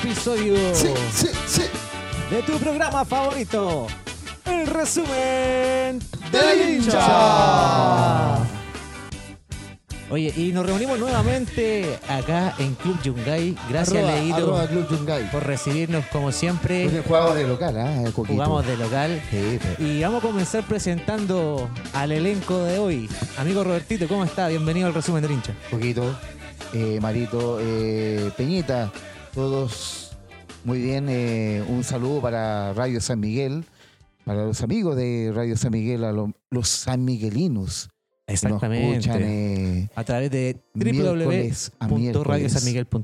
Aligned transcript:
Episodio 0.00 0.54
Sí, 0.74 0.88
sí, 1.12 1.26
sí. 1.46 1.62
de 2.30 2.42
tu 2.42 2.58
programa 2.58 3.04
favorito, 3.04 3.86
el 4.44 4.66
resumen 4.66 5.98
De 6.30 6.38
la 6.42 6.54
hincha. 6.54 8.38
Oye, 10.10 10.32
y 10.36 10.52
nos 10.52 10.64
reunimos 10.64 10.98
nuevamente 10.98 11.98
acá 12.08 12.54
en 12.58 12.74
Club 12.76 12.98
Yungay. 13.02 13.54
Gracias, 13.68 14.02
Arroba- 14.02 14.14
Leito, 14.20 14.36
arroba 14.36 14.66
Club 14.66 14.88
Yungay. 14.90 15.30
por 15.30 15.44
recibirnos 15.44 16.06
como 16.06 16.32
siempre. 16.32 16.84
Porque 16.84 17.02
jugamos 17.06 17.34
de 17.34 17.46
local, 17.46 17.76
¿ah? 17.78 18.02
Coquito. 18.14 18.32
Jugamos 18.32 18.66
de 18.66 18.76
local. 18.78 19.22
Sí, 19.30 19.58
Y 19.78 20.00
vamos 20.00 20.24
a 20.24 20.26
comenzar 20.26 20.64
presentando 20.64 21.68
al 21.92 22.12
elenco 22.12 22.58
de 22.64 22.78
hoy. 22.78 23.10
Amigo 23.36 23.62
Robertito, 23.64 24.08
¿cómo 24.08 24.24
está? 24.24 24.48
Bienvenido 24.48 24.86
al 24.86 24.94
resumen 24.94 25.20
del 25.22 25.32
hincha. 25.32 25.52
Coquito, 25.70 26.16
eh, 26.72 26.98
Marito, 27.02 27.58
eh, 27.60 28.30
Peñita, 28.34 28.90
todos 29.34 30.16
muy 30.64 30.80
bien. 30.80 31.06
eh, 31.08 31.62
un 31.68 31.84
saludo 31.84 32.20
para 32.20 32.72
Radio 32.74 33.00
San 33.00 33.20
Miguel, 33.20 33.64
para 34.24 34.44
los 34.44 34.62
amigos 34.62 34.96
de 34.96 35.32
Radio 35.34 35.56
San 35.56 35.72
Miguel, 35.72 36.04
a 36.04 36.12
lo- 36.12 36.32
los 36.50 36.68
sanmiguelinos. 36.68 37.88
que 38.26 38.34
Nos 38.34 38.44
escuchan 38.44 38.72
Exactamente. 38.74 39.80
eh, 39.80 39.88
A 39.94 40.04
través 40.04 40.30
de. 40.30 40.60
www.radiosanmiguel.cl. 40.78 42.98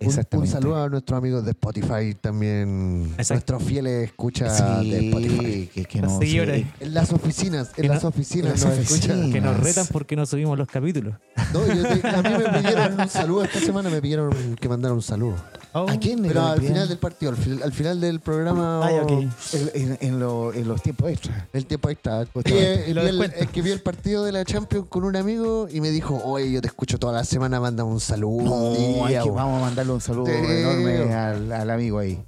Un, 0.00 0.18
un 0.40 0.46
saludo 0.46 0.82
a 0.82 0.88
nuestros 0.88 1.18
amigos 1.18 1.44
de 1.44 1.50
Spotify 1.52 2.14
también. 2.20 3.12
Exacto. 3.18 3.52
Nuestros 3.54 3.62
fieles 3.64 4.04
escuchas 4.08 4.58
de 4.84 5.08
Spotify. 5.08 5.52
Sí, 5.52 5.70
que, 5.74 5.84
que 5.84 6.00
no, 6.02 6.20
sí. 6.20 6.38
En 6.80 6.94
las 6.94 7.12
oficinas, 7.12 7.68
en 7.76 7.82
Que 7.82 7.88
las 7.88 8.04
oficinas 8.04 8.64
nos 8.64 8.78
escuchan. 8.78 9.32
Que 9.32 9.40
nos 9.40 9.58
retan 9.60 9.86
porque 9.90 10.16
no 10.16 10.26
subimos 10.26 10.56
los 10.58 10.68
capítulos. 10.68 11.14
No, 11.52 11.66
yo 11.66 11.82
te- 11.82 12.08
a 12.08 12.22
mí 12.22 12.28
me 12.30 12.48
pidieron 12.60 13.00
un 13.00 13.08
saludo 13.08 13.44
esta 13.44 13.60
semana, 13.60 13.90
me 13.90 14.00
pidieron 14.00 14.56
que 14.56 14.68
mandara 14.68 14.94
un 14.94 15.02
saludo. 15.02 15.34
¿A 15.74 15.96
quién 15.98 16.20
Pero 16.22 16.42
al 16.46 16.60
final 16.60 16.86
del 16.86 16.98
partido, 16.98 17.32
al, 17.32 17.38
fi- 17.38 17.58
al 17.62 17.72
final 17.72 17.98
del 18.00 18.20
programa, 18.20 18.84
Ay, 18.86 18.98
ok. 18.98 19.10
o- 19.10 19.20
En, 19.56 19.70
en- 19.74 19.98
en 20.00 20.20
lo- 20.20 20.52
en 20.52 20.68
los 20.68 20.82
tiempos 20.82 21.10
extras. 21.10 21.44
el 21.52 21.66
tiempo. 21.66 21.88
Y, 21.92 22.92
lo 22.92 23.02
vi 23.02 23.08
el, 23.08 23.22
es 23.22 23.48
que 23.48 23.62
vi 23.62 23.70
el 23.70 23.80
partido 23.80 24.24
de 24.24 24.32
la 24.32 24.44
Champions 24.44 24.86
con 24.88 25.04
un 25.04 25.16
amigo 25.16 25.68
y 25.72 25.80
me 25.80 25.90
dijo, 25.90 26.20
oye, 26.24 26.50
yo 26.52 26.60
te 26.60 26.66
escucho 26.68 26.98
toda 26.98 27.11
la 27.12 27.24
semana, 27.24 27.60
mándame 27.60 27.90
un 27.90 28.00
saludo. 28.00 28.42
No, 28.44 28.54
un 28.70 29.06
hay 29.06 29.08
día, 29.12 29.22
que- 29.22 29.30
weón". 29.30 29.36
vamos 29.36 29.58
a 29.58 29.64
mandarle 29.66 29.92
un 29.92 30.00
saludo 30.00 30.26
Sí. 30.26 30.32
enorme 30.32 31.14
al, 31.14 31.52
al 31.52 31.70
amigo 31.70 31.98
ahí. 31.98 32.22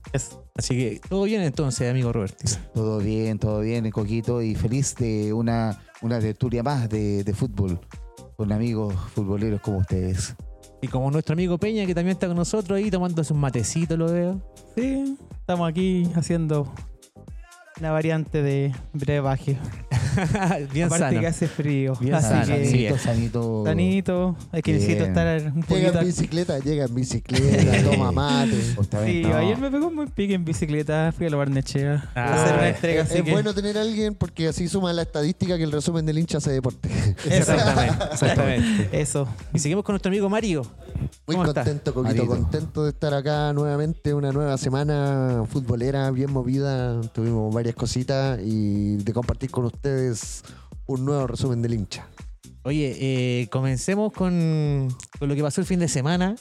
Así 0.57 0.77
que 0.77 1.01
todo 1.09 1.25
bien 1.25 1.43
entonces, 1.43 1.91
amigo 1.91 2.13
Roberto. 2.13 2.45
Todo 2.75 2.99
bien, 2.99 3.39
todo 3.39 3.61
bien, 3.61 3.91
Coquito, 3.91 4.41
y 4.43 4.55
feliz 4.55 4.95
de 4.97 5.33
una, 5.33 5.83
una 6.03 6.21
tertulia 6.21 6.63
más 6.63 6.89
de, 6.89 7.25
de 7.25 7.35
fútbol 7.35 7.81
con 8.37 8.53
amigos 8.53 8.95
futboleros 9.15 9.61
como 9.61 9.79
ustedes. 9.79 10.35
Y 10.83 10.89
como 10.89 11.11
nuestro 11.11 11.33
amigo 11.33 11.57
Peña, 11.59 11.87
que 11.87 11.95
también 11.95 12.15
está 12.15 12.27
con 12.27 12.37
nosotros 12.37 12.77
ahí 12.77 12.91
tomándose 12.91 13.33
un 13.33 13.41
matecito, 13.41 13.97
lo 13.97 14.13
veo. 14.13 14.41
Sí, 14.77 15.17
estamos 15.41 15.69
aquí 15.69 16.09
haciendo 16.15 16.71
una 17.81 17.91
variante 17.91 18.41
de 18.43 18.73
brebaje. 18.93 19.59
bien 20.73 20.87
Aparte 20.87 21.07
sano. 21.07 21.21
que 21.21 21.27
hace 21.27 21.49
frío. 21.49 21.95
Bien 22.01 22.15
así 22.15 22.29
sano, 22.29 22.47
que 22.55 22.65
sí. 22.67 22.71
sanito, 22.71 22.99
sanito. 22.99 23.65
sanito, 23.65 24.37
hay 24.53 24.63
que 24.63 24.73
necesito 24.75 25.05
estar 25.05 25.43
un 25.43 25.55
Llega 25.63 25.67
poquito. 25.67 25.99
en 25.99 26.07
bicicleta, 26.07 26.59
llega 26.61 26.85
en 26.85 26.95
bicicleta, 26.95 27.83
toma 27.91 28.13
mate. 28.13 28.53
Sí, 29.05 29.23
No. 29.23 29.37
ayer 29.37 29.59
me 29.59 29.71
pegó 29.73 29.89
un 29.89 29.97
buen 29.97 30.09
pique 30.11 30.35
en 30.35 30.45
bicicleta, 30.45 31.13
fui 31.17 31.27
a 31.27 31.31
la 31.31 31.37
Barnechea 31.37 32.11
Ah, 32.15 32.21
a 32.29 32.43
hacer 32.45 32.55
una 32.55 32.69
es- 32.69 32.75
entrega, 32.77 33.03
Es, 33.03 33.09
así 33.11 33.19
es 33.19 33.25
que 33.25 33.33
bueno 33.33 33.55
tener 33.55 33.77
a 33.77 33.81
alguien 33.83 34.15
porque 34.15 34.47
así 34.47 34.69
suma 34.69 34.93
la 34.93 35.03
estadística 35.03 35.57
que 35.57 35.65
el 35.65 35.73
resumen 35.73 36.07
del 36.07 36.19
hincha 36.19 36.39
hace 36.39 36.53
deporte. 36.53 36.89
Exactamente, 37.29 38.05
exactamente. 38.13 38.89
eso. 39.01 39.27
Y 39.53 39.59
seguimos 39.59 39.85
con 39.85 39.95
nuestro 39.95 40.11
amigo 40.11 40.29
Mario. 40.29 40.63
Muy 41.27 41.35
¿Cómo 41.37 41.49
estás? 41.49 41.65
contento, 41.65 41.93
Coquito, 41.93 42.15
Marito? 42.25 42.27
contento 42.29 42.85
de 42.85 42.91
estar 42.91 43.13
acá 43.15 43.53
nuevamente, 43.53 44.15
una 44.15 44.31
nueva 44.31 44.57
semana 44.59 45.43
futbolera 45.51 46.09
bien 46.13 46.31
movida. 46.31 47.01
Tuvimos 47.13 47.53
varias 47.65 47.77
cositas 47.77 48.39
y 48.45 48.99
de 48.99 49.13
compartir 49.15 49.51
con 49.51 49.65
ustedes 49.65 50.43
un 50.85 51.07
nuevo 51.07 51.27
resumen 51.27 51.63
del 51.63 51.73
hincha. 51.73 52.07
Oye, 52.63 52.95
eh, 53.01 53.49
comencemos 53.49 54.13
con, 54.13 54.95
con 55.19 55.29
lo 55.31 55.35
que 55.35 55.41
pasó 55.41 55.63
el 55.63 55.67
fin 55.67 55.81
de 55.81 55.89
semana. 55.89 56.37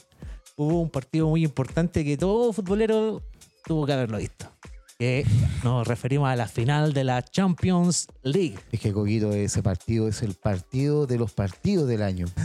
Hubo 0.56 0.82
un 0.82 0.90
partido 0.90 1.26
muy 1.30 1.42
importante 1.42 2.04
que 2.04 2.18
todo 2.18 2.52
futbolero 2.52 3.22
tuvo 3.64 3.86
que 3.86 3.94
haberlo 3.94 4.18
visto. 4.18 4.50
Que 4.98 5.26
nos 5.64 5.88
referimos 5.88 6.28
a 6.28 6.36
la 6.36 6.46
final 6.46 6.92
de 6.92 7.02
la 7.02 7.20
Champions 7.22 8.06
League. 8.22 8.54
Es 8.70 8.78
que 8.78 8.92
Coquito, 8.92 9.32
ese 9.32 9.60
partido 9.60 10.06
es 10.06 10.22
el 10.22 10.34
partido 10.34 11.06
de 11.08 11.18
los 11.18 11.32
partidos 11.32 11.88
del 11.88 12.02
año. 12.02 12.26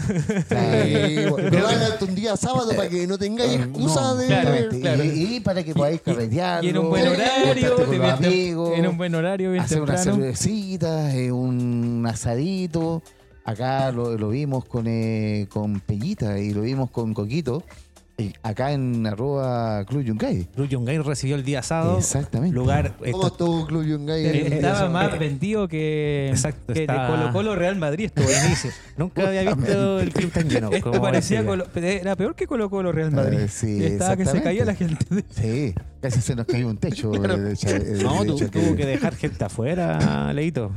Eh, 0.51 1.29
no 1.51 1.67
hagan 1.67 1.91
un 2.01 2.15
día 2.15 2.35
sábado 2.35 2.71
para 2.75 2.89
que 2.89 3.05
no 3.07 3.17
tengáis 3.17 3.53
excusa 3.59 4.01
No, 4.01 4.15
de. 4.15 4.27
Claro, 4.27 4.69
claro. 4.81 5.03
Y, 5.03 5.35
y 5.35 5.39
para 5.39 5.63
que 5.63 5.73
podáis 5.73 6.01
carretearlo. 6.01 6.65
Y 6.65 6.69
en 6.69 6.77
un 6.77 6.89
buen 6.89 7.07
horario, 7.07 7.75
te 7.75 8.27
amigos, 8.27 8.77
en 8.77 8.87
un 8.87 8.97
buen 8.97 9.15
horario, 9.15 9.51
bien 9.51 9.63
hacer 9.63 9.81
una 9.81 9.95
temprano. 9.95 10.17
cervecita, 10.21 11.15
eh, 11.15 11.31
un 11.31 12.05
asadito. 12.07 13.01
Acá 13.45 13.91
lo, 13.91 14.17
lo 14.17 14.29
vimos 14.29 14.65
con, 14.65 14.85
eh, 14.87 15.47
con 15.49 15.79
Peñita 15.79 16.39
y 16.39 16.53
lo 16.53 16.61
vimos 16.61 16.91
con 16.91 17.13
Coquito. 17.13 17.63
Eh, 18.19 18.33
acá 18.43 18.71
en 18.73 19.07
arroba 19.07 19.85
Club 19.85 20.01
Yungay. 20.03 20.47
Blue 20.55 20.65
Yungay 20.67 20.97
recibió 20.99 21.35
el 21.35 21.43
día 21.43 21.63
sábado. 21.63 21.97
Exactamente. 21.97 22.53
Lugar. 22.55 22.93
¿Cómo 23.11 23.27
estuvo 23.27 23.65
Club 23.65 23.85
Yungay? 23.85 24.25
Eh, 24.25 24.55
Estaba 24.55 24.77
Eso. 24.77 24.89
más 24.89 25.17
vendido 25.17 25.67
que, 25.67 26.27
Exacto, 26.29 26.73
que 26.73 26.81
de 26.81 26.87
Colo 26.87 27.31
Colo 27.31 27.55
Real 27.55 27.75
Madrid. 27.77 28.05
Estuvo 28.05 28.25
buenísimo. 28.25 28.73
Nunca 28.97 29.27
había 29.27 29.53
visto 29.55 29.99
el 30.01 30.13
club 30.13 30.31
tan 30.31 30.49
lleno. 30.49 30.69
Esto 30.71 30.91
parecía. 31.01 31.45
Colo- 31.45 31.65
era 31.75 32.15
peor 32.15 32.35
que 32.35 32.45
Colo 32.45 32.69
Colo 32.69 32.91
Real 32.91 33.11
Madrid. 33.11 33.39
Eh, 33.39 33.47
sí, 33.47 33.83
Estaba 33.83 34.17
que 34.17 34.25
se 34.25 34.41
caía 34.43 34.65
la 34.65 34.75
gente. 34.75 35.05
Sí, 35.31 35.73
casi 36.01 36.21
se 36.21 36.35
nos 36.35 36.45
cayó 36.45 36.67
un 36.67 36.77
techo. 36.77 37.11
Claro. 37.11 37.37
de- 37.37 37.53
de- 37.55 37.79
de- 37.79 38.03
No, 38.03 38.21
de- 38.23 38.27
tu- 38.27 38.37
de- 38.37 38.49
tuvo 38.49 38.75
que 38.75 38.85
dejar 38.85 39.15
gente 39.15 39.43
afuera, 39.45 40.33
Leito. 40.33 40.71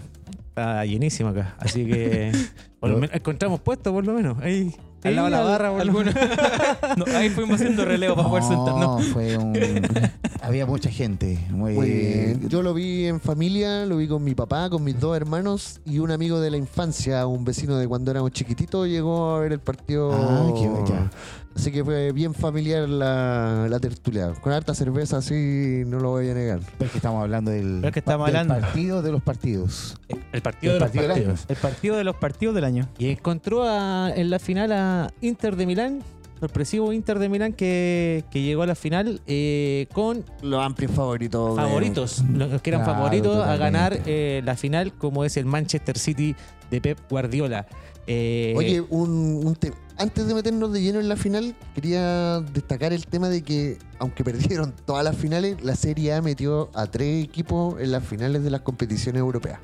Está 0.51 0.85
llenísimo 0.85 1.31
acá. 1.31 1.57
Así 1.59 1.85
que 1.87 2.31
por 2.79 2.91
lo 2.91 2.99
menos 2.99 3.17
encontramos 3.17 3.59
puesto 3.61 3.91
por 3.93 4.05
lo 4.05 4.13
menos. 4.13 4.39
Ahí, 4.43 4.75
al 5.09 5.17
lado 5.17 5.27
de 5.27 5.31
la 5.31 5.41
barra, 5.43 5.81
alguna- 5.81 6.13
No, 6.97 7.05
ahí 7.17 7.31
fuimos 7.31 7.57
haciendo 7.61 7.85
relevo 7.85 8.15
para 8.17 8.29
poder 8.29 8.43
No, 8.45 8.49
sentarnos. 8.49 9.07
fue 9.09 9.37
un... 9.37 9.53
Había 10.43 10.67
mucha 10.67 10.91
gente. 10.91 11.39
Muy, 11.51 11.75
Muy 11.75 11.89
bien. 11.91 12.49
Yo 12.49 12.63
lo 12.63 12.75
vi 12.75 13.07
en 13.07 13.21
familia, 13.21 13.87
lo 13.87 13.97
vi 13.99 14.09
con 14.09 14.25
mi 14.25 14.35
papá, 14.35 14.69
con 14.71 14.83
mis 14.83 14.99
dos 14.99 15.17
hermanos 15.17 15.81
y 15.85 16.01
un 16.01 16.11
amigo 16.11 16.41
de 16.41 16.51
la 16.51 16.57
infancia, 16.57 17.27
un 17.27 17.45
vecino 17.45 17.77
de 17.77 17.87
cuando 17.87 18.11
éramos 18.11 18.33
chiquititos, 18.33 18.89
llegó 18.89 19.37
a 19.37 19.41
ver 19.41 19.53
el 19.53 19.61
partido. 19.61 20.13
Ah, 20.13 20.53
qué 20.55 20.93
ya. 20.93 21.11
Así 21.55 21.71
que 21.71 21.85
fue 21.85 22.13
bien 22.13 22.35
familiar 22.35 22.89
la, 22.89 23.67
la 23.69 23.79
tertulia. 23.79 24.33
Con 24.41 24.53
harta 24.53 24.75
cerveza, 24.75 25.19
así 25.19 25.83
no 25.87 25.99
lo 26.01 26.11
voy 26.11 26.29
a 26.31 26.35
negar. 26.35 26.61
Pero 26.79 26.87
es 26.87 26.91
que 26.93 26.99
estamos 26.99 27.23
hablando 27.23 27.51
del, 27.51 27.77
Pero 27.77 27.89
es 27.89 27.93
que 27.93 27.99
estamos 27.99 28.27
del 28.27 28.37
hablando. 28.37 28.61
partido 28.67 29.03
de 29.03 29.13
los 29.13 29.23
partidos. 29.23 29.97
El 30.33 30.43
partido 30.43 30.73
El 30.73 30.79
de 30.79 30.81
los 30.81 30.91
partido 30.91 31.03
del 31.15 31.23
año. 31.29 31.35
El 31.49 31.57
partido 31.57 31.97
de 31.97 32.05
los 32.05 32.17
partidos 32.17 32.55
del 32.55 32.65
año. 32.65 32.89
Y 32.99 33.09
encontró 33.11 33.65
a- 33.65 34.11
en 34.15 34.31
la 34.31 34.39
final 34.39 34.73
a 34.73 35.13
Inter 35.21 35.57
de 35.57 35.67
Milán, 35.67 36.03
sorpresivo 36.41 36.93
Inter 36.93 37.19
de 37.21 37.29
Milán 37.29 37.53
que, 37.53 38.25
que 38.31 38.43
llegó 38.43 38.63
a 38.63 38.67
la 38.67 38.75
final 38.75 39.21
eh, 39.27 39.87
con 39.93 40.25
Los 40.43 40.65
amplios 40.65 40.91
favoritos. 40.93 41.55
de- 41.55 41.63
favoritos, 41.63 42.25
los 42.33 42.63
que 42.63 42.71
eran 42.71 42.83
Claro, 42.83 42.99
favoritos 42.99 43.47
a 43.47 43.57
ganar 43.57 44.01
eh, 44.07 44.41
la 44.45 44.57
final, 44.57 44.93
como 44.95 45.25
es 45.25 45.37
el 45.37 45.45
Manchester 45.45 45.99
City 45.99 46.35
de 46.71 46.81
Pep 46.81 46.99
Guardiola. 47.11 47.67
Eh, 48.09 48.53
Oye, 48.57 48.81
un, 48.81 49.43
un 49.45 49.55
te- 49.55 49.73
antes 50.03 50.27
de 50.27 50.35
meternos 50.35 50.73
de 50.73 50.83
lleno 50.83 51.01
en 51.01 51.09
la 51.09 51.17
final, 51.17 51.55
quería 51.75 52.41
destacar 52.41 52.93
el 52.93 53.07
tema 53.07 53.29
de 53.29 53.43
que, 53.43 53.79
aunque 53.99 54.25
perdieron 54.31 54.75
todas 54.85 55.05
las 55.05 55.17
finales, 55.17 55.63
la 55.63 55.77
Serie 55.77 56.13
A 56.15 56.23
metió 56.23 56.71
a 56.75 56.87
tres 56.87 57.25
equipos 57.25 57.81
en 57.81 57.93
las 57.93 58.05
finales 58.05 58.43
de 58.45 58.51
las 58.51 58.61
competiciones 58.63 59.21
europeas. 59.21 59.59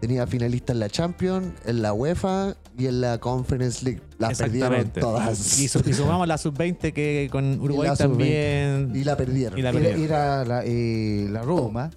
Tenía 0.00 0.26
finalistas 0.26 0.72
en 0.74 0.80
la 0.80 0.88
Champions, 0.88 1.48
en 1.66 1.82
la 1.82 1.92
UEFA 1.92 2.56
y 2.78 2.86
en 2.86 3.02
la 3.02 3.18
Conference 3.18 3.84
League. 3.84 4.00
Las 4.18 4.38
perdieron 4.38 4.72
exactamente. 4.72 5.00
todas. 5.00 5.58
Y, 5.60 5.68
su- 5.68 5.82
y 5.86 5.92
sumamos 5.92 6.26
la 6.26 6.38
sub-20 6.38 6.94
que 6.94 7.28
con 7.30 7.60
Uruguay 7.60 7.88
la 7.90 7.96
sub-20. 7.96 8.08
también. 8.08 8.92
Y 8.94 9.04
la 9.04 9.16
perdieron. 9.18 9.58
Y 9.58 9.62
la 9.62 9.68
Era, 9.68 9.78
perdieron. 9.78 10.02
era 10.02 10.44
la, 10.46 10.62
eh, 10.64 11.28
la 11.30 11.42
Roma, 11.42 11.90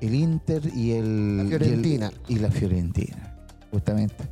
el 0.00 0.14
Inter 0.14 0.62
y 0.72 0.92
el... 0.92 1.36
La 1.38 1.42
y 1.42 1.46
el- 1.46 1.48
Fiorentina. 1.58 2.12
Y, 2.28 2.38
la 2.38 2.50
Fiorentina, 2.52 3.36
justamente. 3.72 4.22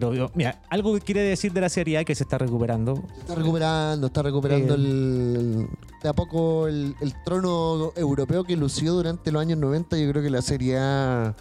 Pero 0.00 0.30
mira, 0.34 0.60
algo 0.68 0.94
que 0.94 1.00
quiere 1.00 1.20
decir 1.22 1.52
de 1.52 1.60
la 1.60 1.68
Serie 1.68 1.98
A 1.98 2.04
que 2.04 2.14
se 2.14 2.22
está 2.24 2.38
recuperando. 2.38 2.96
Se 3.14 3.20
Está 3.20 3.34
recuperando, 3.34 4.06
está 4.08 4.22
recuperando 4.22 4.74
Eh. 4.74 4.76
el, 4.78 5.68
de 6.02 6.08
a 6.08 6.12
poco 6.12 6.68
el, 6.68 6.94
el 7.00 7.14
trono 7.24 7.92
europeo 7.96 8.44
que 8.44 8.56
lució 8.56 8.92
durante 8.94 9.32
los 9.32 9.40
años 9.40 9.58
90. 9.58 9.96
Yo 9.98 10.10
creo 10.10 10.22
que 10.22 10.30
la 10.30 10.42
Serie 10.42 10.78
A 10.78 11.34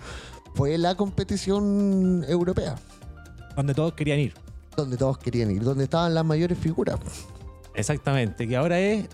fue 0.54 0.78
la 0.78 0.96
competición 0.96 2.25
europea. 2.28 2.75
donde 3.56 3.74
todos 3.74 3.94
querían 3.94 4.19
ir. 4.19 4.34
donde 4.75 4.98
todos 4.98 5.18
querían 5.18 5.51
ir, 5.51 5.63
donde 5.63 5.86
estaban 5.86 6.13
las 6.13 6.25
mayores 6.25 6.58
figuras. 6.58 7.00
Exactamente, 7.74 8.48
que 8.48 8.56
ahora 8.56 8.80
es 8.80 9.06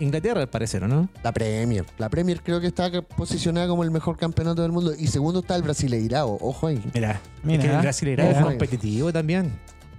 Inglaterra 0.00 0.40
al 0.40 0.48
parecer, 0.48 0.84
¿o 0.84 0.88
no? 0.88 1.08
La 1.22 1.32
Premier. 1.32 1.84
La 1.98 2.08
Premier 2.08 2.40
creo 2.42 2.60
que 2.60 2.66
está 2.68 2.90
posicionada 3.02 3.66
como 3.68 3.82
el 3.84 3.90
mejor 3.90 4.16
campeonato 4.16 4.62
del 4.62 4.72
mundo. 4.72 4.92
Y 4.96 5.08
segundo 5.08 5.40
está 5.40 5.56
el 5.56 5.62
Brasileirao. 5.62 6.38
Ojo 6.40 6.68
ahí. 6.68 6.82
Mira, 6.94 7.20
Mira, 7.42 7.62
es 7.62 7.68
que 7.68 7.74
el 7.74 7.80
Brasil 7.82 8.08
era 8.08 8.24
mira. 8.26 8.42
competitivo 8.42 9.12
también. 9.12 9.52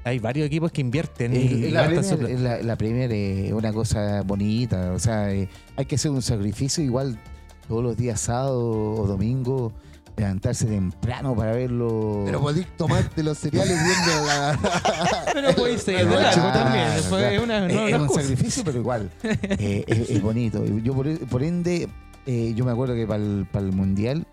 hay 0.05 0.19
varios 0.19 0.47
equipos 0.47 0.71
que 0.71 0.81
invierten 0.81 1.35
y 1.35 1.69
la, 1.71 2.01
su 2.03 2.17
Premier, 2.17 2.65
la 2.65 2.75
Premier 2.77 3.11
es 3.11 3.51
una 3.51 3.73
cosa 3.73 4.21
bonita, 4.23 4.93
o 4.93 4.99
sea, 4.99 5.31
eh, 5.33 5.49
hay 5.75 5.85
que 5.85 5.95
hacer 5.95 6.09
un 6.11 6.21
sacrificio 6.21 6.83
igual 6.83 7.19
todos 7.67 7.83
los 7.83 7.97
días 7.97 8.19
sábado 8.21 8.95
o 8.95 9.05
domingo, 9.05 9.73
levantarse 10.19 10.65
temprano 10.65 11.35
para 11.35 11.53
verlo. 11.53 12.23
Pero 12.25 12.41
podéis 12.41 12.67
tomarte 12.77 13.23
los 13.23 13.37
cereales 13.37 13.77
viendo 13.83 14.27
la. 14.27 14.59
Pero 15.33 15.77
ser, 15.77 15.95
Claro, 15.95 16.09
¿verdad? 16.09 16.33
claro, 16.33 16.53
también. 16.53 17.43
Una, 17.43 17.67
es, 17.67 17.73
no, 17.73 17.87
es 17.87 17.99
un 17.99 18.09
sacrificio, 18.09 18.63
pero 18.63 18.79
igual 18.79 19.09
eh, 19.23 19.83
es, 19.87 20.09
es 20.09 20.21
bonito. 20.29 20.65
Yo 20.65 20.93
por, 20.93 21.17
por 21.27 21.43
ende, 21.43 21.87
eh, 22.25 22.53
yo 22.55 22.65
me 22.65 22.71
acuerdo 22.71 22.95
que 22.95 23.07
para 23.07 23.21
el, 23.23 23.71
mundial, 23.71 24.27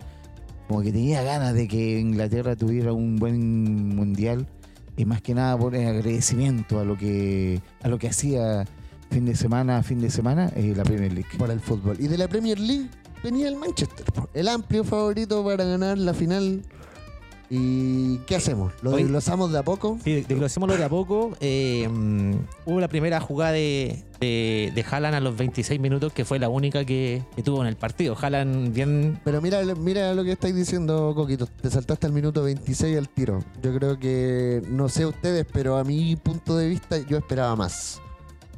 como 0.68 0.82
que 0.82 0.92
tenía 0.92 1.22
ganas 1.22 1.54
de 1.54 1.68
que 1.68 1.98
Inglaterra 1.98 2.56
tuviera 2.56 2.92
un 2.92 3.16
buen 3.16 3.94
mundial 3.94 4.46
y 4.96 5.04
más 5.04 5.22
que 5.22 5.34
nada 5.34 5.56
por 5.56 5.74
el 5.74 5.86
agradecimiento 5.86 6.80
a 6.80 6.84
lo 6.84 6.96
que 6.96 7.60
a 7.82 7.88
lo 7.88 7.98
que 7.98 8.08
hacía 8.08 8.64
fin 9.10 9.26
de 9.26 9.36
semana 9.36 9.78
a 9.78 9.82
fin 9.82 10.00
de 10.00 10.10
semana 10.10 10.50
eh, 10.56 10.72
la 10.74 10.82
Premier 10.82 11.12
League. 11.12 11.28
para 11.38 11.52
el 11.52 11.60
fútbol. 11.60 11.96
Y 12.00 12.08
de 12.08 12.18
la 12.18 12.26
Premier 12.28 12.58
League 12.58 12.88
venía 13.26 13.48
el 13.48 13.56
Manchester, 13.56 14.06
el 14.34 14.46
amplio 14.46 14.84
favorito 14.84 15.44
para 15.44 15.64
ganar 15.64 15.98
la 15.98 16.14
final. 16.14 16.62
¿Y 17.50 18.18
qué 18.18 18.36
hacemos? 18.36 18.72
¿Lo 18.82 18.92
desglosamos 18.92 19.52
de 19.52 19.58
a 19.58 19.62
poco? 19.64 19.98
Sí, 20.02 20.24
desglosémoslo 20.26 20.76
de 20.76 20.84
a 20.84 20.88
poco. 20.88 21.36
Eh, 21.40 21.88
mm, 21.88 22.34
hubo 22.66 22.80
la 22.80 22.88
primera 22.88 23.20
jugada 23.20 23.52
de, 23.52 24.04
de, 24.20 24.72
de 24.74 24.84
Haaland 24.88 25.14
a 25.16 25.20
los 25.20 25.36
26 25.36 25.80
minutos, 25.80 26.12
que 26.12 26.24
fue 26.24 26.38
la 26.40 26.48
única 26.48 26.84
que, 26.84 27.22
que 27.34 27.42
tuvo 27.42 27.62
en 27.62 27.68
el 27.68 27.76
partido. 27.76 28.16
Haaland 28.20 28.72
bien... 28.72 29.20
Pero 29.24 29.40
mira, 29.40 29.62
mira 29.76 30.14
lo 30.14 30.24
que 30.24 30.32
estáis 30.32 30.54
diciendo, 30.54 31.12
Coquito. 31.14 31.46
Te 31.46 31.70
saltaste 31.70 32.06
al 32.06 32.12
minuto 32.12 32.42
26 32.42 32.96
al 32.96 33.08
tiro. 33.08 33.44
Yo 33.62 33.74
creo 33.74 33.98
que, 33.98 34.62
no 34.68 34.88
sé 34.88 35.06
ustedes, 35.06 35.46
pero 35.52 35.76
a 35.76 35.84
mi 35.84 36.16
punto 36.16 36.56
de 36.56 36.68
vista 36.68 36.98
yo 36.98 37.16
esperaba 37.16 37.54
más. 37.54 38.00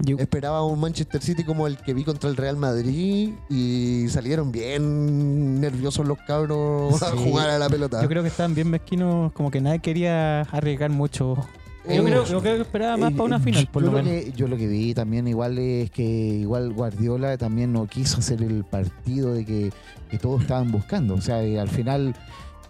Yo- 0.00 0.16
Esperaba 0.18 0.64
un 0.64 0.78
Manchester 0.80 1.20
City 1.22 1.42
como 1.44 1.66
el 1.66 1.76
que 1.76 1.92
vi 1.92 2.04
contra 2.04 2.30
el 2.30 2.36
Real 2.36 2.56
Madrid 2.56 3.30
y 3.50 4.06
salieron 4.08 4.52
bien 4.52 5.60
nerviosos 5.60 6.06
los 6.06 6.18
cabros 6.26 7.02
a 7.02 7.10
Sí. 7.12 7.16
jugar 7.18 7.50
a 7.50 7.58
la 7.58 7.68
pelota. 7.68 8.00
Yo 8.02 8.08
creo 8.08 8.22
que 8.22 8.28
estaban 8.28 8.54
bien 8.54 8.70
mezquinos, 8.70 9.32
como 9.32 9.50
que 9.50 9.60
nadie 9.60 9.80
quería 9.80 10.42
arriesgar 10.42 10.90
mucho. 10.90 11.36
Yo 11.84 11.94
Eh, 11.94 12.04
creo, 12.04 12.24
yo 12.26 12.40
creo 12.40 12.56
que 12.56 12.62
esperaba 12.62 12.96
más 12.98 13.12
Eh, 13.12 13.14
para 13.14 13.24
una 13.24 13.38
yo- 13.38 13.44
final, 13.44 13.66
por 13.72 13.82
yo 13.82 13.90
lo 13.90 13.96
menos. 14.02 14.12
que, 14.24 14.32
yo 14.36 14.46
lo 14.46 14.56
que 14.58 14.66
vi 14.66 14.92
también 14.94 15.26
igual 15.26 15.58
es 15.58 15.90
que 15.90 16.04
igual 16.04 16.72
Guardiola 16.74 17.36
también 17.38 17.72
no 17.72 17.86
quiso 17.86 18.18
hacer 18.18 18.42
el 18.42 18.64
partido 18.64 19.32
de 19.32 19.44
que, 19.46 19.72
que 20.10 20.18
todos 20.18 20.42
estaban 20.42 20.70
buscando. 20.70 21.14
O 21.14 21.20
sea, 21.22 21.42
y 21.46 21.56
al 21.56 21.68
final 21.68 22.14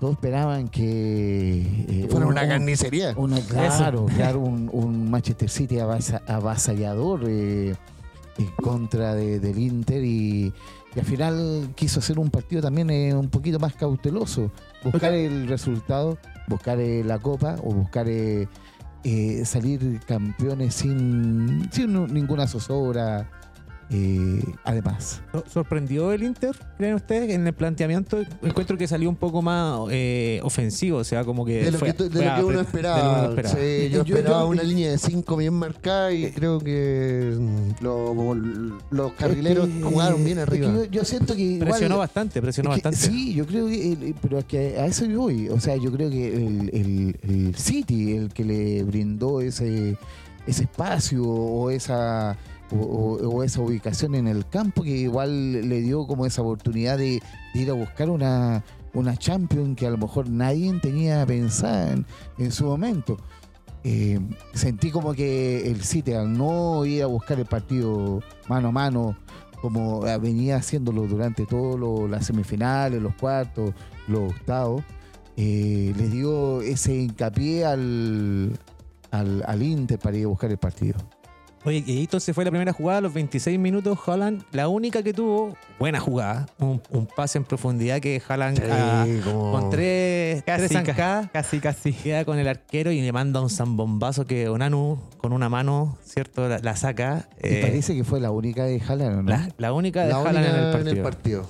todos 0.00 0.14
esperaban 0.14 0.68
que 0.68 1.60
eh, 1.88 2.06
Fuera 2.10 2.26
un- 2.26 2.32
una 2.32 2.42
un- 2.42 2.48
carnicería. 2.48 3.14
una- 3.16 3.40
claro, 3.40 4.06
claro, 4.06 4.40
un, 4.40 4.70
un 4.72 5.10
Manchester 5.10 5.50
City 5.50 5.78
avasa- 5.78 6.22
avasallador 6.26 7.22
eh, 7.26 7.74
en 8.38 8.46
contra 8.62 9.14
de- 9.14 9.40
del 9.40 9.58
Inter 9.58 10.04
y, 10.04 10.52
y 10.94 10.98
al 10.98 11.04
final 11.04 11.70
quiso 11.74 11.98
hacer 12.00 12.18
un 12.18 12.30
partido 12.30 12.62
también 12.62 12.90
eh, 12.90 13.14
un 13.14 13.28
poquito 13.28 13.58
más 13.58 13.74
cauteloso, 13.74 14.50
buscar 14.84 15.12
el 15.14 15.48
resultado, 15.48 16.16
buscar 16.48 16.78
eh, 16.80 17.02
la 17.04 17.18
copa 17.18 17.56
o 17.64 17.72
buscar 17.74 18.08
eh, 18.08 18.46
eh, 19.04 19.42
salir 19.44 20.00
campeones 20.06 20.74
sin, 20.74 21.68
sin 21.72 21.92
ninguna 22.14 22.46
zozobra. 22.46 23.28
Eh, 23.90 24.42
además, 24.64 25.22
¿Sor- 25.32 25.44
¿Sorprendió 25.48 26.12
el 26.12 26.22
Inter, 26.22 26.54
creen 26.76 26.94
ustedes, 26.94 27.30
en 27.30 27.46
el 27.46 27.54
planteamiento? 27.54 28.18
Encuentro 28.42 28.76
que 28.76 28.86
salió 28.86 29.08
un 29.08 29.16
poco 29.16 29.40
más 29.40 29.80
eh, 29.90 30.40
ofensivo, 30.42 30.98
o 30.98 31.04
sea, 31.04 31.24
como 31.24 31.44
que... 31.44 31.64
De 31.64 31.70
lo 31.72 31.78
fue- 31.78 31.94
que, 31.94 32.04
de 32.04 32.10
fue 32.10 32.18
lo 32.24 32.34
que 32.34 32.40
a 32.40 32.44
uno 32.44 32.60
esperaba. 32.60 32.96
de 32.98 33.04
lo 33.04 33.12
que 33.12 33.18
uno 33.20 33.28
esperaba. 33.30 33.56
Sí, 33.56 33.88
yo, 33.90 34.04
Yo- 34.04 34.16
esperaba 34.16 34.42
yo- 34.42 34.48
una 34.48 34.62
línea 34.62 34.90
de 34.90 34.98
5 34.98 35.36
bien 35.36 35.54
marcada 35.54 36.12
y 36.12 36.30
creo 36.32 36.58
que 36.60 37.34
lo- 37.80 38.34
los 38.90 39.12
carrileros 39.12 39.68
Es 39.68 39.74
que, 39.74 39.82
jugaron 39.82 40.24
bien 40.24 40.38
es 40.38 40.44
que 40.44 40.50
arriba. 40.50 40.66
yo, 40.72 40.84
yo 40.84 41.04
siento 41.04 41.34
que 41.34 41.42
igual- 41.42 41.70
Presionó 41.70 41.98
bastante, 41.98 42.42
presionó 42.42 42.74
Es 42.74 42.82
que 42.82 42.88
bastante. 42.88 43.14
Sí, 43.16 43.34
yo 43.34 43.46
creo 43.46 43.66
que, 43.68 43.92
el- 43.92 44.14
pero 44.20 44.38
es 44.38 44.44
que 44.44 44.78
a 44.78 44.86
eso 44.86 45.04
yo 45.06 45.20
voy. 45.20 45.48
O 45.48 45.60
sea, 45.60 45.76
yo 45.76 45.90
creo 45.92 46.10
que 46.10 46.34
el, 46.34 46.70
el- 46.72 47.18
el 47.22 47.54
City, 47.56 48.16
el 48.16 48.28
que 48.32 48.44
le 48.44 48.82
brindó 48.82 49.40
ese, 49.40 49.96
ese 50.46 50.64
espacio 50.64 51.24
o 51.24 51.70
esa 51.70 52.36
o, 52.70 53.42
esa 53.42 53.60
ubicación 53.60 54.14
en 54.14 54.26
el 54.26 54.46
campo, 54.48 54.82
que 54.82 54.90
igual 54.90 55.68
le 55.68 55.80
dio 55.80 56.06
como 56.06 56.26
esa 56.26 56.42
oportunidad 56.42 56.98
de, 56.98 57.22
ir 57.54 57.70
a 57.70 57.72
buscar 57.72 58.10
una, 58.10 58.64
una 58.94 59.16
Champions 59.16 59.76
que 59.76 59.86
a 59.86 59.90
lo 59.90 59.98
mejor 59.98 60.28
nadie 60.28 60.72
tenía 60.80 61.24
pensada 61.26 61.92
en, 61.92 62.06
en 62.38 62.52
su 62.52 62.64
momento. 62.64 63.16
Eh, 63.84 64.18
sentí 64.54 64.90
como 64.90 65.14
que 65.14 65.70
el 65.70 65.82
City 65.82 66.12
al 66.12 66.36
no 66.36 66.84
ir 66.84 67.02
a 67.04 67.06
buscar 67.06 67.38
el 67.38 67.46
partido 67.46 68.20
mano 68.48 68.68
a 68.68 68.72
mano 68.72 69.16
como 69.60 70.00
venía 70.20 70.56
haciéndolo 70.56 71.06
durante 71.06 71.46
todas 71.46 72.10
las 72.10 72.26
semifinales, 72.26 73.02
los 73.02 73.14
cuartos, 73.14 73.72
los 74.06 74.30
octavos, 74.32 74.84
eh, 75.36 75.92
le 75.96 76.08
dio 76.08 76.62
ese 76.62 76.94
hincapié 76.94 77.64
al, 77.64 78.58
al, 79.10 79.42
al 79.46 79.62
Inter 79.62 79.98
para 79.98 80.16
ir 80.16 80.24
a 80.26 80.28
buscar 80.28 80.50
el 80.50 80.58
partido. 80.58 80.98
Oye, 81.64 81.82
y 81.86 82.00
entonces 82.00 82.34
fue 82.34 82.44
la 82.44 82.50
primera 82.50 82.72
jugada 82.72 82.98
a 82.98 83.00
los 83.02 83.12
26 83.12 83.58
minutos. 83.58 83.98
Haaland, 84.06 84.44
la 84.52 84.68
única 84.68 85.02
que 85.02 85.12
tuvo, 85.12 85.56
buena 85.78 85.98
jugada, 86.00 86.46
un, 86.58 86.80
un 86.90 87.06
pase 87.06 87.36
en 87.38 87.44
profundidad 87.44 88.00
que 88.00 88.22
Haaland 88.26 89.22
como- 89.24 89.52
con 89.52 89.70
tres, 89.70 90.44
tres 90.44 90.62
Casi, 90.62 90.74
zancadas, 90.74 91.30
Casi, 91.32 91.58
casi. 91.60 91.92
queda 91.92 92.24
con 92.24 92.38
el 92.38 92.46
arquero 92.48 92.92
y 92.92 93.00
le 93.00 93.12
manda 93.12 93.40
un 93.40 93.50
zambombazo 93.50 94.24
que 94.24 94.48
Onanu 94.48 94.98
con 95.18 95.32
una 95.32 95.48
mano, 95.48 95.98
¿cierto? 96.04 96.48
La, 96.48 96.58
la 96.60 96.76
saca. 96.76 97.28
Y 97.42 97.48
Eh, 97.48 97.58
parece 97.60 97.94
que 97.94 98.04
fue 98.04 98.20
la 98.20 98.30
única 98.30 98.64
de 98.64 98.80
Haaland, 98.80 99.18
¿o 99.18 99.22
¿no? 99.22 99.30
la, 99.30 99.48
la 99.58 99.72
única 99.72 100.04
de 100.04 100.10
la 100.10 100.16
Haaland 100.18 100.36
única 100.38 100.50
en 100.50 100.56
el 100.64 100.72
partido. 100.72 100.90
en 100.92 100.96
el 100.96 101.02
partido. 101.02 101.48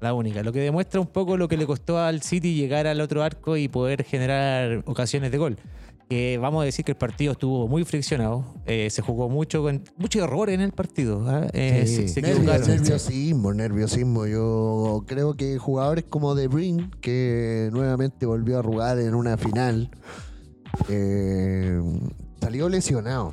La 0.00 0.14
única. 0.14 0.42
Lo 0.42 0.52
que 0.52 0.58
demuestra 0.58 1.00
un 1.00 1.06
poco 1.06 1.36
lo 1.36 1.46
que 1.46 1.56
le 1.56 1.64
costó 1.64 2.00
al 2.00 2.22
City 2.22 2.54
llegar 2.56 2.88
al 2.88 3.00
otro 3.00 3.22
arco 3.22 3.56
y 3.56 3.68
poder 3.68 4.02
generar 4.02 4.82
ocasiones 4.86 5.30
de 5.30 5.38
gol. 5.38 5.58
Que 6.12 6.36
vamos 6.36 6.60
a 6.60 6.66
decir 6.66 6.84
que 6.84 6.92
el 6.92 6.98
partido 6.98 7.32
estuvo 7.32 7.66
muy 7.68 7.84
friccionado. 7.86 8.44
eh, 8.66 8.90
se 8.90 9.00
jugó 9.00 9.30
mucho 9.30 9.62
con 9.62 9.82
mucho 9.96 10.22
error 10.22 10.50
en 10.50 10.60
el 10.60 10.72
partido. 10.72 11.24
¿ah? 11.26 11.46
Eh, 11.54 11.84
Sí. 11.86 11.94
se, 11.96 12.08
se 12.08 12.20
Nervio- 12.20 12.36
equivocaron. 12.36 12.68
nerviosismo, 12.68 13.54
nerviosismo. 13.54 14.26
Yo 14.26 15.04
creo 15.06 15.34
que 15.38 15.56
jugadores 15.56 16.04
como 16.10 16.34
De 16.34 16.48
Bruyne, 16.48 16.90
que 17.00 17.70
nuevamente 17.72 18.26
volvió 18.26 18.58
a 18.58 18.62
jugar 18.62 18.98
en 18.98 19.14
una 19.14 19.38
final, 19.38 19.90
eh, 20.90 21.80
salió 22.42 22.68
lesionado. 22.68 23.32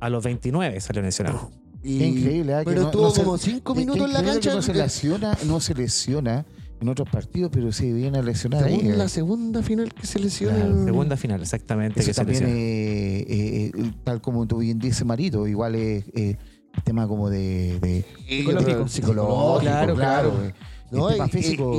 A 0.00 0.10
los 0.10 0.22
29 0.24 0.80
salió 0.82 1.00
lesionado. 1.00 1.50
Y- 1.82 2.02
increíble. 2.04 2.52
Que 2.58 2.64
pero 2.66 2.80
no- 2.82 2.86
estuvo 2.88 3.08
no 3.08 3.14
como 3.14 3.38
cinco 3.38 3.72
Qué- 3.72 3.80
qué 3.80 3.86
minutos 3.86 4.06
en 4.08 4.12
la 4.12 4.22
cancha. 4.22 4.54
No 4.54 4.60
se 4.60 4.74
lesiona, 4.74 5.38
no 5.46 5.58
se 5.60 5.74
lesiona 5.74 6.44
en 6.80 6.88
otros 6.88 7.08
partidos, 7.08 7.50
pero 7.52 7.72
se 7.72 7.92
viene 7.92 8.18
a 8.18 8.22
lesionar 8.22 8.64
ahí. 8.64 8.76
según 8.76 8.92
eh. 8.92 8.96
la 8.96 9.08
segunda 9.08 9.62
final 9.62 9.92
que 9.92 10.06
se 10.06 10.18
lesiona. 10.18 10.84
Segunda 10.84 11.16
final, 11.16 11.40
exactamente. 11.40 12.00
Eso 12.00 12.10
que 12.10 12.14
también, 12.14 12.44
eh, 12.46 13.24
eh, 13.28 13.72
tal 14.04 14.20
como 14.20 14.46
tú 14.46 14.58
bien 14.58 14.78
dices, 14.78 15.04
Marito, 15.04 15.46
igual 15.46 15.74
es 15.74 16.04
eh, 16.14 16.36
el 16.74 16.82
tema 16.84 17.08
como 17.08 17.30
de, 17.30 17.78
de- 17.80 18.04
Psicológico. 18.28 18.88
Psicológico, 18.88 19.58
claro, 19.60 19.94
claro. 19.94 20.30
claro. 20.30 20.52
¿no? 20.90 21.08
El 21.10 21.16
Y, 21.16 21.18
tema 21.18 21.28
físico 21.28 21.72
y- 21.74 21.78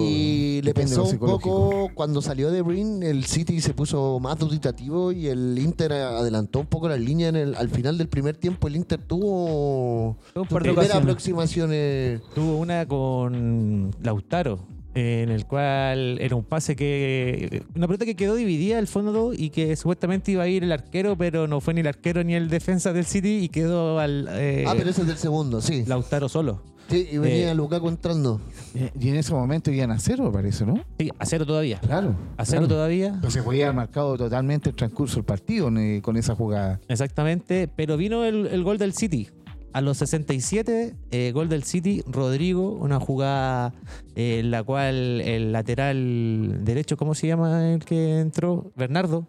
y 0.58 0.62
le 0.62 0.72
pensó 0.74 1.04
un 1.04 1.18
poco 1.18 1.90
cuando 1.96 2.22
salió 2.22 2.52
de 2.52 2.62
Brin, 2.62 3.02
el 3.02 3.26
City 3.26 3.60
se 3.60 3.74
puso 3.74 4.20
más 4.20 4.38
duditativo 4.38 5.12
y 5.12 5.26
el 5.28 5.58
Inter 5.58 5.94
adelantó 5.94 6.60
un 6.60 6.68
poco 6.68 6.88
la 6.90 6.96
línea 6.98 7.30
en 7.30 7.36
el, 7.36 7.56
al 7.56 7.70
final 7.70 7.98
del 7.98 8.08
primer 8.08 8.38
tiempo. 8.38 8.68
El 8.68 8.76
Inter 8.76 9.02
tuvo 9.02 10.16
Tuvo 10.36 10.46
su 10.46 10.56
primera 10.56 10.98
aproximaciones. 10.98 12.22
Tuvo 12.36 12.58
una 12.58 12.86
con 12.88 13.90
Lautaro, 14.04 14.60
en 14.96 15.30
el 15.30 15.46
cual 15.46 16.18
era 16.20 16.36
un 16.36 16.44
pase 16.44 16.76
que. 16.76 17.64
Una 17.76 17.88
pelota 17.88 18.06
que 18.06 18.16
quedó 18.16 18.36
dividida 18.36 18.78
al 18.80 18.88
fondo 18.88 19.34
y 19.34 19.50
que 19.50 19.76
supuestamente 19.76 20.32
iba 20.32 20.44
a 20.44 20.48
ir 20.48 20.64
el 20.64 20.72
arquero, 20.72 21.16
pero 21.18 21.48
no 21.48 21.62
fue 21.62 21.74
ni 21.74 21.82
el 21.82 21.88
arquero 21.88 22.24
ni 22.24 22.34
el 22.36 22.50
defensa 22.50 22.92
del 22.94 23.06
City 23.06 23.40
y 23.44 23.50
quedó 23.50 24.00
al. 24.00 24.28
eh, 24.32 24.66
ah, 24.68 24.74
pero 24.78 24.90
ese 24.90 25.02
es 25.02 25.08
del 25.08 25.18
segundo, 25.18 25.62
sí. 25.62 25.84
Lautaro 25.86 26.28
solo. 26.30 26.62
Sí, 26.90 27.08
y 27.12 27.20
venía 27.20 27.52
eh, 27.52 27.56
Lukaku 27.56 27.88
entrando. 27.88 28.42
Eh, 28.74 28.90
Y 29.00 29.10
en 29.10 29.18
ese 29.18 29.32
momento 29.32 29.70
iban 29.70 29.92
a 29.92 30.00
cero, 30.00 30.32
parece, 30.34 30.66
¿no? 30.66 30.84
Sí, 30.98 31.12
a 31.20 31.26
cero 31.28 31.46
todavía. 31.46 31.80
Claro. 31.82 32.16
A 32.36 32.46
cero 32.46 32.68
todavía. 32.68 33.10
Entonces 33.10 33.44
podía 33.44 33.66
haber 33.66 33.76
marcado 33.76 34.18
totalmente 34.18 34.70
el 34.72 34.76
transcurso 34.76 35.18
del 35.18 35.24
partido 35.24 35.70
con 36.02 36.18
esa 36.18 36.34
jugada. 36.34 36.80
Exactamente. 36.88 37.68
Pero 37.68 37.96
vino 37.96 38.26
el, 38.26 38.48
el 38.48 38.64
gol 38.64 38.80
del 38.80 38.94
City. 38.94 39.30
A 39.72 39.82
los 39.82 39.98
67, 39.98 40.96
eh, 41.12 41.32
gol 41.32 41.48
del 41.48 41.64
City, 41.64 42.04
Rodrigo, 42.08 42.72
una 42.72 43.00
jugada 43.00 43.74
eh, 44.16 44.40
en 44.40 44.50
la 44.52 44.64
cual 44.64 45.22
el 45.22 45.52
lateral 45.52 46.66
derecho, 46.66 46.98
¿cómo 46.98 47.14
se 47.14 47.28
llama 47.28 47.70
el 47.74 47.86
que 47.86 48.20
entró? 48.20 48.72
Bernardo. 48.76 49.28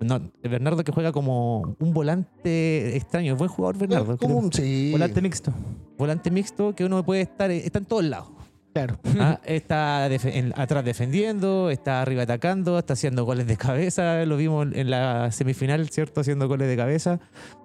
No, 0.00 0.20
Bernardo 0.42 0.84
que 0.84 0.92
juega 0.92 1.10
como 1.10 1.74
un 1.80 1.92
volante 1.92 2.96
extraño. 2.96 3.34
Buen 3.36 3.48
jugador 3.50 3.78
Bernardo. 3.78 4.16
Un- 4.20 4.52
sí. 4.52 4.90
Volante 4.92 5.20
mixto. 5.22 5.52
Volante 5.96 6.30
mixto 6.30 6.74
que 6.74 6.84
uno 6.84 7.02
puede 7.04 7.22
estar, 7.22 7.50
está 7.50 7.78
en 7.80 7.84
todos 7.86 8.04
lados. 8.04 8.28
Claro. 8.74 8.96
Ah, 9.18 9.40
está 9.46 10.06
en- 10.06 10.52
atrás 10.56 10.84
defendiendo, 10.84 11.70
está 11.70 12.00
arriba 12.02 12.22
atacando, 12.24 12.78
está 12.78 12.92
haciendo 12.92 13.24
goles 13.24 13.46
de 13.48 13.56
cabeza. 13.56 14.24
Lo 14.26 14.36
vimos 14.36 14.68
en 14.72 14.90
la 14.90 15.32
semifinal, 15.32 15.88
¿cierto? 15.88 16.20
Haciendo 16.20 16.46
goles 16.46 16.68
de 16.68 16.76
cabeza. 16.76 17.18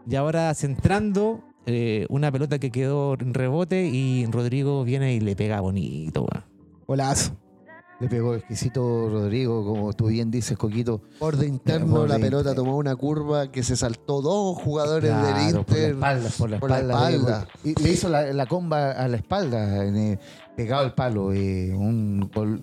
Y 0.09 0.15
ahora 0.15 0.51
centrando 0.55 1.43
eh, 1.65 2.05
una 2.09 2.31
pelota 2.31 2.59
que 2.59 2.71
quedó 2.71 3.13
en 3.19 3.33
rebote 3.33 3.85
y 3.87 4.25
Rodrigo 4.27 4.83
viene 4.83 5.13
y 5.13 5.19
le 5.19 5.35
pega 5.35 5.59
bonito. 5.61 6.25
Golazo. 6.87 7.31
Le 7.99 8.09
pegó 8.09 8.35
exquisito 8.35 9.07
Rodrigo, 9.09 9.63
como 9.63 9.93
tú 9.93 10.07
bien 10.07 10.29
dices, 10.29 10.57
Coquito. 10.57 11.03
Borde 11.21 11.47
interno, 11.47 11.87
Borde 11.99 12.09
la 12.09 12.15
pelota 12.15 12.49
interno. 12.49 12.63
tomó 12.63 12.77
una 12.77 12.95
curva 12.97 13.49
que 13.49 13.63
se 13.63 13.77
saltó 13.77 14.21
dos 14.21 14.57
jugadores 14.61 15.09
del 15.09 15.19
Claro, 15.19 15.63
por 15.63 15.77
la 15.77 15.77
Inter. 15.77 15.91
espalda, 15.93 16.29
por 16.37 16.49
la 16.49 16.59
por 16.59 16.71
espalda. 16.71 17.47
y 17.63 17.81
le 17.81 17.91
hizo 17.91 18.09
la, 18.09 18.33
la 18.33 18.45
comba 18.45 18.91
a 18.91 19.07
la 19.07 19.15
espalda, 19.17 19.85
en 19.85 19.95
el- 19.95 20.19
pegado 20.57 20.83
al 20.83 20.93
palo. 20.95 21.31
eh, 21.31 21.71
un 21.73 22.29
gol 22.33 22.61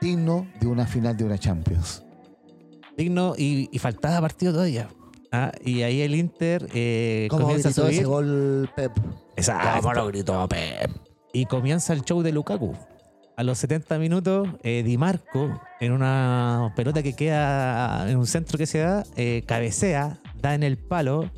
digno 0.00 0.48
de 0.60 0.66
una 0.66 0.86
final 0.86 1.16
de 1.16 1.24
una 1.24 1.38
Champions. 1.38 2.02
Digno 2.96 3.34
y, 3.36 3.68
y 3.70 3.78
faltaba 3.78 4.20
partido 4.22 4.52
todavía. 4.52 4.88
Ah, 5.36 5.52
y 5.64 5.82
ahí 5.82 6.00
el 6.00 6.14
Inter 6.14 6.66
eh, 6.72 7.26
¿Cómo 7.30 7.42
comienza 7.42 7.68
a 7.68 7.72
gritó 7.72 7.86
ese 7.88 7.96
subir. 7.96 8.06
gol 8.06 8.70
Pep? 8.74 8.92
Exacto. 9.36 9.82
¿Cómo 9.82 9.92
lo 9.94 10.06
gritó 10.06 10.48
Pep? 10.48 10.90
Y 11.32 11.44
comienza 11.44 11.92
el 11.92 12.02
show 12.02 12.22
de 12.22 12.32
Lukaku. 12.32 12.74
A 13.36 13.42
los 13.42 13.58
70 13.58 13.98
minutos, 13.98 14.48
eh, 14.62 14.82
Di 14.82 14.96
Marco, 14.96 15.60
en 15.80 15.92
una 15.92 16.72
pelota 16.74 17.02
que 17.02 17.12
queda 17.14 18.10
en 18.10 18.16
un 18.16 18.26
centro 18.26 18.56
que 18.56 18.64
se 18.64 18.78
da, 18.78 19.04
eh, 19.16 19.42
cabecea, 19.46 20.18
da 20.40 20.54
en 20.54 20.62
el 20.62 20.78
palo 20.78 21.30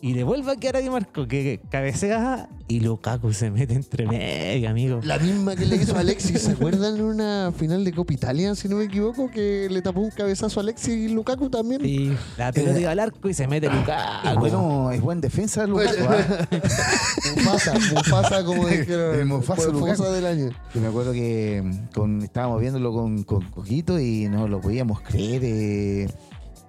y 0.00 0.14
le 0.14 0.24
vuelve 0.24 0.52
a 0.52 0.56
quedar 0.56 0.76
a 0.76 0.80
Di 0.80 0.90
Marco, 0.90 1.26
que 1.26 1.60
cabecea 1.70 2.48
y 2.68 2.80
Lukaku 2.80 3.32
se 3.32 3.50
mete 3.50 3.74
entre 3.74 4.06
medio, 4.06 4.68
amigo. 4.68 5.00
La 5.02 5.18
misma 5.18 5.54
que 5.56 5.64
le 5.66 5.76
hizo 5.76 5.96
a 5.96 6.00
Alexis, 6.00 6.42
¿se 6.42 6.52
acuerdan 6.52 6.96
en 6.96 7.02
una 7.04 7.52
final 7.56 7.84
de 7.84 7.92
Copa 7.92 8.12
Italia, 8.12 8.54
si 8.54 8.68
no 8.68 8.76
me 8.76 8.84
equivoco, 8.84 9.30
que 9.30 9.68
le 9.70 9.82
tapó 9.82 10.00
un 10.00 10.10
cabezazo 10.10 10.60
a 10.60 10.62
Alexis 10.62 10.94
y 10.94 11.08
Lukaku 11.08 11.48
también? 11.50 11.80
Sí. 11.82 12.12
La 12.36 12.52
pelota 12.52 12.80
iba 12.80 12.90
al 12.90 12.98
arco 13.00 13.28
y 13.28 13.34
se 13.34 13.46
mete 13.46 13.66
Es 13.68 13.72
Lukaku. 13.74 14.38
bueno, 14.40 14.90
es 14.92 15.00
buen 15.00 15.20
defensa 15.20 15.66
Lukaku. 15.66 16.04
¿ah? 16.08 16.48
Mufasa, 17.36 17.74
Mufasa, 17.94 18.44
como 18.44 18.66
dijeron. 18.68 19.14
El 19.18 19.26
Mufasa. 19.26 19.70
Mufasa 19.70 20.10
del 20.12 20.26
año. 20.26 20.50
Yo 20.74 20.80
me 20.80 20.88
acuerdo 20.88 21.12
que 21.12 21.62
con- 21.94 22.22
estábamos 22.22 22.60
viéndolo 22.60 22.92
con, 22.92 23.22
con 23.24 23.42
Coquito 23.50 23.98
y 24.00 24.28
no 24.28 24.48
lo 24.48 24.60
podíamos 24.60 25.00
creer. 25.00 25.42
eh, 25.44 26.08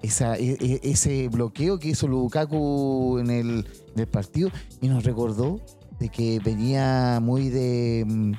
esa, 0.01 0.37
e- 0.37 0.57
e- 0.59 0.79
ese 0.83 1.27
bloqueo 1.29 1.79
que 1.79 1.89
hizo 1.89 2.07
Lukaku 2.07 3.19
en 3.19 3.29
el, 3.29 3.67
en 3.93 3.99
el 3.99 4.07
partido 4.07 4.49
y 4.81 4.87
nos 4.87 5.03
recordó 5.03 5.59
de 5.99 6.09
que 6.09 6.39
venía 6.43 7.19
muy 7.21 7.49
de 7.49 8.05
mm, 8.07 8.31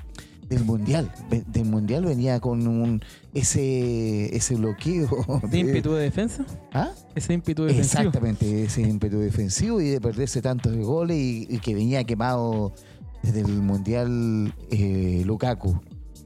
del 0.48 0.64
mundial. 0.64 1.12
Del 1.48 1.64
mundial 1.66 2.04
venía 2.06 2.40
con 2.40 2.66
un 2.66 3.02
ese 3.34 4.34
ese 4.34 4.54
bloqueo. 4.54 5.08
¿De 5.42 5.48
de- 5.48 5.58
ímpetu 5.58 5.92
de 5.92 6.04
defensa? 6.04 6.46
¿Ah? 6.72 6.90
Ese 7.14 7.34
ímpetu 7.34 7.64
defensivo. 7.64 8.00
Exactamente, 8.02 8.64
ese 8.64 8.82
ímpetu 8.82 9.18
defensivo 9.18 9.80
y 9.80 9.88
de 9.88 10.00
perderse 10.00 10.40
tantos 10.40 10.74
goles 10.76 11.16
y, 11.18 11.46
y 11.50 11.58
que 11.58 11.74
venía 11.74 12.04
quemado 12.04 12.72
desde 13.22 13.40
el 13.40 13.60
Mundial 13.62 14.54
eh, 14.70 15.22
Lukaku. 15.26 15.78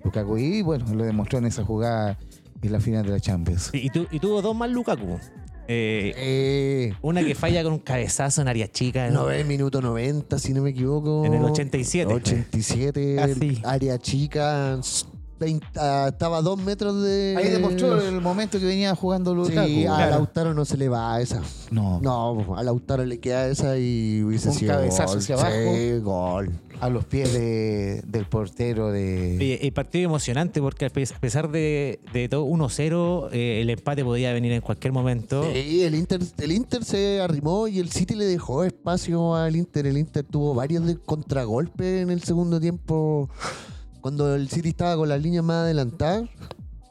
Lukaku 0.05 0.37
y 0.39 0.63
bueno, 0.63 0.85
lo 0.95 1.05
demostró 1.05 1.39
en 1.39 1.47
esa 1.47 1.65
jugada 1.65 2.19
y 2.63 2.69
la 2.69 2.81
final 2.81 3.05
de 3.05 3.11
la 3.13 3.21
Champions. 3.21 3.71
Y, 3.73 3.87
y 3.87 3.91
tu- 3.91 4.07
y 4.11 4.19
tuvo 4.21 4.41
dos 4.41 4.55
más 4.57 4.71
Lukaku. 4.71 5.19
Eh, 5.69 6.13
Eh, 6.17 6.93
una 7.03 7.23
que 7.25 7.35
falla 7.35 7.63
con 7.63 7.73
un 7.75 7.79
cabezazo 7.79 8.43
en 8.43 8.49
área 8.49 8.71
chica. 8.71 9.09
¿no? 9.11 9.23
9 9.23 9.45
minutos 9.45 9.83
90, 9.83 10.39
si 10.39 10.53
no 10.53 10.63
me 10.63 10.71
equivoco. 10.71 11.25
En 11.25 11.35
el 11.35 11.43
87. 11.45 12.13
87, 12.13 13.21
Así. 13.21 13.61
área 13.65 13.99
chica, 13.99 14.79
Ah, 15.77 16.09
estaba 16.13 16.39
a 16.39 16.43
dos 16.43 16.59
metros 16.61 17.03
de. 17.03 17.35
Ahí 17.39 17.49
demostró 17.49 18.01
el 18.01 18.21
momento 18.21 18.59
que 18.59 18.65
venía 18.67 18.95
jugando 18.95 19.35
Lukaku. 19.35 19.67
Sí, 19.67 19.87
a 19.87 19.97
claro. 19.97 20.11
Lautaro 20.11 20.55
no 20.55 20.65
se 20.65 20.77
le 20.77 20.89
va 20.89 21.15
a 21.15 21.21
esa. 21.21 21.43
No. 21.71 22.01
No, 22.01 22.57
a 22.57 22.63
Lautaro 22.63 23.05
le 23.05 23.19
queda 23.21 23.49
esa 23.49 23.79
y 23.79 24.23
hubiese 24.23 24.51
Un 24.51 24.59
cabezazo 24.59 25.09
gol. 25.15 25.19
hacia 25.19 25.35
abajo. 25.35 26.43
A 26.81 26.89
los 26.89 27.05
pies 27.05 27.33
del 27.33 28.27
portero 28.29 28.91
de. 28.91 29.59
El 29.63 29.73
partido 29.73 30.05
emocionante 30.05 30.61
porque 30.61 30.87
a 30.87 30.91
pesar 30.91 31.51
de, 31.51 32.01
de 32.13 32.29
todo 32.29 32.45
1-0, 32.47 33.29
eh, 33.33 33.61
el 33.63 33.71
empate 33.71 34.05
podía 34.05 34.33
venir 34.33 34.53
en 34.53 34.61
cualquier 34.61 34.93
momento. 34.93 35.45
Sí, 35.53 35.83
el 35.85 35.95
Inter, 35.95 36.21
el 36.39 36.53
Inter 36.53 36.85
se 36.85 37.21
arrimó 37.21 37.69
y 37.69 37.79
el 37.79 37.91
City 37.91 38.15
le 38.15 38.25
dejó 38.25 38.65
espacio 38.65 39.37
al 39.37 39.55
Inter. 39.55 39.87
El 39.87 39.97
Inter 39.99 40.25
tuvo 40.25 40.55
varios 40.55 40.83
contragolpes 41.07 42.03
en 42.03 42.11
el 42.11 42.23
segundo 42.23 42.59
tiempo. 42.61 43.29
Cuando 44.03 44.35
el 44.35 44.49
City 44.49 44.71
estaba 44.71 44.97
con 44.97 45.09
las 45.09 45.23
líneas 45.23 45.45
más 45.45 45.59
adelantadas. 45.59 46.29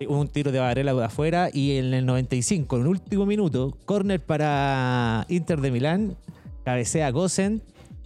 Hubo 0.08 0.20
un 0.20 0.30
tiro 0.30 0.52
de 0.52 0.60
Varela 0.60 0.94
de 0.94 1.04
afuera 1.04 1.50
y 1.54 1.78
en 1.78 1.94
el 1.94 2.06
95, 2.06 2.78
en 2.78 2.82
el 2.82 2.88
último 2.88 3.26
minuto, 3.28 3.78
córner 3.86 4.20
para 4.26 5.28
Inter 5.30 5.62
de 5.62 5.70
Milán, 5.70 6.18
cabecea 6.64 7.12
Gosen, 7.12 7.62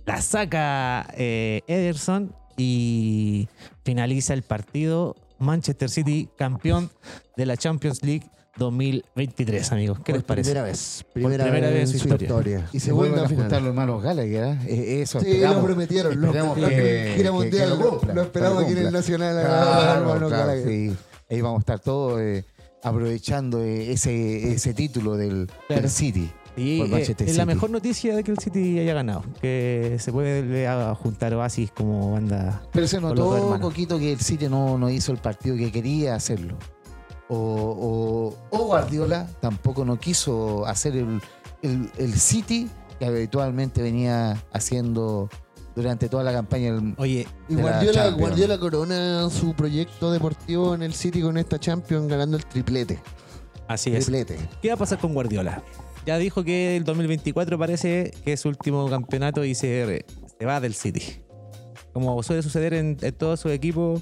la 0.05 0.21
saca 0.21 1.07
eh, 1.15 1.61
Ederson 1.67 2.33
y 2.57 3.47
finaliza 3.83 4.33
el 4.33 4.41
partido. 4.41 5.15
Manchester 5.37 5.89
City 5.89 6.27
campeón 6.37 6.89
de 7.37 7.45
la 7.45 7.57
Champions 7.57 8.03
League 8.03 8.25
2023, 8.57 9.71
amigos. 9.71 9.99
¿Qué 9.99 10.13
por 10.13 10.15
les 10.19 10.23
parece? 10.23 10.49
Primera 10.51 10.65
vez. 10.65 11.05
Primera, 11.13 11.43
primera 11.43 11.67
vez 11.67 11.91
vez 11.91 11.93
en 11.93 11.99
su 12.09 12.15
historia. 12.15 12.69
Y 12.71 12.79
se 12.79 12.87
Segunda 12.87 13.09
vuelven 13.09 13.25
a 13.25 13.27
juntar 13.41 13.61
los 13.61 13.69
hermanos 13.69 14.01
Gallagher, 14.03 14.43
¿eh? 14.43 14.59
Eh, 14.67 15.01
Eso 15.01 15.19
Sí, 15.19 15.31
esperamos. 15.31 15.57
lo 15.57 15.63
prometieron. 15.65 16.21
Lo, 16.21 16.27
Esperemos 16.27 16.57
lo- 16.57 16.67
que- 16.69 17.13
gira 17.15 17.29
que- 17.29 17.31
mundial. 17.31 17.69
que 17.71 17.83
lo 17.83 17.89
cumpla, 17.89 18.13
lo 18.13 18.21
esperamos 18.21 18.63
aquí 18.63 18.71
en 18.71 18.77
el. 18.79 18.93
Nacional. 18.93 19.45
Claro, 19.45 20.01
hermano 20.01 20.27
claro, 20.27 20.51
sí. 20.65 20.95
Ahí 21.29 21.41
vamos 21.41 21.57
a 21.57 21.61
estar 21.61 21.79
todos 21.79 22.21
eh, 22.21 22.45
aprovechando 22.83 23.61
eh, 23.63 23.91
ese, 23.91 24.53
ese 24.53 24.73
título 24.73 25.17
del, 25.17 25.47
Claro. 25.67 25.81
del 25.81 25.91
City. 25.91 26.31
Y 26.57 26.79
eh, 26.81 27.15
es 27.19 27.35
la 27.35 27.45
mejor 27.45 27.69
noticia 27.69 28.15
de 28.15 28.23
que 28.23 28.31
el 28.31 28.37
City 28.39 28.79
haya 28.79 28.93
ganado, 28.93 29.23
que 29.41 29.97
se 29.99 30.09
puede 30.13 30.65
juntar 30.95 31.33
Oasis 31.33 31.69
como 31.71 32.13
banda. 32.13 32.61
Pero 32.71 32.87
se 32.87 33.01
notó 33.01 33.47
un 33.49 33.59
poquito 33.59 33.99
que 33.99 34.13
el 34.13 34.19
City 34.21 34.47
no, 34.47 34.77
no 34.77 34.89
hizo 34.89 35.11
el 35.11 35.17
partido 35.17 35.57
que 35.57 35.69
quería 35.69 36.15
hacerlo. 36.15 36.55
O, 37.27 37.35
o- 38.51 38.57
o 38.57 38.65
Guardiola 38.65 39.27
tampoco 39.41 39.83
no 39.85 39.99
quiso 39.99 40.65
hacer 40.67 40.95
el, 40.95 41.21
el- 41.63 41.89
el 41.97 42.13
City 42.13 42.69
que 42.99 43.05
habitualmente 43.05 43.81
venía 43.81 44.43
haciendo 44.53 45.29
durante 45.75 46.07
toda 46.07 46.23
la 46.23 46.31
campaña. 46.31 46.73
del- 46.75 46.93
Oye, 46.97 47.27
Y 47.49 47.55
de 47.55 47.63
la 47.63 47.69
Guardiola. 47.71 48.09
Guardiola 48.11 48.57
corona 48.59 49.29
su 49.29 49.53
proyecto 49.55 50.11
deportivo 50.11 50.75
en 50.75 50.83
el 50.83 50.93
City 50.93 51.21
con 51.21 51.37
esta 51.37 51.59
Champions 51.59 52.07
ganando 52.07 52.37
el 52.37 52.45
triplete. 52.45 52.99
así 53.67 53.89
es. 53.95 54.05
Triplete. 54.05 54.37
¿Qué 54.61 54.67
va 54.69 54.75
a 54.75 54.77
pasar 54.77 54.99
con 54.99 55.13
Guardiola? 55.13 55.63
Ya 56.05 56.17
dijo 56.19 56.43
que 56.43 56.77
el 56.77 56.83
2024 56.83 57.57
parece 57.57 58.11
que 58.23 58.33
es 58.33 58.39
su 58.41 58.49
último 58.49 58.87
campeonato 58.87 59.43
y 59.43 59.55
se, 59.55 60.05
se 60.39 60.45
va 60.45 60.59
del 60.61 60.75
City. 60.75 61.01
Como 61.93 62.21
suele 62.21 62.43
suceder 62.43 62.75
en, 62.75 62.97
en 63.01 63.13
todos 63.15 63.39
sus 63.39 63.51
equipos, 63.51 64.01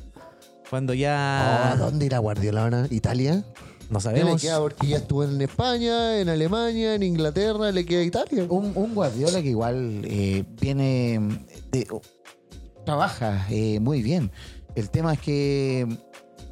cuando 0.74 0.94
Oh, 0.94 0.96
¿A 0.96 0.98
ya 0.98 1.76
dónde 1.78 2.08
irá 2.08 2.18
Guardiola 2.18 2.64
ahora? 2.64 2.88
¿Italia? 2.90 3.36
no 3.36 3.44
¿Qué 3.90 3.94
le 3.94 4.00
sabemos. 4.02 4.42
queda? 4.42 4.60
Porque 4.60 4.88
ya 4.88 4.98
estuvo 4.98 5.24
en 5.24 5.40
España, 5.40 6.20
en 6.20 6.30
Alemania, 6.30 6.96
en 6.96 7.04
Inglaterra, 7.04 7.72
le 7.72 7.86
queda 7.86 8.02
Italia. 8.02 8.46
Un, 8.50 8.72
un 8.74 8.96
Guardiola 8.96 9.44
que 9.44 9.50
igual 9.50 10.02
eh, 10.04 10.44
viene 10.60 11.20
de- 11.72 11.88
trabaja 12.86 13.46
eh, 13.52 13.80
muy 13.80 14.02
bien. 14.02 14.32
El 14.74 14.90
tema 14.90 15.14
es 15.14 15.20
que 15.20 15.82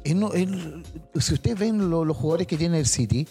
él 0.04 0.20
no- 0.20 0.32
él- 0.34 0.84
si 1.18 1.34
ustedes 1.34 1.58
ven 1.58 1.90
lo- 1.90 2.04
los 2.04 2.16
jugadores 2.16 2.46
que 2.46 2.56
tiene 2.56 2.78
el 2.78 2.86
City, 2.86 3.26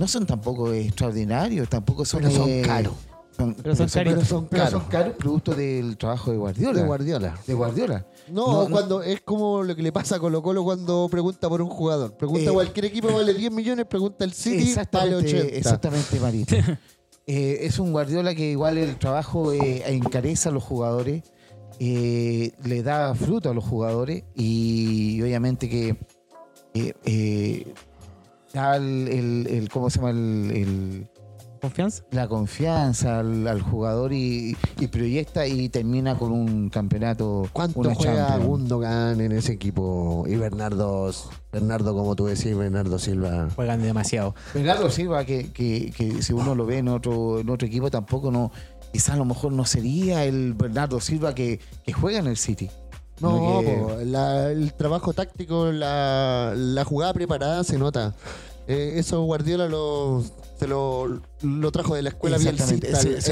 no 0.00 0.08
son 0.08 0.26
tampoco 0.26 0.72
extraordinarios, 0.72 1.68
tampoco 1.68 2.04
son, 2.04 2.22
Pero 2.22 2.34
son 2.34 2.48
eh, 2.50 2.62
caros. 2.64 2.94
Son- 3.36 3.54
Pero 3.54 3.74
son 3.76 3.86
pero 3.92 4.10
Pero 4.10 4.24
son 4.24 4.46
pero 4.48 4.70
son 4.70 4.80
caros. 4.84 5.14
producto 5.16 5.54
del 5.54 5.96
trabajo 5.96 6.30
de 6.30 6.36
Guardiola. 6.36 6.80
De 6.80 6.86
Guardiola. 6.86 7.38
de 7.46 7.54
Guardiola. 7.54 8.06
No, 8.28 8.46
No, 8.46 8.62
no. 8.64 8.70
cuando 8.70 9.02
es 9.02 9.20
como 9.22 9.62
lo 9.62 9.74
que 9.74 9.82
le 9.82 9.90
pasa 9.92 10.16
a 10.16 10.18
Colo 10.20 10.42
Colo 10.42 10.62
cuando 10.64 11.08
pregunta 11.10 11.48
por 11.48 11.60
un 11.62 11.68
jugador. 11.68 12.16
Pregunta 12.16 12.50
Eh, 12.50 12.52
cualquier 12.52 12.84
equipo 12.86 13.12
vale 13.12 13.34
10 13.34 13.50
millones, 13.52 13.86
pregunta 13.86 14.24
el 14.24 14.32
City, 14.32 14.56
vale 14.58 14.70
Exactamente, 14.70 15.16
80. 15.38 15.56
exactamente, 15.56 16.20
Marito. 16.20 16.54
Eh, 17.24 17.66
es 17.66 17.78
un 17.78 17.92
Guardiola 17.92 18.34
que 18.34 18.50
igual 18.50 18.78
el 18.78 18.96
trabajo 18.98 19.52
eh, 19.52 19.84
encarece 19.86 20.48
a 20.48 20.52
los 20.52 20.64
jugadores, 20.64 21.22
eh, 21.78 22.50
le 22.64 22.82
da 22.82 23.14
fruto 23.14 23.48
a 23.48 23.54
los 23.54 23.62
jugadores 23.64 24.24
y 24.34 25.22
obviamente 25.22 25.68
que 25.68 25.96
eh, 26.74 26.92
eh, 27.04 27.74
da 28.52 28.74
el, 28.76 29.06
el- 29.08 29.46
el- 29.48 29.68
¿cómo 29.68 29.88
se 29.88 29.98
llama? 29.98 30.10
El, 30.10 30.50
el- 30.52 31.08
¿Confianza? 31.62 32.02
la 32.10 32.26
confianza 32.26 33.20
al, 33.20 33.46
al 33.46 33.62
jugador 33.62 34.12
y, 34.12 34.56
y 34.80 34.86
proyecta 34.88 35.46
y 35.46 35.68
termina 35.68 36.18
con 36.18 36.32
un 36.32 36.68
campeonato. 36.70 37.48
¿Cuánto 37.52 37.82
juega 37.94 38.26
Champions. 38.26 38.46
Gundogan 38.46 39.20
en 39.20 39.30
ese 39.30 39.52
equipo? 39.52 40.24
Y 40.26 40.34
Bernardo, 40.34 41.12
Bernardo, 41.52 41.94
como 41.94 42.16
tú 42.16 42.26
decís, 42.26 42.56
Bernardo 42.56 42.98
Silva. 42.98 43.48
Juegan 43.54 43.80
demasiado. 43.80 44.34
Bernardo 44.52 44.90
Silva, 44.90 45.24
que, 45.24 45.52
que- 45.52 45.92
que 45.96 46.20
si 46.20 46.32
uno 46.32 46.56
lo 46.56 46.66
ve 46.66 46.78
en 46.78 46.88
otro, 46.88 47.38
en 47.38 47.48
otro 47.48 47.68
equipo, 47.68 47.92
tampoco 47.92 48.32
no, 48.32 48.50
quizás 48.92 49.10
a 49.14 49.18
lo 49.18 49.24
mejor 49.24 49.52
no 49.52 49.64
sería 49.64 50.24
el 50.24 50.54
Bernardo 50.54 51.00
Silva 51.00 51.32
que, 51.32 51.60
que 51.84 51.92
juega 51.92 52.18
en 52.18 52.26
el 52.26 52.36
City. 52.38 52.70
No, 53.20 53.36
sino 53.38 53.60
que- 53.60 53.76
po, 53.78 53.96
la- 54.04 54.50
el 54.50 54.74
trabajo 54.74 55.12
táctico, 55.12 55.70
la, 55.70 56.54
la 56.56 56.84
jugada 56.84 57.12
preparada 57.14 57.62
se 57.62 57.78
nota. 57.78 58.16
Eh, 58.66 58.94
eso 58.96 59.22
Guardiola 59.22 59.68
lo, 59.68 60.24
lo, 60.68 61.20
lo 61.42 61.72
trajo 61.72 61.94
de 61.94 62.02
la 62.02 62.08
escuela. 62.10 62.38
Se, 62.38 62.52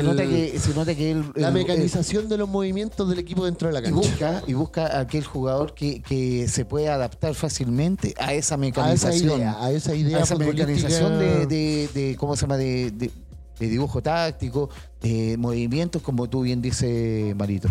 nota 0.03 0.23
que, 0.27 0.59
se 0.59 0.75
nota 0.75 0.95
que 0.95 1.11
él, 1.13 1.25
la 1.35 1.51
mecanización 1.51 2.29
de 2.29 2.37
los 2.39 2.49
movimientos 2.49 3.09
del 3.09 3.19
equipo 3.19 3.45
dentro 3.45 3.69
de 3.69 3.75
la 3.75 3.81
y 3.81 3.83
cancha. 3.85 3.99
busca, 3.99 4.43
y 4.47 4.53
busca 4.55 4.99
aquel 5.01 5.25
jugador 5.25 5.75
que, 5.75 6.03
que 6.03 6.49
se 6.49 6.65
puede 6.65 6.89
adaptar 6.89 7.35
fácilmente 7.35 8.15
a 8.19 8.33
esa 8.35 8.35
a 8.35 8.35
esa 8.35 8.57
mecanización. 8.57 9.39
idea, 9.39 9.57
a 9.65 9.71
esa 9.73 9.95
idea 9.95 10.19
a 10.19 10.23
esa 10.23 10.37
mecanización 10.37 11.19
de, 11.19 11.47
de- 11.47 11.89
de- 11.95 12.17
¿cómo 12.17 12.37
se 12.37 12.43
llama? 12.43 12.57
De, 12.57 12.91
de- 12.91 13.11
de 13.59 13.69
dibujo 13.69 14.03
táctico, 14.03 14.71
de 15.03 15.37
movimientos, 15.39 16.01
como 16.01 16.29
tú 16.31 16.41
bien 16.43 16.63
dices, 16.63 17.37
Marito. 17.37 17.69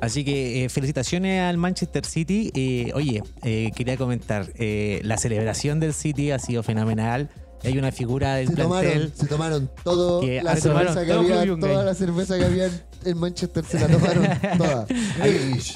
Así 0.00 0.24
que 0.24 0.64
eh, 0.64 0.68
felicitaciones 0.68 1.40
al 1.40 1.56
Manchester 1.56 2.04
City. 2.04 2.50
Eh, 2.54 2.90
oye, 2.94 3.22
eh, 3.42 3.70
quería 3.74 3.96
comentar, 3.96 4.52
eh, 4.56 5.00
la 5.04 5.16
celebración 5.16 5.80
del 5.80 5.94
City 5.94 6.32
ha 6.32 6.38
sido 6.38 6.62
fenomenal. 6.62 7.30
Hay 7.64 7.78
una 7.78 7.90
figura 7.92 8.34
del 8.36 8.48
se 8.48 8.54
tomaron, 8.56 9.12
se 9.14 9.26
tomaron 9.26 9.70
todo 9.82 10.20
Que 10.20 10.42
la 10.42 10.54
se 10.54 10.62
cerveza 10.62 10.86
tomaron 10.94 11.04
que 11.06 11.12
todo 11.12 11.40
había, 11.40 11.58
toda 11.60 11.84
la 11.84 11.94
cerveza 11.94 12.38
que 12.38 12.44
había 12.44 12.70
en 13.04 13.18
Manchester 13.18 13.64
se 13.64 13.80
la 13.80 13.88
tomaron 13.88 14.26
toda. 14.58 14.86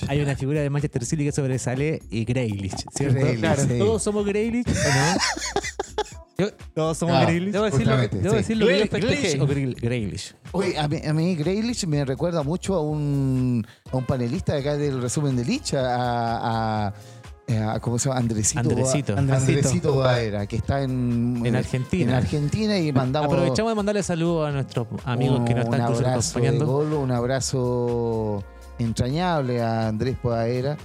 Hay 0.09 0.21
una 0.21 0.37
figura 0.37 0.61
del 0.61 0.71
Manchester 0.71 1.05
City 1.05 1.25
que 1.25 1.33
sobresale 1.33 2.01
y 2.11 2.25
Grealish, 2.25 2.85
¿cierto? 2.95 3.19
Grealish, 3.19 3.41
claro, 3.41 3.63
sí. 3.63 3.79
todos 3.79 4.03
somos 4.03 4.25
Grealish, 4.27 4.67
¿o 4.69 4.73
no? 4.73 6.47
Todos 6.75 6.97
somos 6.97 7.17
Ah, 7.17 7.25
Grealish. 7.25 7.53
Debo 7.53 7.65
decirlo, 7.67 7.97
debo 7.99 8.31
sí. 8.31 8.37
decirlo 8.37 8.67
festejé. 8.67 9.41
o 9.41 9.47
Grealish. 9.47 10.35
Oye, 10.53 10.79
a 10.79 10.89
mí, 10.89 10.99
a 11.07 11.13
mí 11.13 11.35
Grealish 11.37 11.87
me 11.87 12.03
recuerda 12.05 12.43
mucho 12.43 12.75
a 12.77 12.81
un, 12.83 13.67
a 13.93 13.97
un 13.97 14.07
panelista 14.07 14.55
de 14.55 14.61
acá 14.61 14.77
del 14.79 15.03
resumen 15.03 15.37
de 15.37 15.45
Licha, 15.45 15.81
a, 15.81 16.87
a- 16.89 16.95
a- 17.59 17.81
¿cómo 17.81 17.99
se 17.99 18.09
llama? 18.09 18.21
Andresito. 18.21 18.61
Andresito. 18.61 19.17
Andresito. 19.17 19.49
Andresito 19.53 19.93
Boaera, 19.95 20.47
que 20.47 20.57
está 20.57 20.83
en, 20.83 21.43
En 21.45 21.57
Argentina. 21.57 22.13
En 22.13 22.17
Argentina 22.17 22.79
y 22.79 22.93
mandamos 22.93 23.33
Aprovechamos 23.33 23.71
de 23.73 23.77
mandarle 23.77 24.03
saludos 24.03 24.49
a 24.49 24.53
nuestros 24.53 24.87
amigos 25.05 25.41
que 25.47 25.55
nos 25.55 25.67
un 25.67 25.75
están 25.75 25.81
incluso 25.91 26.07
abrazo 26.09 26.41
de 26.41 26.47
acompañando. 26.49 26.67
gol, 26.73 26.93
un 26.95 27.11
abrazo 27.11 28.45
entrañable 28.79 29.63
a 29.63 29.89
Andrés 29.89 30.17
Poaera, 30.23 30.77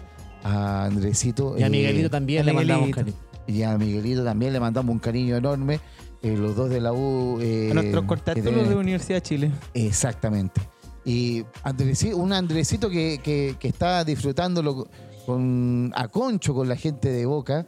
a 0.43 0.86
Andresito. 0.86 1.57
Y 1.57 1.63
a 1.63 1.67
eh, 1.67 1.69
Miguelito 1.69 2.10
también 2.10 2.41
a 2.41 2.45
le 2.45 2.53
mandamos 2.53 2.88
Miguelito. 2.88 3.13
cariño. 3.13 3.17
y 3.48 3.63
a 3.63 3.77
Miguelito 3.77 4.24
también 4.24 4.53
le 4.53 4.60
mandamos 4.60 4.91
un 4.91 5.00
cariño 5.00 5.36
enorme. 5.36 5.79
eh, 6.22 6.36
los 6.36 6.55
dos 6.55 6.69
de 6.72 6.81
la 6.81 6.91
U. 6.91 7.38
eh, 7.39 7.67
A 7.69 7.74
nuestros 7.75 8.03
deben- 8.05 8.67
de 8.69 8.75
Universidad 8.75 9.17
de 9.17 9.22
Chile. 9.22 9.51
Exactamente. 9.75 10.60
Y 11.03 11.43
Andresi- 11.63 12.15
un 12.15 12.34
Andresito 12.34 12.89
que, 12.89 13.19
que, 13.24 13.55
que 13.60 13.67
está 13.67 14.03
disfrutándolo 14.03 14.88
con, 15.25 15.91
a 15.96 16.08
concho 16.08 16.53
con 16.53 16.70
la 16.70 16.75
gente 16.75 17.10
de 17.10 17.25
Boca, 17.25 17.65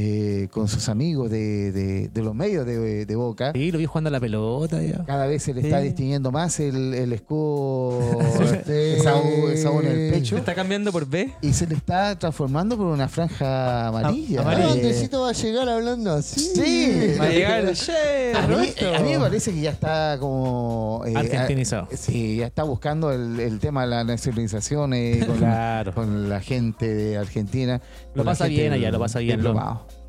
eh, 0.00 0.46
con 0.52 0.68
sus 0.68 0.88
amigos 0.88 1.28
de, 1.28 1.72
de- 1.72 2.08
de 2.08 2.22
los 2.22 2.32
medios 2.32 2.64
de, 2.64 3.04
de 3.04 3.16
Boca. 3.16 3.50
Sí, 3.52 3.72
lo 3.72 3.78
vi 3.78 3.86
jugando 3.86 4.08
a 4.08 4.10
la 4.12 4.20
pelota. 4.20 4.80
Ya. 4.80 5.04
Cada 5.04 5.26
vez 5.26 5.42
se 5.42 5.52
le 5.54 5.62
está 5.62 5.78
Sí. 5.80 5.86
distinguiendo 5.86 6.30
más 6.30 6.60
el, 6.60 6.94
el 6.94 7.12
escudo, 7.12 7.98
Sí. 8.64 8.72
esa 8.72 9.18
en 9.18 9.86
el 9.86 10.10
¿Se 10.10 10.10
pecho. 10.12 10.36
está 10.36 10.54
cambiando 10.54 10.92
por 10.92 11.06
B? 11.08 11.32
Y 11.42 11.52
se 11.52 11.66
le 11.66 11.74
está 11.74 12.16
transformando 12.18 12.76
por 12.76 12.86
una 12.86 13.08
franja 13.08 13.88
amarilla. 13.88 14.42
Ah, 14.46 14.54
Eh, 14.60 14.70
Andresito 14.70 15.22
va 15.22 15.30
a 15.30 15.32
llegar 15.32 15.68
hablando 15.68 16.12
así. 16.12 16.40
Sí. 16.54 17.16
Va 17.20 17.24
a 17.24 17.28
llegar. 17.30 17.72
"Che, 17.72 18.32
a, 18.34 18.46
mí, 18.46 18.54
Roberto". 18.54 18.94
a 18.94 19.00
mí 19.00 19.10
me 19.10 19.18
parece 19.18 19.52
que 19.52 19.60
ya 19.62 19.70
está 19.70 20.16
como... 20.20 21.02
eh, 21.06 21.14
Argentinizado. 21.16 21.88
a- 21.92 21.96
sí, 21.96 22.36
ya 22.36 22.46
está 22.46 22.62
buscando 22.62 23.10
el, 23.12 23.40
el 23.40 23.58
tema 23.58 23.82
de 23.82 23.88
la 23.88 24.04
nacionalización 24.04 24.94
eh, 24.94 25.24
con, 25.26 25.38
Claro. 25.38 25.92
con 25.92 26.28
la 26.28 26.40
gente 26.40 26.94
de 26.94 27.16
Argentina. 27.16 27.80
Lo 28.14 28.22
la 28.24 28.30
pasa 28.30 28.46
bien 28.46 28.72
allá, 28.72 28.90
lo 28.90 28.98
pasa 29.00 29.18
bien. 29.18 29.42
Lo, 29.42 29.54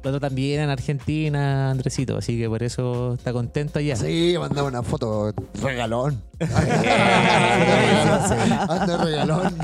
tratan 0.01 0.33
bien 0.35 0.61
en 0.61 0.69
Argentina, 0.69 1.71
Andresito, 1.71 2.17
así 2.17 2.37
que 2.37 2.47
por 2.47 2.63
eso 2.63 3.15
está 3.15 3.33
contento 3.33 3.79
allá. 3.79 3.95
Sí, 3.95 4.35
mandaba 4.39 4.67
una 4.67 4.83
foto 4.83 5.33
regalón. 5.61 6.21
Anda 8.69 8.97
regalón. 9.03 9.55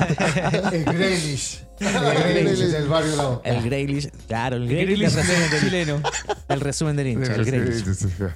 El 0.71 0.83
Grealish. 0.85 1.63
El 1.79 1.93
Grealish 1.93 2.59
del 2.59 2.87
barrio 2.87 3.15
Lao. 3.15 3.41
El 3.43 3.61
Grealish, 3.63 4.09
claro, 4.27 4.57
el 4.57 4.67
Grealish, 4.67 5.03
el 5.03 5.11
resumen 5.13 5.49
del, 5.49 5.59
chileno. 5.61 6.01
el 6.49 6.59
resumen 6.61 6.95
del 6.95 7.07
hincha, 7.07 7.35
el 7.35 7.45
Grealish. 7.45 7.83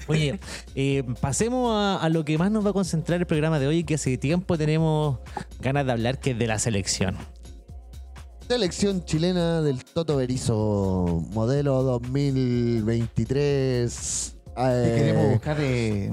Oye, 0.07 0.39
eh, 0.75 1.03
pasemos 1.19 1.71
a, 1.73 1.97
a 1.97 2.09
lo 2.09 2.23
que 2.25 2.37
más 2.37 2.51
nos 2.51 2.65
va 2.65 2.69
a 2.69 2.73
concentrar 2.73 3.19
el 3.19 3.27
programa 3.27 3.59
de 3.59 3.67
hoy, 3.67 3.83
que 3.83 3.95
hace 3.95 4.17
tiempo 4.17 4.57
tenemos 4.57 5.19
ganas 5.59 5.85
de 5.85 5.91
hablar, 5.91 6.19
que 6.19 6.31
es 6.31 6.39
de 6.39 6.47
la 6.47 6.59
selección. 6.59 7.17
Selección 8.49 9.05
chilena 9.05 9.61
del 9.61 9.83
Toto 9.85 10.17
Berizo, 10.17 11.23
modelo 11.33 11.83
2023. 11.83 14.35
eh, 14.57 14.93
Queremos 14.97 15.29
buscar... 15.33 15.57
eh, 15.59 16.11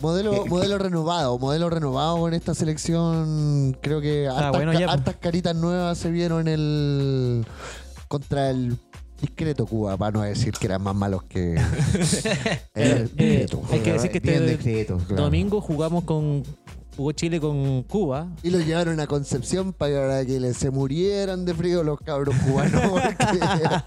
modelo, 0.00 0.32
eh, 0.32 0.44
modelo 0.48 0.78
renovado, 0.78 1.38
modelo 1.38 1.68
renovado 1.68 2.26
en 2.26 2.32
esta 2.32 2.54
selección. 2.54 3.76
Creo 3.82 4.00
que 4.00 4.26
hartas, 4.28 4.52
bueno 4.52 4.72
ca- 4.72 4.80
ya, 4.80 4.86
pues. 4.86 4.96
hartas 4.98 5.16
caritas 5.16 5.54
nuevas 5.54 5.98
se 5.98 6.10
vieron 6.10 6.48
en 6.48 6.54
el 6.54 7.44
contra 8.08 8.48
el 8.48 8.78
discreto 9.20 9.66
Cuba, 9.66 9.98
para 9.98 10.12
no 10.12 10.22
decir 10.22 10.54
que 10.54 10.64
eran 10.66 10.80
más 10.82 10.94
malos 10.96 11.22
que 11.24 11.54
el 12.74 12.74
Eh, 12.74 13.02
discreto. 13.14 13.60
hay 13.70 13.80
que 13.80 13.92
decir 13.92 14.10
que 14.10 14.18
este 14.18 14.40
discreto, 14.40 14.96
claro. 15.06 15.24
domingo 15.24 15.60
jugamos 15.60 16.04
con. 16.04 16.44
Jugó 16.96 17.12
Chile 17.12 17.40
con 17.40 17.82
Cuba. 17.84 18.28
Y 18.42 18.50
lo 18.50 18.60
llevaron 18.60 19.00
a 19.00 19.06
Concepción 19.06 19.72
para 19.72 20.24
que 20.24 20.38
le- 20.38 20.54
se 20.54 20.70
murieran 20.70 21.44
de 21.44 21.54
frío 21.54 21.82
los 21.82 21.98
cabros 22.00 22.34
cubanos. 22.46 22.82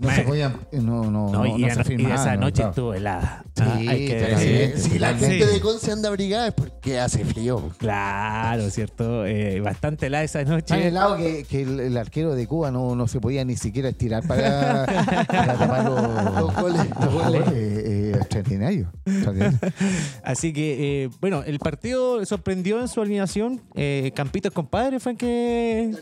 No 0.00 0.10
se 0.10 0.22
podían... 0.22 0.56
No, 0.72 1.04
no, 1.10 1.30
No, 1.30 1.32
no, 1.32 1.46
y, 1.46 1.62
no 1.64 1.84
se 1.84 1.94
y 1.94 2.06
esa 2.06 2.34
no, 2.36 2.42
noche 2.42 2.54
claro. 2.56 2.70
estuvo 2.70 2.94
helada. 2.94 3.44
Sí, 3.56 3.62
Ah, 3.66 3.74
hay 3.88 4.06
que 4.06 4.72
sí. 4.76 4.90
si 4.90 4.98
la 4.98 5.18
Sí. 5.18 5.24
gente 5.24 5.46
de 5.46 5.60
Conce 5.60 5.90
anda 5.92 6.08
abrigada 6.08 6.46
es 6.48 6.54
porque 6.54 7.00
hace 7.00 7.24
frío. 7.24 7.70
Claro, 7.78 8.70
¿cierto? 8.70 9.26
Eh, 9.26 9.60
bastante 9.60 10.06
helada 10.06 10.24
esa 10.24 10.44
noche. 10.44 10.66
Tan 10.68 10.80
helado 10.80 11.16
que, 11.16 11.44
que 11.44 11.62
el, 11.62 11.80
el 11.80 11.96
arquero 11.96 12.34
de 12.36 12.46
Cuba 12.46 12.70
no, 12.70 12.94
no 12.94 13.08
se 13.08 13.20
podía 13.20 13.44
ni 13.44 13.56
siquiera 13.56 13.88
estirar 13.88 14.26
para, 14.26 14.86
para 15.26 15.58
tapar 15.58 15.84
los, 15.84 16.34
Los 16.40 16.54
goles. 16.54 16.86
los 17.00 17.12
goles. 17.14 17.42
Eh, 17.52 17.82
eh, 17.86 18.12
extraordinario. 18.16 18.92
extraordinario. 19.04 19.58
Así 20.22 20.52
que, 20.52 21.04
eh, 21.04 21.10
bueno, 21.20 21.42
el 21.44 21.58
partido 21.58 22.20
sorprendió 22.48 22.80
en 22.80 22.88
su 22.88 23.02
alineación. 23.02 23.60
Eh, 23.74 24.10
Campitos 24.14 24.52
compadre 24.54 25.00
fue 25.00 25.12
el 25.12 25.18
que 25.18 25.94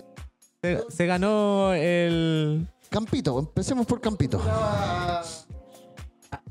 se, 0.89 1.07
ganó 1.07 1.73
el. 1.73 2.69
Campito, 2.89 3.37
empecemos 3.41 3.85
por 3.85 4.01
Campito. 4.01 4.41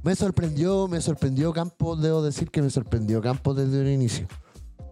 Me 0.03 0.13
sorprendió, 0.13 0.89
me 0.89 0.99
sorprendió 0.99 1.53
Campos, 1.53 2.01
debo 2.01 2.21
decir 2.21 2.51
que 2.51 2.62
me 2.62 2.69
sorprendió 2.69 3.21
Campos 3.21 3.55
desde 3.55 3.84
el 3.84 3.88
inicio. 3.88 4.27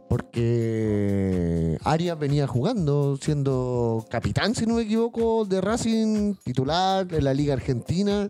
Porque 0.07 1.77
Arias 1.83 2.17
venía 2.17 2.47
jugando, 2.47 3.17
siendo 3.17 4.05
capitán, 4.09 4.55
si 4.55 4.65
no 4.65 4.75
me 4.75 4.83
equivoco, 4.83 5.43
de 5.43 5.59
Racing, 5.59 6.35
titular 6.45 7.13
en 7.13 7.25
la 7.25 7.33
Liga 7.33 7.55
Argentina. 7.55 8.29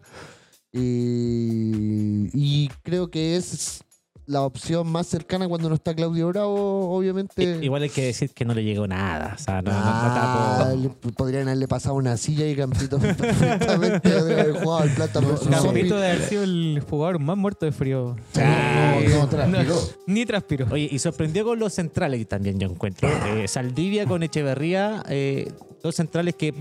Y, 0.72 2.32
y 2.34 2.70
creo 2.82 3.12
que 3.12 3.36
es 3.36 3.84
la 4.26 4.42
opción 4.44 4.88
más 4.88 5.08
cercana 5.08 5.48
cuando 5.48 5.68
no 5.70 5.76
está 5.76 5.94
Claudio 5.94 6.28
Bravo, 6.30 6.96
obviamente. 6.96 7.44
I- 7.44 7.66
Igual 7.66 7.84
hay 7.84 7.90
que 7.90 8.06
decir 8.06 8.32
que 8.34 8.46
no 8.46 8.54
le 8.54 8.64
llegó 8.64 8.88
nada. 8.88 9.34
O 9.36 9.38
sea, 9.38 9.62
no, 9.62 9.72
no- 9.72 9.78
no 9.80 9.84
Ah, 9.86 10.74
le- 10.78 10.90
podrían 10.90 11.44
haberle 11.48 11.68
pasado 11.68 11.96
una 11.96 12.16
silla 12.18 12.48
y 12.48 12.56
Campito 12.56 12.98
perfectamente 13.00 14.18
haber 14.18 14.54
jugado 14.54 14.78
al 14.84 14.90
plata 14.92 15.20
por 15.22 15.38
su 15.38 15.50
Campito 15.50 15.98
de 15.98 16.08
haber 16.12 16.22
sido 16.24 16.44
el 16.44 16.84
jugador 16.90 17.20
más 17.20 17.36
muerto 17.38 17.66
de 17.66 17.72
frío. 17.72 18.16
No, 18.36 19.20
no 19.20 19.28
transpiró. 19.28 19.76
Ni 20.08 20.26
transpiró. 20.26 20.68
Oye, 20.72 20.88
y 20.92 21.00
sorprendió 21.00 21.44
con 21.46 21.60
los 21.60 21.74
centrales 21.74 22.26
también, 22.28 22.60
yo 22.60 22.70
encuentro. 22.70 23.10
Eh, 23.28 23.48
Saldivia 23.48 24.06
con 24.06 24.24
Echeverría, 24.24 25.04
eh, 25.10 25.52
dos 25.84 25.96
centrales 25.96 26.36
que 26.36 26.54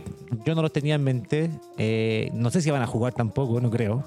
yo 0.45 0.55
no 0.55 0.63
los 0.63 0.73
tenía 0.73 0.97
en 0.97 1.05
mente. 1.05 1.51
Eh, 1.79 2.31
no 2.35 2.51
sé 2.51 2.61
si 2.61 2.71
van 2.71 2.83
a 2.83 2.87
jugar 2.87 3.13
tampoco, 3.15 3.61
no 3.61 3.71
creo. 3.71 4.05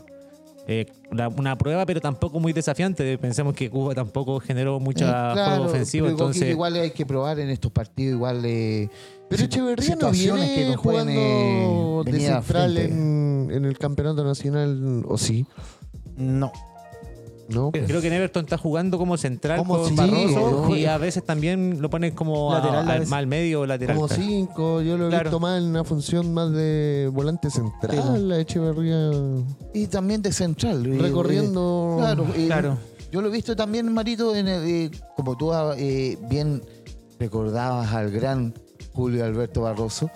Eh, 0.67 0.85
la- 1.11 1.29
una 1.29 1.55
prueba, 1.57 1.85
pero 1.85 2.01
tampoco 2.01 2.39
muy 2.39 2.51
desafiante. 2.53 3.17
Pensemos 3.19 3.53
que 3.53 3.69
Cuba 3.69 3.93
tampoco 3.93 4.39
generó 4.39 4.79
mucho 4.79 5.05
Eh, 5.05 5.09
claro, 5.09 5.51
juego 5.57 5.65
ofensivo, 5.65 6.05
pero 6.07 6.11
entonces 6.17 6.49
igual 6.49 6.75
hay 6.75 6.91
que 6.91 7.05
probar 7.05 7.39
en 7.39 7.49
estos 7.49 7.71
partidos, 7.71 8.15
igual. 8.15 8.41
Eh, 8.45 8.89
Pero 9.29 9.43
Echeverría 9.43 9.95
no 9.95 10.11
que 10.11 10.17
viene 10.17 10.65
nos 10.69 10.81
pueden, 10.81 11.07
jugando 11.15 12.03
eh, 12.07 12.11
de 12.11 12.19
central 12.19 12.77
en 12.77 13.65
el 13.65 13.77
campeonato 13.77 14.23
nacional, 14.23 15.03
¿o 15.07 15.17
sí? 15.17 15.45
No. 16.17 16.51
¿No? 17.47 17.71
creo 17.71 18.01
que 18.01 18.07
en 18.07 18.13
Everton 18.13 18.43
está 18.45 18.57
jugando 18.57 18.97
como 18.97 19.17
central 19.17 19.59
Como 19.59 19.77
con 19.77 19.89
sí, 19.89 19.95
Barroso 19.95 20.65
¿no? 20.67 20.75
y 20.75 20.85
a 20.85 20.97
veces 20.97 21.23
también 21.23 21.79
lo 21.79 21.89
ponen 21.91 22.15
como 22.15 22.51
Lateral 22.51 22.75
a 22.77 22.79
al, 22.93 22.99
veces. 22.99 23.09
más 23.09 23.19
al 23.19 23.27
medio 23.27 23.61
o 23.61 23.65
lateral. 23.67 23.95
Como 23.95 24.07
cinco, 24.07 24.81
yo 24.81 24.97
lo 24.97 25.05
he 25.07 25.09
Claro. 25.09 25.25
visto 25.25 25.39
más 25.39 25.61
en 25.61 25.67
una 25.69 25.83
función 25.83 26.33
más 26.33 26.51
de 26.51 27.09
volante 27.13 27.49
central, 27.51 28.29
la 28.29 28.39
Echeverría 28.39 29.11
Y 29.73 29.87
también 29.87 30.21
de 30.23 30.31
central. 30.31 30.83
recorriendo. 30.99 31.97
eh, 31.97 32.01
claro, 32.01 32.25
eh, 32.35 32.45
Claro. 32.47 32.77
Yo 33.11 33.21
lo 33.21 33.27
he 33.29 33.31
visto 33.31 33.55
también, 33.55 33.93
Marito, 33.93 34.35
en 34.35 34.47
el, 34.47 34.63
eh, 34.67 34.91
como 35.15 35.37
tú 35.37 35.53
ah, 35.53 35.75
eh, 35.77 36.17
bien 36.29 36.61
recordabas 37.19 37.93
al 37.93 38.11
gran 38.11 38.53
Julio 38.93 39.23
Alberto 39.23 39.61
Barroso. 39.61 40.09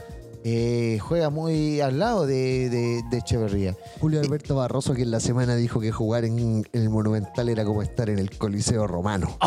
Eh, 0.55 0.99
juega 0.99 1.29
muy 1.29 1.81
al 1.81 1.99
lado 1.99 2.25
de, 2.25 2.69
de- 2.69 3.01
de 3.09 3.17
Echeverría. 3.17 3.75
Julio 3.99 4.19
Alberto 4.21 4.55
Barroso 4.55 4.93
que 4.93 5.01
en 5.03 5.11
la 5.11 5.19
semana 5.19 5.55
dijo 5.55 5.79
que 5.79 5.91
jugar 5.91 6.25
en, 6.25 6.39
en 6.39 6.81
el 6.81 6.89
Monumental 6.89 7.49
era 7.49 7.65
como 7.65 7.81
estar 7.81 8.09
en 8.09 8.19
el 8.19 8.37
Coliseo 8.37 8.87
Romano. 8.87 9.37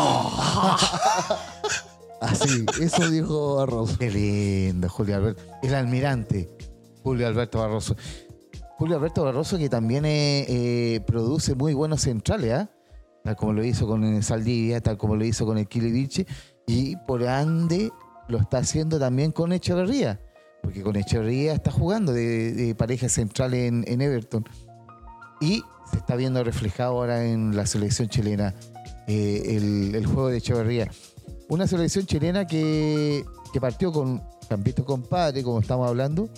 Así, 2.21 2.65
eso 2.81 3.09
dijo 3.09 3.55
Barroso. 3.57 3.97
Qué 3.99 4.09
lindo, 4.09 4.87
Julio 4.89 5.17
Alberto. 5.17 5.41
El 5.61 5.75
almirante, 5.75 6.49
Julio 7.03 7.27
Alberto 7.27 7.59
Barroso. 7.59 7.95
Julio 8.77 8.95
Alberto 8.97 9.23
Barroso 9.23 9.57
que 9.57 9.69
también 9.69 10.05
eh, 10.05 10.45
eh, 10.47 11.01
produce 11.05 11.53
muy 11.55 11.73
buenos 11.73 12.01
centrales, 12.01 12.53
¿ah? 12.53 12.69
Tal 13.23 13.35
como 13.37 13.53
lo 13.53 13.63
hizo 13.63 13.87
con 13.87 14.03
el 14.03 14.23
Saldivia, 14.23 14.81
tal 14.81 14.97
como 14.97 15.15
lo 15.15 15.23
hizo 15.25 15.45
con 15.45 15.57
el 15.57 15.67
Kiliviche. 15.67 16.25
Y 16.67 16.95
por 17.07 17.25
ande 17.27 17.91
lo 18.27 18.37
está 18.39 18.57
haciendo 18.59 18.99
también 18.99 19.31
con 19.31 19.53
Echeverría. 19.53 20.19
Porque 20.63 20.81
con 20.81 20.95
Echeverría 20.95 21.53
está 21.53 21.69
jugando 21.71 22.11
de, 22.13 22.53
de 22.53 22.73
pareja 22.73 23.07
central 23.09 23.53
en, 23.53 23.83
en 23.87 24.01
Everton. 24.01 24.43
Y 25.41 25.61
se 25.91 25.97
está 25.97 26.15
viendo 26.15 26.43
reflejado 26.43 26.93
ahora 26.93 27.25
en 27.25 27.55
la 27.55 27.65
selección 27.67 28.07
chilena 28.07 28.55
eh, 29.07 29.43
el, 29.57 29.93
el 29.93 30.05
juego 30.07 30.29
de 30.29 30.37
Echeverría. 30.37 30.89
Una 31.49 31.67
selección 31.67 32.05
chilena 32.05 32.47
que, 32.47 33.23
que 33.51 33.59
partió 33.61 33.91
con 33.91 34.23
Campito 34.49 34.83
Compadre, 34.85 35.43
como 35.43 35.59
estamos 35.59 35.87
hablando. 35.87 36.29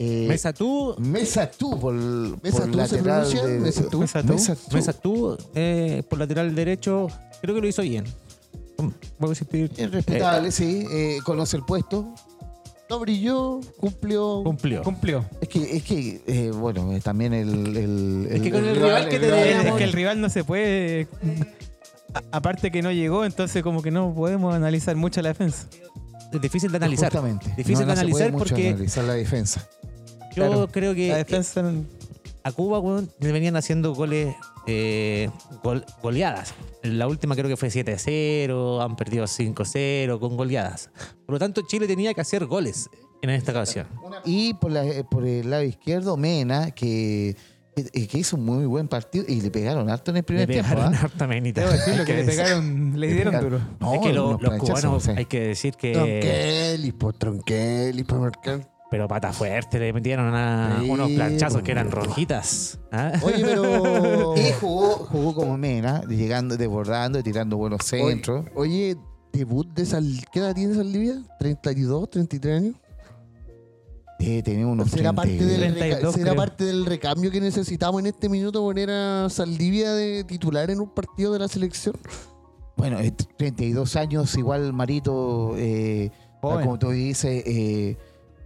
Eh, 0.00 0.26
Mesa 0.28 0.52
tú, 0.52 0.94
Mesa 0.98 1.50
tú 1.50 1.78
por, 1.80 1.94
Mesa 1.94 2.58
por 2.58 2.66
tú 2.66 2.72
se 2.72 2.76
lateral 2.76 3.02
pronuncia, 3.22 3.46
de- 3.46 3.58
Mesa 3.60 3.88
tú. 3.88 3.98
Mesa 4.00 4.22
tú, 4.22 4.28
Mesa 4.34 4.54
tú. 4.56 4.76
Mesa 4.76 4.92
tú, 4.92 5.38
eh, 5.54 6.02
por 6.10 6.18
lateral 6.18 6.54
derecho, 6.54 7.08
creo 7.40 7.54
que 7.54 7.60
lo 7.60 7.66
hizo 7.68 7.82
bien. 7.82 8.04
Voy 9.18 9.26
a 9.26 9.28
decir, 9.30 9.70
Es 9.76 9.90
respetable, 9.90 10.52
sí. 10.52 10.86
eh, 10.90 11.18
conoce 11.24 11.56
el 11.56 11.64
puesto. 11.64 12.14
No 12.90 12.98
brilló, 13.00 13.60
cumplió. 13.78 14.40
cumplió. 14.44 14.82
Cumplió. 14.82 15.24
Es 15.42 15.48
que, 15.48 15.76
es 15.76 15.82
que 15.82 16.22
eh, 16.26 16.50
bueno, 16.52 16.90
eh, 16.92 17.00
también 17.00 17.34
el, 17.34 17.76
el- 17.76 18.28
Es 18.30 18.40
que 18.40 18.50
con 18.50 18.64
el 18.64 18.76
rival 18.76 19.08
que 19.10 19.18
te 19.18 19.26
rival- 19.26 19.42
teníamos- 19.42 19.66
Es 19.66 19.74
que 19.74 19.84
el 19.84 19.92
rival 19.92 20.20
no 20.22 20.28
se 20.30 20.42
puede. 20.44 21.06
a- 22.14 22.22
Aparte 22.38 22.70
que 22.70 22.80
no 22.80 22.90
llegó, 22.90 23.24
entonces 23.26 23.62
como 23.62 23.82
que 23.82 23.90
no 23.90 24.14
podemos 24.14 24.54
analizar 24.54 24.96
mucho 24.96 25.20
la 25.20 25.28
defensa. 25.28 25.66
Es 26.32 26.40
difícil 26.40 26.70
de 26.70 26.76
analizar. 26.78 27.10
Justamente. 27.10 27.46
Difícil 27.56 27.86
No, 27.86 27.94
no 27.94 28.00
de 28.00 28.00
se 28.00 28.08
puede 28.08 28.24
analizar 28.24 28.32
mucho 28.32 28.44
porque 28.54 28.68
analizar 28.68 29.04
la 29.04 29.12
defensa. 29.14 29.68
yo 30.30 30.34
Claro. 30.34 30.68
creo 30.68 30.94
que 30.94 31.08
La 31.08 31.16
defensa 31.18 31.62
a 32.44 32.52
Cuba 32.52 32.78
weón, 32.78 33.10
le 33.20 33.32
venían 33.32 33.56
haciendo 33.56 33.94
goles, 33.94 34.34
eh, 34.66 35.28
gol- 35.62 35.84
goleadas. 36.02 36.54
La 36.82 37.06
última 37.06 37.34
creo 37.34 37.48
que 37.48 37.56
fue 37.56 37.68
7-0, 37.70 38.80
han 38.82 38.96
perdido 38.96 39.26
5-0 39.26 40.18
con 40.20 40.36
goleadas. 40.36 40.90
Por 41.26 41.34
lo 41.34 41.38
tanto, 41.38 41.62
Chile 41.66 41.86
tenía 41.86 42.14
que 42.14 42.20
hacer 42.20 42.46
goles 42.46 42.88
en 43.22 43.30
esta 43.30 43.52
ocasión. 43.52 43.86
Y 44.24 44.54
por, 44.54 44.70
la- 44.70 44.86
eh, 44.86 45.04
por 45.04 45.26
el 45.26 45.50
lado 45.50 45.62
izquierdo, 45.64 46.16
Mena, 46.16 46.70
que, 46.70 47.36
que- 47.74 48.06
que 48.08 48.18
hizo 48.18 48.36
un 48.36 48.44
muy 48.44 48.64
buen 48.66 48.88
partido 48.88 49.24
y 49.28 49.40
le 49.40 49.50
pegaron 49.50 49.90
harto 49.90 50.10
en 50.10 50.18
el 50.18 50.20
Le 50.20 50.24
primer 50.24 50.48
tiempo. 50.48 50.70
pegaron 50.70 50.94
¿ah? 50.94 51.00
harta 51.02 51.26
menita. 51.26 51.60
Debo 51.60 51.72
Hay 51.72 52.04
que 52.04 52.14
le 52.16 52.24
pegaron, 52.24 52.92
le 52.94 53.06
Le 53.08 53.12
dieron 53.14 53.32
pegaron. 53.32 53.50
duro. 53.50 53.64
No, 53.80 53.94
es 53.94 54.00
que 54.00 54.12
lo- 54.12 54.38
los 54.40 54.54
cubanos, 54.58 55.08
hay 55.08 55.24
que 55.26 55.40
decir 55.40 55.74
que. 55.74 55.92
Tronquelis, 55.92 56.94
pues 56.98 57.18
Tronquelis, 57.18 58.04
pues 58.06 58.20
marcar. 58.20 58.77
Pero 58.90 59.06
pata 59.06 59.32
fuerte, 59.34 59.78
le 59.78 59.92
metieron 59.92 60.34
a 60.34 60.78
Sí, 60.80 60.88
unos 60.88 61.10
planchazos 61.10 61.62
que 61.62 61.72
eran 61.72 61.90
rojitas. 61.90 62.78
¿ah? 62.90 63.12
Oye, 63.22 63.42
pero. 63.44 64.34
Y 64.36 64.52
jugó, 64.60 64.90
jugó 65.10 65.34
como 65.34 65.58
Mena, 65.58 66.02
llegando, 66.08 66.56
desbordando, 66.56 67.22
tirando 67.22 67.58
buenos 67.58 67.84
centros. 67.84 68.46
Oye, 68.54 68.96
debut 69.32 69.68
de 69.74 69.84
Sal... 69.84 70.06
¿Qué 70.32 70.38
edad 70.40 70.54
tiene 70.54 70.74
Saldivia? 70.74 71.16
¿32, 71.38 72.08
33 72.10 72.56
años? 72.62 72.74
Eh, 74.20 74.42
tenía 74.42 74.66
unos 74.66 74.88
¿Será, 74.90 75.12
30 75.12 75.14
parte 75.14 75.44
del, 75.44 75.60
32 75.74 76.02
reca- 76.02 76.12
¿será 76.12 76.34
parte 76.34 76.64
del 76.64 76.86
recambio 76.86 77.30
que 77.30 77.40
necesitamos 77.40 78.00
en 78.00 78.06
este 78.06 78.28
minuto 78.28 78.60
poner 78.62 78.90
a 78.90 79.28
Saldivia 79.30 79.92
de 79.92 80.24
titular 80.24 80.70
en 80.70 80.80
un 80.80 80.88
partido 80.92 81.32
de 81.34 81.38
la 81.38 81.46
selección? 81.46 81.94
Bueno, 82.76 82.98
eh, 83.00 83.12
32 83.36 83.94
años, 83.96 84.34
igual 84.36 84.72
Marito, 84.72 85.54
eh, 85.56 86.10
como 86.40 86.78
tú 86.78 86.90
dices, 86.90 87.42
eh, 87.46 87.96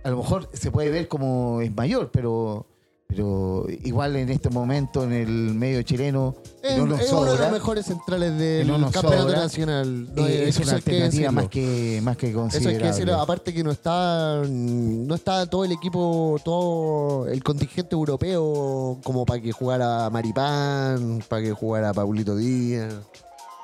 a 0.04 0.10
lo 0.10 0.16
mejor 0.18 0.48
se 0.52 0.70
puede 0.70 0.90
ver 0.90 1.08
como 1.08 1.60
es 1.60 1.74
mayor, 1.74 2.10
pero, 2.12 2.66
pero 3.06 3.66
igual 3.84 4.16
en 4.16 4.30
este 4.30 4.48
momento 4.50 5.04
en 5.04 5.12
el 5.12 5.28
medio 5.54 5.82
chileno 5.82 6.34
Es, 6.62 6.76
no 6.78 6.86
nos 6.86 7.00
es 7.00 7.12
uno 7.12 7.24
de 7.32 7.38
los 7.38 7.52
mejores 7.52 7.86
centrales 7.86 8.38
del 8.38 8.66
No 8.68 8.90
campeonato 8.90 9.22
sobra. 9.24 9.38
nacional. 9.40 10.14
No, 10.14 10.26
Eh, 10.26 10.48
es 10.48 10.56
una 10.58 10.66
que 10.66 10.72
alternativa 10.92 11.30
más 11.30 11.48
que, 11.48 12.00
más 12.02 12.16
que 12.16 12.28
Eso 12.30 12.40
hay 12.40 12.48
que 12.48 12.52
considerable. 12.52 12.86
decirlo, 12.88 13.20
aparte 13.20 13.52
que 13.54 13.62
no 13.62 13.70
está 13.70 14.42
no 14.48 15.14
está 15.14 15.46
todo 15.46 15.64
el 15.64 15.72
equipo, 15.72 16.38
todo 16.44 17.26
el 17.28 17.42
contingente 17.44 17.94
europeo 17.94 18.98
como 19.04 19.24
para 19.26 19.40
que 19.40 19.52
jugara 19.52 20.08
Maripán, 20.10 21.22
para 21.28 21.42
que 21.42 21.52
jugara 21.52 21.92
Paulito 21.92 22.34
Díaz. 22.36 22.94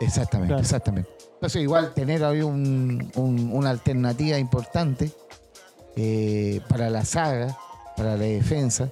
Exactamente, 0.01 0.48
Claro. 0.51 0.62
exactamente. 0.62 1.11
Entonces 1.35 1.62
igual 1.62 1.92
tener 1.94 2.24
ahí 2.24 2.42
un- 2.42 3.11
un- 3.16 3.51
una 3.53 3.70
alternativa 3.70 4.38
importante 4.38 5.11
eh, 6.00 6.61
para 6.68 6.90
la 6.90 7.04
saga, 7.04 7.56
para 7.96 8.11
la 8.16 8.22
defensa, 8.24 8.88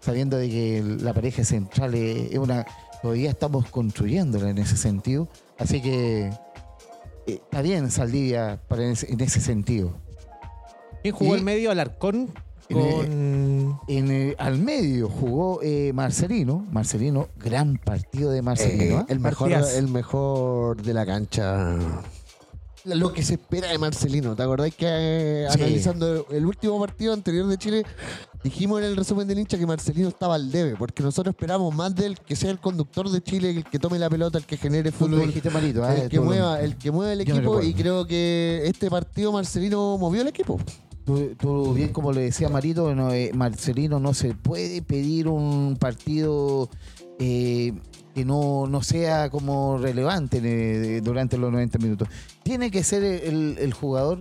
sabiendo 0.00 0.36
de 0.36 0.48
que 0.48 0.82
la 1.00 1.14
pareja 1.14 1.44
central 1.44 1.94
es 1.94 2.36
una... 2.38 2.66
Todavía 3.00 3.30
estamos 3.30 3.70
construyéndola 3.70 4.50
en 4.50 4.58
ese 4.58 4.76
sentido. 4.76 5.28
Así 5.56 5.80
que 5.80 6.26
eh, 6.26 6.32
está 7.26 7.62
bien 7.62 7.92
Saldivia 7.92 8.60
para 8.66 8.82
en, 8.84 8.90
ese, 8.92 9.12
en 9.12 9.20
ese 9.20 9.40
sentido. 9.40 9.92
¿Quién 11.02 11.14
jugó 11.14 11.34
Y- 11.36 11.38
el 11.38 11.44
medio? 11.44 11.70
Alarcón 11.70 12.28
con. 12.68 13.78
En 13.86 14.10
el- 14.10 14.34
al 14.38 14.58
medio 14.58 15.08
jugó 15.08 15.60
eh, 15.62 15.92
Marcelino. 15.94 16.66
Marcelino, 16.72 17.28
gran 17.36 17.76
partido 17.76 18.32
de 18.32 18.42
Marcelino. 18.42 19.06
El, 19.08 19.20
mejor, 19.20 19.52
el 19.52 19.86
mejor 19.88 20.82
de 20.82 20.92
la 20.94 21.06
cancha. 21.06 21.78
Lo 22.84 23.12
que 23.12 23.22
se 23.22 23.34
espera 23.34 23.68
de 23.68 23.78
Marcelino. 23.78 24.34
¿Te 24.36 24.42
acordás 24.42 24.74
que 24.74 24.86
eh, 24.88 25.46
Sí. 25.50 25.58
analizando 25.60 26.26
el 26.30 26.46
último 26.46 26.78
partido 26.80 27.12
anterior 27.12 27.46
de 27.46 27.58
Chile, 27.58 27.84
dijimos 28.42 28.80
en 28.80 28.86
el 28.86 28.96
resumen 28.96 29.26
del 29.28 29.38
hincha 29.40 29.58
que 29.58 29.66
Marcelino 29.66 30.08
estaba 30.08 30.36
al 30.36 30.50
debe? 30.50 30.74
Porque 30.76 31.02
nosotros 31.02 31.34
esperamos 31.34 31.74
más 31.74 31.94
de 31.94 32.06
él 32.06 32.18
que 32.20 32.36
sea 32.36 32.50
el 32.50 32.58
conductor 32.60 33.10
de 33.10 33.20
Chile, 33.22 33.50
el 33.50 33.64
que 33.64 33.78
tome 33.78 33.98
la 33.98 34.08
pelota, 34.08 34.38
el 34.38 34.44
que 34.46 34.56
genere 34.56 34.90
Tú 34.92 35.06
lo 35.08 35.16
fútbol. 35.16 35.26
dijiste, 35.28 35.50
Marito. 35.50 35.84
¿ah? 35.84 35.94
El 35.94 36.08
que, 36.08 36.16
Tú 36.16 36.22
lo- 36.22 36.28
mueva, 36.30 36.60
el 36.62 36.76
que 36.76 36.90
mueva 36.90 37.12
el 37.12 37.18
no 37.18 37.34
equipo 37.34 37.62
y 37.62 37.74
creo 37.74 38.06
que 38.06 38.62
este 38.64 38.88
partido 38.90 39.32
Marcelino 39.32 39.98
movió 39.98 40.22
el 40.22 40.28
equipo. 40.28 40.58
Tú, 41.04 41.34
tú 41.38 41.72
bien 41.72 41.88
como 41.92 42.12
le 42.12 42.20
decía 42.22 42.48
Marito, 42.50 42.94
no, 42.94 43.12
eh, 43.12 43.30
Marcelino 43.34 43.98
no 43.98 44.12
se 44.14 44.34
puede 44.34 44.82
pedir 44.82 45.26
un 45.28 45.76
partido 45.80 46.68
eh, 47.18 47.72
que 48.18 48.24
no, 48.24 48.66
no 48.66 48.82
sea 48.82 49.30
como 49.30 49.78
relevante 49.78 50.40
eh, 50.42 51.00
durante 51.00 51.38
los 51.38 51.52
90 51.52 51.78
minutos. 51.78 52.08
Tiene 52.42 52.68
que 52.68 52.82
ser 52.82 53.04
el, 53.04 53.56
el 53.60 53.72
jugador 53.72 54.20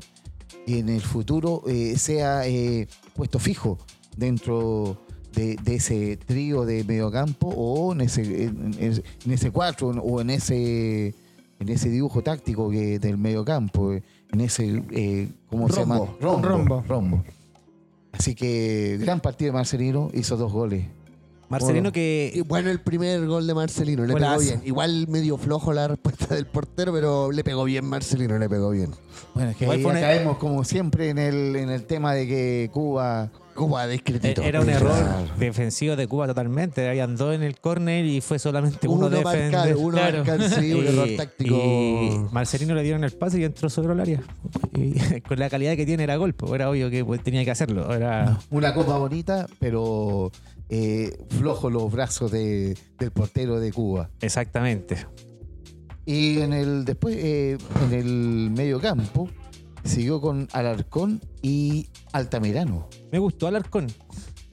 que 0.68 0.78
en 0.80 0.90
el 0.90 1.02
futuro 1.02 1.64
eh, 1.66 1.98
sea 1.98 2.48
eh, 2.48 2.88
puesto 3.16 3.40
fijo 3.40 3.80
dentro 4.16 5.02
de, 5.34 5.56
de 5.56 5.76
ese 5.76 6.18
trío 6.18 6.64
de 6.64 6.84
mediocampo 6.84 7.48
o 7.48 7.94
en 7.94 8.02
ese, 8.02 8.44
en, 8.44 9.02
ese 9.28 9.50
cuatro 9.50 9.88
o 9.88 10.22
en 10.22 10.30
ese 10.30 11.16
en 11.60 11.70
ese 11.70 11.90
dibujo 11.90 12.22
táctico 12.22 12.70
que 12.70 13.00
del 13.00 13.18
mediocampo, 13.18 13.94
en 13.94 14.42
ese 14.42 14.84
eh, 14.92 15.28
¿cómo 15.50 15.70
se 15.70 15.80
llama? 15.80 16.02
Rombo. 16.22 16.48
Rombo. 16.48 16.84
Rombo. 16.88 17.24
Así 18.12 18.36
que 18.36 19.00
gran 19.02 19.22
partido 19.22 19.50
de 19.50 19.54
Marcelino, 19.54 20.12
hizo 20.14 20.38
dos 20.38 20.54
goles. 20.54 20.86
Marcelino 21.50 21.90
Y 21.90 21.92
que. 21.92 22.44
bueno, 22.48 22.70
el 22.70 22.80
primer 22.82 23.26
gol 23.26 23.48
de 23.48 23.54
Marcelino, 23.54 24.06
le 24.06 24.14
pegó 24.14 24.40
bien. 24.40 24.62
Igual 24.66 25.08
medio 25.08 25.38
flojo 25.38 25.72
la 25.74 25.88
respuesta 25.88 26.36
del 26.36 26.46
portero, 26.46 26.92
pero 26.94 27.32
le 27.32 27.44
pegó 27.44 27.64
bien 27.64 27.86
Marcelino, 27.86 28.38
le 28.38 28.50
pegó 28.50 28.70
bien. 28.72 28.92
Bueno, 29.34 29.52
es 29.52 29.58
que 29.58 29.66
Igual 29.66 29.96
ahí 29.96 30.02
caemos 30.02 30.38
como 30.38 30.64
siempre 30.64 31.10
en 31.10 31.18
el, 31.18 31.56
en 31.56 31.70
el 31.70 31.84
tema 31.86 32.14
de 32.14 32.28
que 32.28 32.70
Cuba 32.74 33.30
Cuba 33.56 33.88
discretito. 33.88 34.44
Era 34.44 34.60
un 34.60 34.68
Claro. 34.68 34.86
error 34.96 35.38
defensivo 35.40 35.96
de 35.96 36.06
Cuba 36.08 36.28
totalmente. 36.28 36.88
Habían 36.88 37.16
dos 37.16 37.34
en 37.34 37.42
el 37.42 37.60
córner 37.60 38.06
y 38.06 38.22
fue 38.22 38.38
solamente 38.38 38.88
uno, 38.88 39.08
Uno 39.08 39.22
marcar, 39.24 39.76
uno 39.76 39.98
Claro. 39.98 40.18
marcar, 40.24 40.44
sí, 40.50 40.74
un 40.74 40.84
Y- 40.84 40.88
error 40.88 41.10
táctico. 41.18 41.56
Y 41.56 42.20
Marcelino 42.32 42.76
le 42.76 42.84
dieron 42.84 43.04
el 43.04 43.12
pase 43.14 43.40
y 43.40 43.46
entró 43.46 43.68
sobre 43.72 43.94
el 43.94 44.00
área. 44.00 44.22
Y 44.76 44.92
con 45.22 45.40
la 45.40 45.50
calidad 45.50 45.76
que 45.76 45.88
tiene 45.88 46.04
era 46.04 46.18
gol, 46.18 46.34
pues, 46.36 46.52
era 46.52 46.70
obvio 46.70 46.92
que 46.92 47.04
pues, 47.04 47.24
tenía 47.24 47.44
que 47.46 47.50
hacerlo. 47.52 47.92
Era 47.92 48.38
una 48.52 48.76
copa 48.76 48.96
bonita, 49.00 49.48
pero 49.60 50.32
eh, 50.70 51.18
flojo 51.30 51.70
los 51.70 51.92
brazos 51.92 52.32
de- 52.32 52.78
del 53.00 53.12
portero 53.12 53.60
de 53.60 53.72
Cuba. 53.72 54.10
exactamente. 54.22 55.06
Y 56.06 56.40
en 56.40 56.54
el 56.54 56.86
después, 56.86 57.16
eh, 57.18 57.58
en 57.86 57.94
el 57.94 58.50
medio 58.52 58.80
campo, 58.80 59.30
siguió 59.84 60.22
con 60.22 60.48
Alarcón 60.54 61.22
y 61.42 61.90
Altamirano. 62.14 62.88
Me 63.12 63.20
gustó 63.20 63.48
Alarcón. 63.48 63.88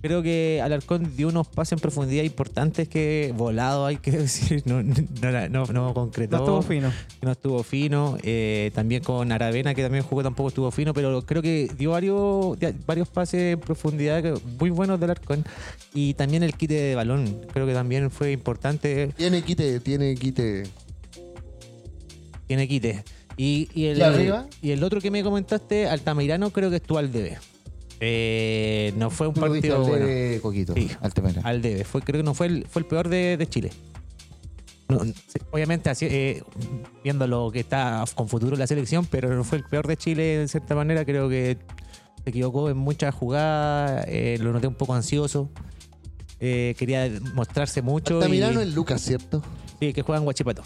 Creo 0.04 0.22
que 0.22 0.60
Alarcón 0.62 1.16
dio 1.16 1.28
unos 1.28 1.48
pases 1.48 1.72
en 1.72 1.78
profundidad 1.78 2.24
importantes 2.24 2.90
que 2.90 3.32
volado, 3.34 3.86
hay 3.86 3.96
que 3.96 4.10
decir, 4.18 4.62
no, 4.66 4.82
no, 4.82 4.92
no, 5.22 5.48
no, 5.48 5.66
no 5.72 5.94
concretó. 5.94 6.36
No 6.36 6.42
estuvo 6.42 6.60
fino. 6.60 6.92
no 7.22 7.30
estuvo 7.30 7.62
fino. 7.62 8.18
eh, 8.22 8.70
también 8.74 9.02
con 9.02 9.32
Aravena, 9.32 9.72
que 9.72 9.82
también 9.82 10.04
jugó, 10.04 10.22
tampoco 10.22 10.50
estuvo 10.50 10.70
fino, 10.70 10.92
pero 10.92 11.22
creo 11.22 11.40
que 11.40 11.70
dio 11.78 11.92
varios, 11.92 12.58
varios 12.86 13.08
pases 13.08 13.54
en 13.54 13.60
profundidad 13.60 14.22
muy 14.60 14.68
buenos 14.68 15.00
del 15.00 15.08
Arcón. 15.08 15.42
Y 15.94 16.12
también 16.12 16.42
el 16.42 16.52
quite 16.52 16.74
de 16.74 16.94
balón, 16.94 17.40
creo 17.54 17.66
que 17.66 17.72
también 17.72 18.10
fue 18.10 18.30
importante. 18.32 19.08
Tiene 19.16 19.40
quite, 19.40 19.80
tiene 19.80 20.14
quite. 20.16 20.64
Tiene 22.46 22.68
quite. 22.68 23.04
Y, 23.38 23.70
y 23.72 23.86
el, 23.86 23.96
¿Y 23.96 24.02
arriba? 24.02 24.46
y 24.60 24.72
el 24.72 24.84
otro 24.84 25.00
que 25.00 25.10
me 25.10 25.22
comentaste, 25.22 25.86
Altamirano, 25.88 26.50
creo 26.50 26.68
que 26.68 26.76
estuvo 26.76 26.98
al 26.98 27.10
debe. 27.10 27.38
Eh, 28.00 28.92
no 28.96 29.10
fue 29.10 29.28
un 29.28 29.34
partido 29.34 29.76
al 29.76 29.82
bueno. 29.82 30.06
de 30.06 30.38
Coquito, 30.42 30.74
Sí. 30.74 30.90
Al 31.42 31.62
debe. 31.62 31.84
Fue, 31.84 32.02
creo 32.02 32.20
que 32.20 32.24
no 32.24 32.34
fue 32.34 32.46
el, 32.48 32.66
fue 32.68 32.80
el 32.82 32.86
peor 32.86 33.08
de, 33.08 33.36
de 33.36 33.46
Chile. 33.46 33.70
No, 34.88 35.02
sí, 35.04 35.14
obviamente, 35.50 35.88
así, 35.88 36.06
eh, 36.10 36.42
viendo 37.02 37.26
lo 37.26 37.50
que 37.50 37.60
está 37.60 38.04
con 38.14 38.28
futuro 38.28 38.56
la 38.56 38.66
selección, 38.66 39.06
pero 39.06 39.34
no 39.34 39.42
fue 39.44 39.58
el 39.58 39.64
peor 39.64 39.86
de 39.86 39.96
Chile 39.96 40.38
de 40.38 40.48
cierta 40.48 40.74
manera. 40.74 41.04
Creo 41.04 41.28
que 41.28 41.56
se 42.22 42.30
equivocó 42.30 42.68
en 42.68 42.76
muchas 42.76 43.14
jugadas. 43.14 44.04
eh, 44.08 44.36
lo 44.40 44.52
noté 44.52 44.66
un 44.66 44.74
poco 44.74 44.94
ansioso. 44.94 45.50
Eh, 46.40 46.74
quería 46.78 47.10
mostrarse 47.34 47.80
mucho. 47.80 48.16
Altamirano 48.16 48.60
y, 48.60 48.64
es 48.68 48.74
Lucas, 48.74 49.00
¿cierto? 49.00 49.42
sí, 49.80 49.92
que 49.92 50.02
juega 50.02 50.18
en 50.18 50.24
Guachipato. 50.24 50.62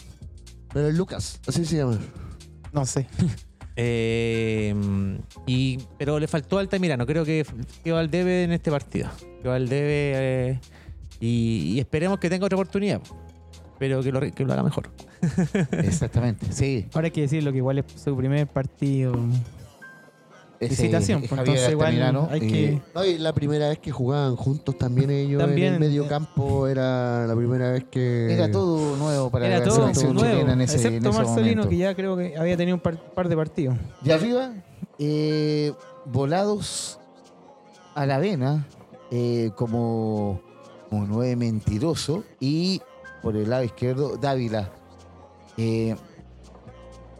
Pero 0.72 0.88
es 0.88 0.94
Lucas, 0.94 1.40
así 1.46 1.64
se 1.64 1.76
llama. 1.76 1.98
No 2.72 2.84
sé. 2.84 3.06
Eh, 3.80 4.74
y, 5.46 5.78
pero 5.96 6.18
le 6.18 6.26
faltó 6.26 6.58
Altamirano. 6.58 7.06
Creo 7.06 7.24
que 7.24 7.46
quedó 7.84 7.96
al 7.96 8.10
debe 8.10 8.42
en 8.42 8.52
este 8.52 8.72
partido. 8.72 9.08
Quedó 9.40 9.52
al 9.52 9.68
debe. 9.68 10.12
eh, 10.14 10.60
y, 11.20 11.74
y 11.74 11.80
esperemos 11.80 12.18
que 12.18 12.28
tenga 12.28 12.46
otra 12.46 12.56
oportunidad. 12.56 13.00
Pero 13.78 14.02
que 14.02 14.10
lo, 14.10 14.20
que 14.20 14.44
lo 14.44 14.52
haga 14.52 14.64
mejor. 14.64 14.90
Exactamente, 15.72 16.46
sí. 16.50 16.86
Ahora 16.92 17.06
hay 17.06 17.10
que 17.12 17.20
decirlo 17.22 17.52
que 17.52 17.58
igual 17.58 17.78
es 17.78 17.84
su 17.94 18.16
primer 18.16 18.48
partido. 18.48 19.12
Es 20.60 20.68
pues, 20.76 20.78
Javier 20.90 21.20
entonces 21.20 21.70
igual 21.70 21.86
Altamirano, 21.86 22.28
hay 22.32 22.40
y- 22.44 22.48
que- 22.52 22.82
No, 22.94 23.04
y 23.04 23.18
la 23.18 23.32
primera 23.32 23.68
vez 23.68 23.78
que 23.78 23.92
jugaban 23.92 24.34
juntos 24.34 24.76
también 24.76 25.08
ellos 25.10 25.40
en 25.40 25.46
También, 25.46 25.74
el 25.74 25.80
medio 25.80 26.08
campo 26.08 26.66
era 26.66 27.26
la 27.28 27.36
primera 27.36 27.70
vez 27.70 27.84
que... 27.84 28.32
Era 28.34 28.50
todo 28.50 28.96
nuevo 28.96 29.30
para 29.30 29.46
Era 29.46 29.58
la 29.60 29.64
todo 29.64 29.76
selección 29.76 30.14
nuevo, 30.14 30.30
chilena 30.32 30.52
en 30.54 30.60
ese, 30.62 30.74
en 30.74 30.86
excepto 30.86 31.10
ese 31.10 31.18
Marcelino, 31.18 31.50
momento. 31.62 31.68
que 31.68 31.76
ya 31.76 31.94
creo 31.94 32.16
que 32.16 32.36
había 32.36 32.56
tenido 32.56 32.74
un 32.76 32.80
par, 32.82 32.98
par 33.14 33.28
de 33.28 33.36
partidos. 33.36 33.76
Y 34.04 34.10
arriba, 34.10 34.52
eh, 34.98 35.72
volados 36.06 36.98
a 37.94 38.04
la 38.06 38.18
vena, 38.18 38.66
eh, 39.12 39.50
como, 39.54 40.40
como 40.90 41.06
nueve 41.06 41.36
mentiroso. 41.36 42.24
Y 42.40 42.82
por 43.22 43.36
el 43.36 43.48
lado 43.48 43.62
izquierdo, 43.62 44.16
Dávila. 44.16 44.70
Eh, 45.56 45.94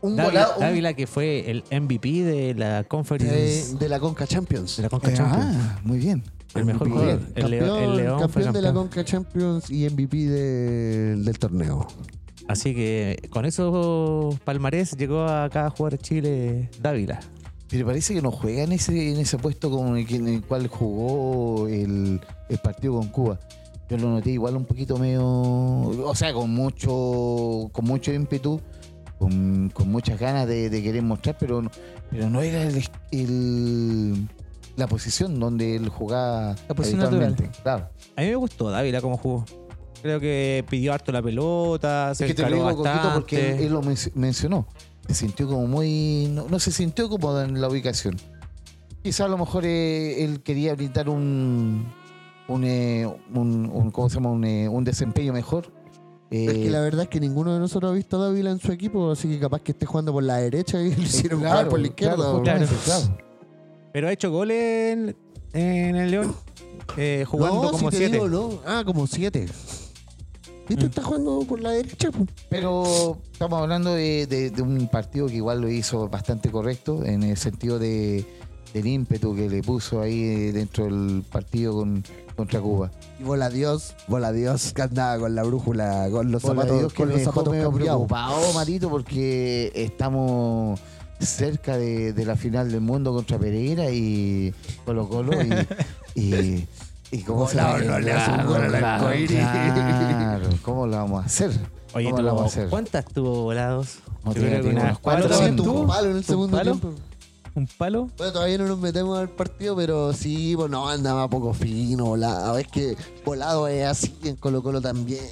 un 0.03 0.17
Dávila, 0.17 0.41
volado. 0.47 0.55
un- 0.57 0.61
Dávila, 0.61 0.95
que 0.95 1.07
fue 1.07 1.51
el 1.51 1.65
MVP 1.71 2.23
de 2.25 2.55
la 2.55 2.85
Conference 2.85 3.77
de 3.77 3.89
la 3.89 3.99
Conca 4.01 4.27
Champions. 4.27 4.77
de 4.77 4.83
la 4.85 4.89
Conca 4.89 5.11
Eh, 5.11 5.15
Champions. 5.15 5.57
ah, 5.59 5.81
muy 5.85 5.99
bien. 5.99 6.23
el 6.55 6.65
mejor 6.65 6.89
Muy 6.89 6.99
jugador. 6.99 7.19
bien. 7.21 7.33
El, 7.37 7.43
campeón, 7.43 7.97
León 7.97 8.19
fue 8.19 8.43
campeón 8.43 8.53
de 8.55 8.63
la 8.63 8.69
campeón. 8.69 8.89
Conca 8.89 9.05
Champions 9.05 9.71
y 9.71 9.85
MVP 9.87 10.17
de- 10.29 11.17
del 11.17 11.39
torneo. 11.39 11.87
Así 12.49 12.75
que 12.75 13.29
con 13.31 13.45
esos 13.45 14.39
palmarés 14.41 14.93
llegó 14.97 15.25
acá 15.25 15.67
a 15.67 15.71
jugar 15.71 15.99
Chile 15.99 16.71
Dávila. 16.81 17.21
Pero 17.69 17.85
parece 17.85 18.15
que 18.15 18.23
no 18.23 18.31
juega 18.31 18.63
en 18.63 18.73
ese, 18.73 19.13
en 19.13 19.19
ese 19.19 19.37
puesto 19.37 19.71
como 19.71 19.91
en 19.91 19.99
el, 19.99 20.07
que- 20.07 20.17
en 20.17 20.27
el 20.29 20.43
cual 20.43 20.69
jugó 20.69 21.69
el, 21.69 22.19
el 22.49 22.59
partido 22.59 22.95
con 22.95 23.09
Cuba. 23.09 23.39
Yo 23.91 23.99
lo 23.99 24.09
noté 24.11 24.31
igual 24.31 24.57
un 24.57 24.65
poquito 24.65 24.97
medio. 24.97 25.23
O 25.27 26.15
sea, 26.15 26.33
con 26.33 26.49
mucho, 26.51 27.69
con 27.73 27.85
mucho 27.85 28.13
ímpetu, 28.13 28.61
con, 29.19 29.71
con 29.71 29.91
muchas 29.91 30.19
ganas 30.19 30.47
de, 30.47 30.71
de 30.71 30.83
querer 30.83 31.03
mostrar, 31.03 31.37
pero, 31.39 31.63
no- 31.63 31.71
pero 32.11 32.31
no 32.31 32.41
era 32.41 32.63
el, 32.63 32.83
el- 33.11 34.29
la 34.77 34.87
posición 34.87 35.39
donde 35.41 35.77
él 35.77 35.89
jugaba. 35.89 36.55
La 36.69 36.75
posición. 36.75 37.01
Claro. 37.63 37.89
A 38.17 38.21
mí 38.23 38.29
me 38.29 38.37
gustó 38.37 38.71
Dávila 38.71 39.01
como 39.01 39.17
jugó. 39.17 39.45
Creo 40.03 40.21
que 40.21 40.65
pidió 40.71 40.93
harto 40.93 41.11
la 41.11 41.21
pelota, 41.21 42.15
se 42.15 42.27
que 42.29 42.35
te 42.35 42.43
lo 42.43 42.49
digo 42.57 42.83
porque 43.15 43.37
él, 43.67 43.73
lo 43.73 43.83
men- 43.83 43.97
mencionó. 44.15 44.69
Se 45.09 45.15
sintió 45.15 45.49
como 45.49 45.67
muy. 45.67 46.29
No, 46.31 46.47
no 46.49 46.59
se 46.61 46.71
sintió 46.71 47.09
cómodo 47.09 47.43
en 47.43 47.61
la 47.61 47.69
ubicación. 47.69 48.17
Quizá 49.03 49.25
a 49.25 49.29
lo 49.29 49.39
mejor 49.39 49.65
eh, 49.65 50.23
él 50.25 50.41
quería 50.43 50.75
brindar 50.75 51.09
un. 51.09 51.93
Un, 52.47 52.65
eh, 52.65 53.07
un, 53.35 53.69
un- 53.73 53.91
¿Cómo 53.91 54.09
se 54.09 54.15
llama? 54.17 54.31
Un, 54.31 54.45
eh, 54.45 54.69
un 54.69 54.85
desempeño 54.85 55.33
mejor. 55.33 55.73
Eh, 56.31 56.47
Es 56.47 56.53
que 56.53 56.71
la 56.71 56.81
verdad 56.81 57.03
es 57.05 57.09
que 57.09 57.21
ninguno 57.21 57.55
de 57.55 57.59
nosotros 57.59 57.91
ha 57.91 57.95
visto 57.95 58.21
a 58.21 58.27
Dávila 58.27 58.51
en 58.51 58.59
su 58.61 58.71
equipo, 58.71 59.11
así 59.11 59.29
que 59.29 59.39
capaz 59.41 59.61
que 59.63 59.73
esté 59.73 59.87
jugando 59.87 60.13
por 60.13 60.23
la 60.23 60.37
derecha 60.37 60.81
y 60.83 60.95
lo 60.95 61.03
hicieron 61.03 61.41
claro, 61.41 61.55
jugar 61.57 61.69
por 61.71 61.81
la 61.81 61.87
izquierda. 61.87 62.17
claro, 62.17 62.31
o- 62.33 62.37
justamente, 62.39 62.75
Claro. 62.85 63.03
claro. 63.07 63.19
Pero 63.93 64.09
ha 64.09 64.13
hecho 64.13 64.31
goles 64.31 64.93
en, 64.93 65.17
en 65.55 65.97
el 65.97 66.11
León, 66.11 66.35
eh, 66.99 67.25
jugando 67.27 67.63
no, 67.63 67.71
como 67.71 67.91
si 67.91 67.97
te 67.97 67.97
siete. 67.97 68.13
digo, 68.13 68.29
no. 68.29 68.61
Ah, 68.67 68.83
como 68.85 69.07
siete. 69.07 69.47
¿Viste? 70.69 70.85
Mm. 70.85 70.89
Está 70.89 71.03
jugando 71.03 71.41
por 71.49 71.61
la 71.61 71.71
derecha. 71.71 72.11
Pero 72.51 73.17
estamos 73.33 73.63
hablando 73.63 73.95
de, 73.95 74.27
de- 74.27 74.51
de 74.51 74.63
un 74.63 74.87
partido 74.89 75.27
que 75.29 75.37
igual 75.37 75.63
lo 75.63 75.71
hizo 75.71 76.09
bastante 76.11 76.51
correcto 76.51 77.03
en 77.05 77.23
el 77.23 77.39
sentido 77.39 77.79
de, 77.79 78.27
del 78.75 78.87
ímpetu 78.87 79.35
que 79.35 79.49
le 79.49 79.63
puso 79.63 80.03
ahí 80.03 80.23
eh, 80.23 80.53
dentro 80.53 80.85
del 80.85 81.25
partido 81.31 81.73
con, 81.73 82.05
contra 82.39 82.61
Cuba. 82.61 82.89
Y 83.19 83.25
bola 83.25 83.51
Dios, 83.51 83.95
bola 84.07 84.31
Dios, 84.31 84.73
que 84.73 84.83
andaba 84.83 85.19
con 85.19 85.35
la 85.35 85.43
brújula, 85.43 86.07
con 86.09 86.31
los 86.31 86.41
zapatos, 86.41 86.79
Dios, 86.79 86.93
que 86.93 86.99
con 86.99 87.09
me 87.09 87.15
los 87.15 87.23
zapatos 87.25 87.53
preocupado, 87.53 88.53
Marito, 88.55 88.89
porque 88.89 89.73
estamos 89.75 90.79
cerca 91.19 91.77
de, 91.77 92.13
de 92.13 92.25
la 92.25 92.37
final 92.37 92.71
del 92.71 92.81
mundo 92.81 93.13
contra 93.13 93.39
Pereira 93.39 93.91
y 93.91 94.55
Colo 94.85 95.09
Colo 95.09 95.33
y, 95.43 95.51
y, 96.15 96.69
y 97.11 97.23
cómo 97.23 97.49
se 97.49 97.57
Volado, 97.57 97.79
no 97.85 97.99
le 97.99 98.13
hace 98.13 98.31
un 98.31 98.47
gol 98.47 98.63
al 98.63 98.71
Claro, 98.71 99.09
claro, 99.27 100.49
¿cómo 100.63 100.87
lo 100.87 100.97
vamos 100.97 101.25
a 101.25 101.27
hacer? 101.27 101.51
Oye, 101.93 102.11
¿Cómo 102.11 102.23
lo 102.23 102.29
vamos 102.29 102.43
a 102.43 102.47
hacer? 102.47 102.69
¿cuántas 102.69 103.05
tuvo 103.07 103.43
volados? 103.43 103.99
No 104.25 104.33
tiene- 104.33 104.61
unas 104.63 104.99
cuatro, 105.01 105.29
cinco. 105.35 105.65
tuvo 105.65 105.87
palo 105.89 106.11
en 106.11 106.17
el 106.19 106.25
segundo 106.25 106.57
palo? 106.57 106.71
tiempo. 106.77 107.01
Un 107.59 107.67
palo. 107.67 108.09
Bueno, 108.17 108.33
todavía 108.33 108.57
no 108.59 108.69
nos 108.69 108.79
metemos 108.79 109.19
al 109.19 109.31
partido, 109.31 109.75
pero 109.75 110.13
sí, 110.13 110.55
pues 110.55 110.71
no, 110.71 110.89
andaba 110.89 111.29
poco 111.29 111.53
fino, 111.53 112.05
volado. 112.07 112.57
Es 112.57 112.69
que 112.69 112.97
volado 113.25 113.67
es 113.67 113.85
así, 113.85 114.17
en 114.23 114.37
Colo 114.37 114.63
Colo 114.63 114.81
también. 114.81 115.25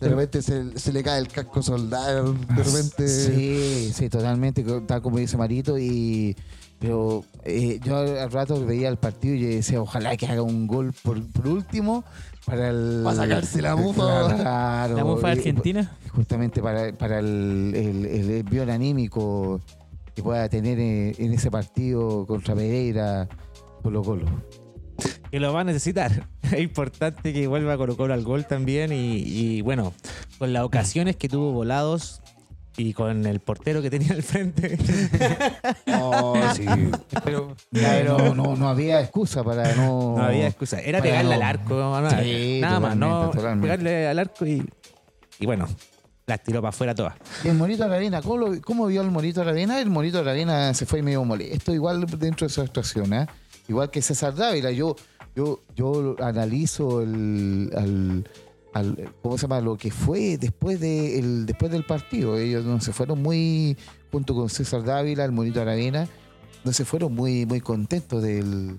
De 0.00 0.08
repente 0.08 0.42
se, 0.42 0.78
se 0.78 0.92
le 0.92 1.02
cae 1.02 1.18
el 1.18 1.26
casco 1.26 1.60
soldado, 1.60 2.32
de 2.32 2.62
repente... 2.62 3.08
Sí, 3.08 3.92
sí, 3.92 4.08
totalmente, 4.08 4.64
tal 4.86 5.02
como 5.02 5.18
dice 5.18 5.36
Marito. 5.36 5.76
Y, 5.76 6.36
pero 6.78 7.24
eh, 7.44 7.80
yo 7.84 7.96
al 7.96 8.30
rato 8.30 8.64
veía 8.64 8.88
el 8.88 8.96
partido 8.96 9.34
y 9.34 9.42
decía, 9.56 9.82
ojalá 9.82 10.16
que 10.16 10.26
haga 10.26 10.42
un 10.42 10.68
gol 10.68 10.94
por, 11.02 11.20
por 11.32 11.48
último 11.48 12.04
para 12.46 12.70
el. 12.70 13.02
Pa' 13.04 13.14
sacarse 13.14 13.60
la 13.60 13.76
mufa. 13.76 14.36
Claro, 14.36 14.96
La 14.96 15.04
mufa 15.04 15.32
Argentina. 15.32 15.96
Justamente 16.14 16.62
para, 16.62 16.92
para 16.96 17.18
el, 17.18 17.72
el, 17.74 18.06
el 18.06 18.30
envío 18.30 18.62
anímico 18.62 19.60
que 20.20 20.24
pueda 20.24 20.48
tener 20.50 20.78
eh, 20.78 21.14
en 21.18 21.32
ese 21.32 21.50
partido 21.50 22.26
contra 22.26 22.54
Pereira, 22.54 23.26
Colo 23.82 24.02
Colo. 24.02 24.26
que 25.30 25.40
lo 25.40 25.52
va 25.52 25.60
a 25.60 25.64
necesitar. 25.64 26.28
Es 26.42 26.60
importante 26.60 27.32
que 27.32 27.46
vuelva 27.46 27.76
Colo 27.78 27.96
Colo 27.96 28.12
al 28.12 28.22
gol 28.22 28.44
también 28.44 28.92
y, 28.92 29.16
y, 29.18 29.62
bueno, 29.62 29.94
con 30.38 30.52
las 30.52 30.62
ocasiones 30.64 31.16
que 31.16 31.28
tuvo 31.28 31.52
volados 31.52 32.20
y 32.76 32.92
con 32.92 33.24
el 33.24 33.40
portero 33.40 33.80
que 33.82 33.88
tenía 33.90 34.12
al 34.12 34.22
frente. 34.22 34.76
Oh, 36.02 36.34
sí. 36.54 36.64
Pero 37.24 37.54
No, 37.72 38.34
no, 38.34 38.56
no 38.56 38.68
había 38.68 39.00
excusa 39.00 39.42
para 39.44 39.74
no. 39.74 40.16
no 40.18 40.22
había 40.22 40.46
excusa. 40.48 40.80
Era 40.80 41.00
pegarle 41.00 41.30
no. 41.30 41.36
al 41.36 41.42
arco. 41.42 42.10
Sí, 42.22 42.58
nada 42.60 42.80
más, 42.80 42.96
no 42.96 43.30
totalmente. 43.30 43.62
pegarle 43.62 44.08
al 44.08 44.18
arco 44.18 44.44
y, 44.46 44.64
y 45.38 45.46
bueno, 45.46 45.66
las 46.30 46.42
tiró 46.42 46.60
para 46.62 46.70
afuera 46.70 46.94
todas. 46.94 47.14
Y 47.44 47.48
el 47.48 47.54
Monito 47.56 47.84
Aravena, 47.84 48.22
¿cómo, 48.22 48.38
lo- 48.38 48.86
vio 48.88 49.02
el 49.02 49.10
Monito 49.10 49.42
Aravena? 49.42 49.80
El 49.80 49.90
Monito 49.90 50.18
Aravena 50.20 50.72
se 50.74 50.86
fue 50.86 51.02
medio 51.02 51.22
molesto, 51.24 51.72
igual 51.74 52.06
dentro 52.18 52.46
de 52.46 52.52
su 52.52 52.60
actuación, 52.62 53.12
¿eh? 53.12 53.26
Igual 53.68 53.90
que 53.90 54.00
César 54.02 54.34
Dávila. 54.34 54.70
Yo, 54.70 54.96
yo, 55.36 55.60
yo 55.76 56.16
analizo 56.22 57.02
el, 57.02 58.24
al- 58.72 59.12
¿cómo 59.22 59.36
se 59.36 59.42
llama? 59.42 59.60
Lo 59.60 59.76
que 59.76 59.90
fue 59.90 60.38
después, 60.38 60.80
de, 60.80 61.18
el, 61.18 61.46
después 61.46 61.70
del 61.70 61.84
partido. 61.84 62.36
Ellos 62.38 62.64
no 62.64 62.80
se 62.80 62.92
fueron 62.92 63.20
muy, 63.22 63.76
junto 64.10 64.34
con 64.34 64.48
César 64.48 64.82
Dávila, 64.84 65.24
el 65.24 65.32
Monito 65.32 65.60
Aravena, 65.60 66.08
no 66.64 66.72
se 66.72 66.84
fueron 66.84 67.14
muy, 67.14 67.46
muy 67.46 67.60
contentos 67.60 68.22
del, 68.22 68.78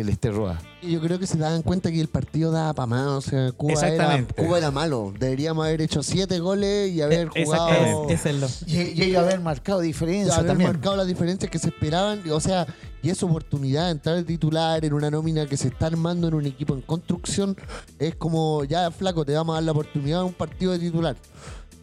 del 0.00 0.08
Esterroa. 0.10 0.60
Y 0.82 0.92
yo 0.92 1.00
creo 1.00 1.18
que 1.18 1.26
se 1.26 1.38
daban 1.38 1.62
cuenta 1.62 1.90
que 1.90 2.00
el 2.00 2.08
partido 2.08 2.50
daba 2.50 2.72
para 2.74 2.86
más. 2.86 3.06
O 3.08 3.20
sea, 3.20 3.52
Cuba 3.52 3.86
era. 3.86 4.26
Cuba 4.36 4.58
era 4.58 4.70
malo. 4.70 5.12
Deberíamos 5.18 5.64
haber 5.66 5.82
hecho 5.82 6.02
siete 6.02 6.38
goles 6.40 6.90
y 6.90 7.02
haber 7.02 7.30
Eh, 7.34 7.44
jugado. 7.44 8.08
es 8.08 8.24
lo. 8.34 8.46
Y, 8.66 9.04
y 9.04 9.14
haber 9.16 9.40
marcado 9.40 9.80
diferencia 9.80 10.34
haber 10.34 10.48
también. 10.48 10.70
marcado 10.70 10.96
las 10.96 11.06
diferencias 11.06 11.50
que 11.50 11.58
se 11.58 11.68
esperaban. 11.68 12.22
O 12.30 12.40
sea, 12.40 12.66
y 13.02 13.10
esa 13.10 13.26
oportunidad 13.26 13.86
de 13.86 13.90
entrar 13.92 14.16
de 14.16 14.24
titular 14.24 14.84
en 14.84 14.92
una 14.92 15.10
nómina 15.10 15.46
que 15.46 15.56
se 15.56 15.68
está 15.68 15.86
armando 15.86 16.28
en 16.28 16.34
un 16.34 16.46
equipo 16.46 16.74
en 16.74 16.82
construcción 16.82 17.56
es 17.98 18.14
como, 18.14 18.64
ya 18.64 18.90
flaco, 18.90 19.24
te 19.24 19.32
vamos 19.34 19.52
a 19.52 19.56
dar 19.56 19.64
la 19.64 19.72
oportunidad 19.72 20.18
de 20.20 20.24
un 20.24 20.32
partido 20.34 20.72
de 20.72 20.78
titular. 20.78 21.16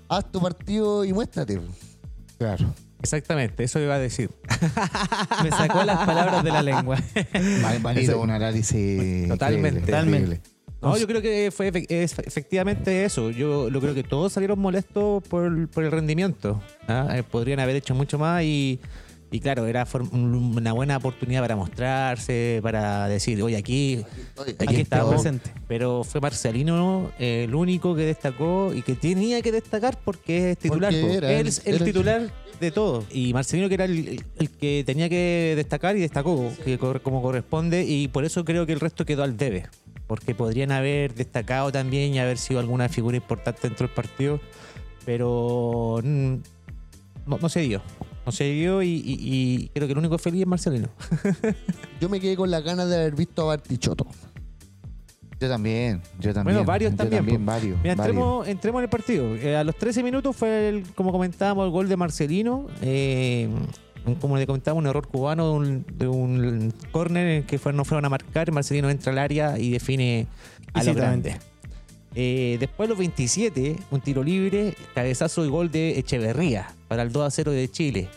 Haz 0.10 0.32
tu 0.32 0.40
partido 0.40 1.04
y 1.06 1.14
muéstrate. 1.14 1.60
Claro. 2.38 2.74
Exactamente, 3.02 3.64
eso 3.64 3.80
iba 3.80 3.96
a 3.96 4.00
decir. 4.00 4.32
Me 5.44 5.52
sacó 5.52 5.84
las 5.84 6.06
palabras 6.06 6.44
de 6.44 6.52
la 6.52 6.64
lengua. 6.64 6.98
Manito, 7.82 8.20
un 8.20 8.32
análisis. 8.32 9.28
Totalmente. 9.28 9.80
increíble, 9.80 9.82
Totalmente. 9.82 10.42
No, 10.82 10.98
yo 10.98 11.08
creo 11.08 11.22
que 11.22 11.52
fue 11.52 11.72
efectivamente 11.90 13.04
eso. 13.04 13.32
Yo 13.32 13.70
lo 13.70 13.82
creo 13.82 13.96
que 13.96 14.04
todos 14.04 14.34
salieron 14.34 14.60
molestos 14.60 15.24
por, 15.28 15.70
por 15.70 15.84
el 15.84 15.92
rendimiento. 15.92 16.62
¿ah? 16.88 17.08
Eh, 17.14 17.24
podrían 17.24 17.60
haber 17.60 17.76
hecho 17.76 17.96
mucho 17.96 18.20
más 18.20 18.44
y, 18.44 18.80
y 19.30 19.40
claro, 19.42 19.66
era 19.68 19.86
una 20.12 20.72
buena 20.72 20.96
oportunidad 20.98 21.42
para 21.42 21.56
mostrarse, 21.58 22.60
para 22.64 23.08
decir, 23.10 23.42
oye, 23.44 23.58
aquí, 23.58 24.06
aquí, 24.40 24.52
Aquí 24.52 24.76
está 24.82 24.98
estamos. 24.98 25.16
presente. 25.16 25.52
Pero 25.68 26.04
fue 26.06 26.22
Marcelino 26.22 27.12
eh, 27.20 27.44
el 27.46 27.54
único 27.56 27.94
que 27.96 28.04
destacó 28.04 28.74
y 28.74 28.82
que 28.84 28.96
tenía 28.96 29.42
que 29.42 29.52
destacar 29.52 29.98
porque 30.04 30.52
es 30.52 30.58
titular. 30.58 30.94
Porque 30.94 31.08
po. 31.08 31.14
era 31.14 31.32
Él 31.34 31.40
el- 31.42 31.48
es 31.48 31.62
el 31.66 31.84
titular 31.84 32.32
de 32.62 32.72
todo. 32.72 33.04
Y 33.12 33.34
Marcelino 33.34 33.68
que 33.68 33.74
era 33.76 33.86
el, 33.86 34.24
que 34.60 34.84
tenía 34.86 35.10
que 35.10 35.54
destacar 35.58 35.98
y 35.98 36.00
destacó 36.00 36.52
que 36.64 36.78
como 36.78 37.22
corresponde 37.22 37.84
y 37.84 38.08
por 38.08 38.24
eso 38.24 38.46
creo 38.46 38.66
que 38.66 38.74
el 38.74 38.80
resto 38.80 39.06
quedó 39.06 39.24
al 39.24 39.36
debe. 39.36 39.66
Porque 40.08 40.34
podrían 40.36 40.72
haber 40.72 41.14
destacado 41.16 41.70
también 41.72 42.14
y 42.14 42.20
haber 42.20 42.38
sido 42.38 42.62
alguna 42.62 42.88
figura 42.88 43.18
importante 43.18 43.60
dentro 43.64 43.88
del 43.88 43.94
partido. 43.94 44.40
Pero 45.06 46.00
mm, 46.02 46.34
no, 47.26 47.38
no 47.42 47.50
se 47.50 47.60
dio. 47.60 47.82
No 48.28 48.32
se 48.34 48.44
dio 48.52 48.84
y, 48.84 48.90
y- 48.90 49.18
y 49.20 49.70
creo 49.74 49.88
que 49.88 49.94
el 49.94 49.98
único 50.00 50.18
feliz 50.18 50.42
es 50.42 50.48
Marcelino. 50.48 50.90
Yo 52.02 52.10
me 52.10 52.20
quedé 52.20 52.36
con 52.36 52.52
las 52.52 52.62
ganas 52.62 52.90
de 52.90 52.98
haber 52.98 53.16
visto 53.16 53.44
a 53.44 53.46
Bartichotto. 53.56 54.06
Yo 55.40 55.48
también, 55.48 56.02
yo 56.20 56.34
también. 56.34 56.56
Bueno, 56.58 56.66
varios 56.68 56.92
yo 56.92 56.98
también, 56.98 57.46
varios. 57.46 57.78
Mira, 57.82 57.96
varios. 57.96 58.08
entremos, 58.18 58.48
entremos 58.50 58.80
en 58.80 58.84
el 58.84 58.90
partido. 58.90 59.36
Eh, 59.38 59.56
a 59.56 59.64
los 59.64 59.78
13 59.78 60.04
minutos 60.04 60.36
fue, 60.36 60.68
el- 60.68 60.84
como 60.94 61.12
comentábamos, 61.14 61.64
el 61.66 61.72
gol 61.72 61.88
de 61.88 61.96
Marcelino. 61.96 62.68
Eh, 62.82 63.48
como 64.20 64.36
le 64.36 64.46
comentaba, 64.46 64.78
un 64.78 64.88
error 64.88 65.08
cubano 65.08 65.46
de 65.48 65.52
un, 65.56 65.86
de 65.98 66.08
un 66.10 66.74
córner 66.92 67.28
en 67.28 67.44
que 67.44 67.60
fue, 67.60 67.72
no 67.72 67.86
fueron 67.86 68.04
a 68.04 68.10
marcar. 68.10 68.52
Marcelino 68.52 68.90
entra 68.90 69.12
al 69.14 69.20
área 69.20 69.58
y 69.58 69.70
define 69.72 70.28
a 70.74 70.84
lo 70.84 70.94
grande. 70.96 71.38
Eh, 72.14 72.58
después, 72.60 72.90
los 72.90 72.98
27, 72.98 73.78
un 73.92 74.02
tiro 74.02 74.22
libre, 74.24 74.74
cabezazo 74.96 75.46
y 75.46 75.50
gol 75.50 75.72
de 75.72 75.98
Echeverría 76.00 76.68
para 76.88 77.04
el 77.04 77.12
2 77.12 77.24
a 77.26 77.32
0 77.32 77.52
de 77.52 77.70
Chile. 77.70 78.10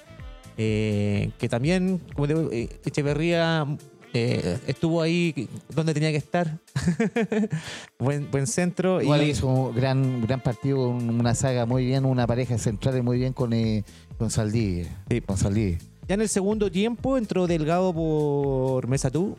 Eh, 0.56 1.30
que 1.38 1.48
también, 1.48 2.00
como 2.14 2.26
digo, 2.26 2.48
eh, 2.52 2.68
Echeverría 2.84 3.66
eh, 4.12 4.58
estuvo 4.66 5.00
ahí 5.00 5.48
donde 5.74 5.94
tenía 5.94 6.10
que 6.10 6.16
estar. 6.18 6.58
buen, 7.98 8.30
buen 8.30 8.46
centro. 8.46 9.00
Igual 9.00 9.22
y, 9.22 9.30
hizo 9.30 9.46
un 9.46 9.74
gran, 9.74 10.20
gran 10.22 10.40
partido, 10.40 10.88
un- 10.88 11.08
una 11.20 11.34
saga 11.34 11.66
muy 11.66 11.86
bien, 11.86 12.04
una 12.04 12.26
pareja 12.26 12.58
central 12.58 13.02
muy 13.02 13.18
bien 13.18 13.32
con, 13.32 13.52
eh, 13.52 13.84
con 14.18 14.30
Saldí. 14.30 14.84
Sí. 15.08 15.20
Con 15.20 15.36
Saldí. 15.36 15.78
Ya 16.08 16.14
en 16.14 16.22
el 16.22 16.28
segundo 16.28 16.70
tiempo 16.70 17.16
entró 17.16 17.46
Delgado 17.46 17.94
por 17.94 18.88
Mesatú 18.88 19.36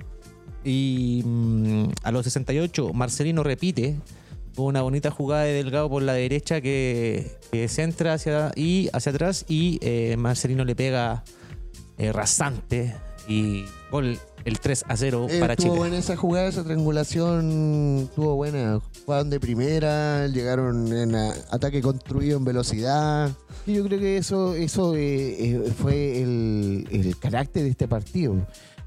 y 0.64 1.22
mm, 1.26 1.84
a 2.04 2.12
los 2.12 2.24
68 2.24 2.94
Marcelino 2.94 3.44
repite 3.44 3.98
una 4.58 4.82
bonita 4.82 5.12
jugada 5.12 5.44
de 5.44 5.54
Delgado 5.54 5.90
por 5.90 6.04
la 6.04 6.14
derecha 6.14 6.62
que, 6.62 7.38
que 7.52 7.68
centra 7.68 8.14
hacia 8.14 8.52
y 8.56 8.90
hacia 8.94 9.12
atrás 9.12 9.46
y 9.48 9.80
eh, 9.82 10.16
Marcelino 10.18 10.66
le 10.66 10.76
pega 10.76 11.24
eh, 11.98 12.12
rasante 12.12 12.96
y 13.28 13.66
gol 13.92 14.20
el 14.44 14.60
3 14.60 14.86
a 14.88 14.98
0 14.98 15.28
Eh, 15.30 15.40
para 15.40 15.56
Chile. 15.56 15.76
buena 15.78 15.98
esa 16.00 16.16
jugada, 16.18 16.48
esa 16.48 16.64
triangulación 16.64 18.00
estuvo 18.10 18.36
buena. 18.36 18.80
Jugaron 19.06 19.30
de 19.30 19.40
primera, 19.40 20.28
llegaron 20.28 20.92
en 20.92 21.14
a- 21.16 21.34
ataque 21.52 21.82
construido 21.82 22.38
en 22.40 22.46
velocidad. 22.46 23.30
Y 23.68 23.74
yo 23.76 23.84
creo 23.86 24.00
que 24.00 24.18
eso, 24.18 24.56
eso 24.56 24.96
eh, 24.96 25.36
eh, 25.54 25.74
fue 25.78 26.22
el, 26.24 26.88
el 26.92 27.18
carácter 27.20 27.64
de 27.64 27.70
este 27.70 27.88
partido. 27.88 28.36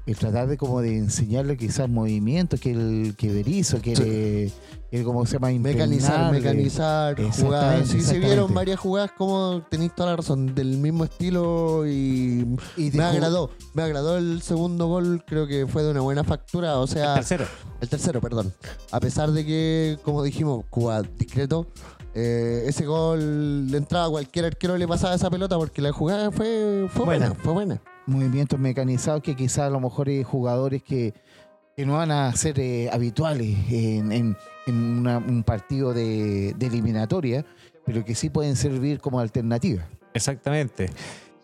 El 0.05 0.15
tratar 0.15 0.47
de 0.47 0.55
como 0.57 0.81
de 0.81 0.97
enseñarle 0.97 1.57
quizás 1.57 1.89
movimientos 1.89 2.59
que 2.59 2.71
el 2.71 3.15
que 3.17 3.33
Berizzo, 3.33 3.81
que, 3.81 3.95
Sí. 3.95 4.53
el, 4.91 5.03
como 5.03 5.25
se 5.25 5.33
llama 5.33 5.49
Mecanizar, 5.49 6.25
impregnarle. 6.25 6.39
mecanizar, 6.41 7.15
jugadas. 7.41 7.87
Sí, 7.89 8.01
se 8.01 8.19
vieron 8.19 8.53
varias 8.53 8.79
jugadas 8.79 9.11
como 9.17 9.63
tenéis 9.69 9.95
toda 9.95 10.11
la 10.11 10.17
razón, 10.17 10.53
del 10.53 10.77
mismo 10.77 11.05
estilo 11.05 11.87
y 11.87 12.45
Y 12.77 12.91
de 12.91 12.97
me 12.99 13.03
agradó. 13.03 13.49
Me 13.73 13.81
agradó 13.81 14.17
el 14.17 14.43
segundo 14.43 14.85
gol, 14.87 15.23
creo 15.25 15.47
que 15.47 15.65
fue 15.65 15.81
de 15.81 15.89
una 15.89 16.01
buena 16.01 16.23
factura. 16.23 16.77
O 16.77 16.83
El 16.83 16.89
sea, 16.89 17.15
tercero. 17.15 17.45
el 17.81 17.89
tercero, 17.89 18.21
perdón. 18.21 18.53
A 18.91 18.99
pesar 18.99 19.31
de 19.31 19.43
que, 19.43 19.97
como 20.03 20.21
dijimos, 20.21 20.65
Cuba 20.69 21.01
discreto, 21.01 21.65
eh, 22.13 22.63
ese 22.67 22.85
gol 22.85 23.71
le 23.71 23.77
entraba 23.77 24.05
a 24.05 24.09
cualquier 24.09 24.45
arquero 24.45 24.77
le 24.77 24.87
pasaba 24.87 25.15
esa 25.15 25.31
pelota 25.31 25.57
porque 25.57 25.81
la 25.81 25.91
jugada 25.91 26.29
fue, 26.31 26.85
fue 26.93 27.05
buena. 27.05 27.27
Buena. 27.29 27.43
fue 27.43 27.53
buena. 27.53 27.81
Movimientos 28.07 28.59
mecanizados 28.59 29.21
que 29.21 29.35
quizás 29.35 29.59
a 29.65 29.69
lo 29.69 29.79
mejor 29.79 30.07
hay 30.09 30.23
jugadores 30.23 30.83
que, 30.83 31.13
que 31.75 31.85
no 31.85 31.93
van 31.93 32.11
a 32.11 32.31
ser 32.35 32.59
eh, 32.59 32.89
habituales 32.91 33.55
en, 33.69 34.11
en- 34.11 34.37
en 34.67 34.75
una- 34.99 35.17
un 35.19 35.43
partido 35.43 35.93
de, 35.93 36.53
de 36.57 36.65
eliminatoria, 36.67 37.45
pero 37.85 38.03
que 38.03 38.15
sí 38.15 38.29
pueden 38.29 38.55
servir 38.55 38.99
como 38.99 39.19
alternativa. 39.19 39.87
Exactamente. 40.13 40.89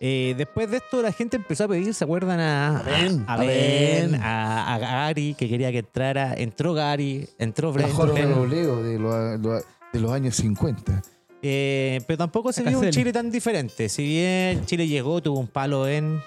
Eh, 0.03 0.33
después 0.35 0.71
de 0.71 0.77
esto 0.77 0.99
la 1.03 1.11
gente 1.11 1.37
empezó 1.37 1.65
a 1.65 1.67
pedir, 1.67 1.93
¿se 1.93 2.03
acuerdan? 2.03 2.39
A, 2.39 2.79
A 2.79 2.83
Ben, 2.83 3.23
a, 3.27 3.37
Ben, 3.37 4.15
a, 4.15 4.73
a 4.73 4.79
Gary, 4.79 5.35
que 5.37 5.47
quería 5.47 5.71
que 5.71 5.79
entrara. 5.79 6.33
Entró 6.33 6.73
Gary, 6.73 7.27
entró 7.37 7.71
Brent. 7.71 7.91
De, 8.83 8.97
los- 9.39 9.63
de 9.93 9.99
los 9.99 10.11
años 10.11 10.35
50. 10.37 11.01
Eh, 11.43 12.01
pero 12.05 12.17
tampoco 12.19 12.51
se 12.53 12.61
vio 12.63 12.79
un. 12.79 12.89
Chile 12.91 13.11
tan 13.11 13.31
diferente. 13.31 13.89
Si 13.89 14.03
bien 14.03 14.65
Chile 14.65 14.87
llegó, 14.87 15.21
tuvo 15.21 15.39
un 15.39 15.47
palo 15.47 15.87
en 15.87 16.21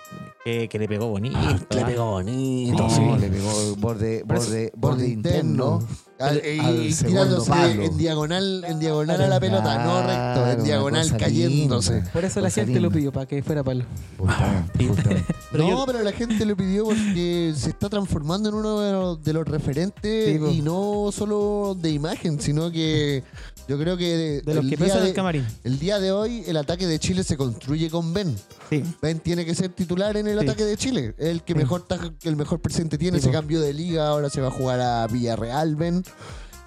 que, 0.44 0.68
que 0.68 0.78
le 0.78 0.88
pegó 0.88 1.06
bonito. 1.08 1.38
le 1.70 1.80
¿ah? 1.80 1.86
pegó 1.86 2.10
bonito. 2.10 2.88
Sí. 2.90 3.00
le 3.20 3.28
pegó 3.28 3.76
borde, 3.76 4.22
borde, 4.24 4.72
borde 4.76 5.08
interno. 5.08 5.86
Al- 6.18 6.40
al- 6.40 6.46
y- 6.46 6.58
al 6.60 6.86
y 6.86 6.92
segundo 6.92 7.22
tirándose 7.24 7.50
palo. 7.50 7.82
en 7.82 7.96
diagonal, 7.96 8.64
en 8.68 8.78
diagonal 8.80 9.20
a 9.22 9.26
la 9.26 9.40
pelota, 9.40 9.84
no 9.84 10.00
recto, 10.06 10.50
en 10.58 10.64
diagonal 10.64 11.16
cayéndose. 11.16 11.94
linda. 11.94 12.10
Por 12.12 12.24
eso 12.24 12.40
la 12.40 12.50
gente 12.50 12.78
lo 12.80 12.90
pidió, 12.90 13.12
para 13.12 13.26
que 13.26 13.42
fuera 13.42 13.62
palo. 13.64 13.84
Justamente, 14.18 14.86
justamente. 14.88 15.34
Pero 15.52 15.64
no, 15.64 15.70
yo- 15.70 15.86
pero 15.86 16.02
la 16.02 16.10
gente 16.12 16.44
lo 16.44 16.56
pidió 16.56 16.84
porque 16.84 17.52
se 17.56 17.70
está 17.70 17.88
transformando 17.88 18.48
en 18.48 18.54
uno 18.56 18.80
de 18.80 18.90
los, 18.92 19.22
de 19.22 19.32
los 19.32 19.46
referentes 19.46 20.40
Sí, 20.40 20.56
y 20.58 20.62
no 20.62 21.10
solo 21.12 21.76
de 21.80 21.90
imagen, 21.90 22.40
sino 22.40 22.72
que 22.72 23.22
yo 23.68 23.78
creo 23.78 23.96
que 23.96 24.42
De 24.44 24.54
los 24.54 24.64
el 24.64 24.70
que 24.70 24.76
día 24.76 24.86
pesan 24.86 25.02
de- 25.02 25.08
el 25.10 25.14
camarín. 25.14 25.46
el 25.64 25.78
día 25.78 25.98
de 25.98 26.12
hoy 26.12 26.44
el 26.46 26.56
ataque 26.56 26.86
de 26.86 26.98
Chile 26.98 27.24
se 27.24 27.36
construye 27.36 27.88
con 27.90 28.12
Ben. 28.12 28.34
Sí. 28.70 28.82
Ben 29.00 29.18
tiene 29.20 29.44
que 29.44 29.54
ser 29.54 29.70
titular 29.70 30.16
en 30.16 30.26
el 30.26 30.38
Sí. 30.40 30.44
ataque 30.46 30.64
de 30.64 30.76
Chile. 30.76 31.14
El 31.18 31.42
que 31.42 31.52
Sí. 31.54 31.58
mejor 31.58 31.84
el 32.24 32.36
mejor 32.36 32.60
presente 32.60 32.98
tiene, 32.98 33.18
Sí, 33.18 33.24
se 33.26 33.30
cambió 33.30 33.60
de 33.60 33.72
liga, 33.72 34.08
ahora 34.08 34.28
se 34.30 34.40
va 34.40 34.48
a 34.48 34.50
jugar 34.50 34.80
a 34.80 35.06
Villarreal, 35.06 35.76
Ben. 35.76 36.02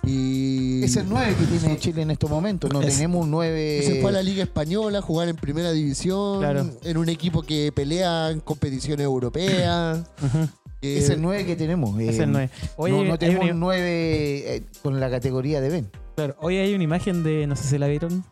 Y 0.04 0.84
Es 0.84 0.96
el 0.96 1.10
9 1.10 1.36
que 1.38 1.46
tiene 1.58 1.78
Chile 1.80 2.02
en 2.04 2.12
estos 2.12 2.30
momentos. 2.30 2.72
No 2.72 2.82
Es- 2.82 2.96
tenemos 2.96 3.24
un 3.26 3.32
9. 3.32 3.82
se 3.86 4.02
fue 4.02 4.12
a 4.12 4.14
la 4.14 4.24
Liga 4.24 4.44
Española 4.44 5.00
a 5.00 5.02
jugar 5.02 5.28
en 5.28 5.36
primera 5.36 5.72
división, 5.72 6.40
Claro. 6.40 6.70
en 6.84 6.98
un 6.98 7.10
equipo 7.10 7.42
que 7.42 7.72
pelea 7.74 8.30
en 8.32 8.40
competiciones 8.40 9.04
europeas. 9.04 10.00
Es 10.82 11.10
el 11.10 11.22
9 11.22 11.44
que 11.46 11.56
tenemos. 11.56 12.00
Es 12.00 12.20
eh, 12.20 12.24
el 12.24 12.32
9. 12.32 12.50
Hoy, 12.78 12.92
no, 12.92 13.02
hay- 13.02 13.08
no 13.10 13.18
tenemos 13.20 13.50
un 13.50 13.60
9 13.60 14.64
con 14.84 15.00
la 15.00 15.10
categoría 15.10 15.60
de 15.60 15.70
Ben. 15.70 15.90
Claro, 16.18 16.36
hoy 16.42 16.58
hay 16.58 16.74
una 16.74 16.84
imagen 16.84 17.24
de, 17.24 17.46
no 17.46 17.56
sé 17.56 17.64
si 17.64 17.78
la 17.78 17.86
vieron, 17.86 18.26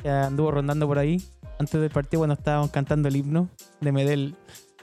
que 0.00 0.08
anduvo 0.08 0.52
rondando 0.52 0.86
por 0.86 1.00
ahí, 1.00 1.20
antes 1.58 1.80
del 1.80 1.90
partido 1.90 2.20
cuando 2.20 2.34
estábamos 2.34 2.70
cantando 2.70 3.08
el 3.08 3.16
himno 3.16 3.48
de 3.80 3.90
Medel, 3.90 4.36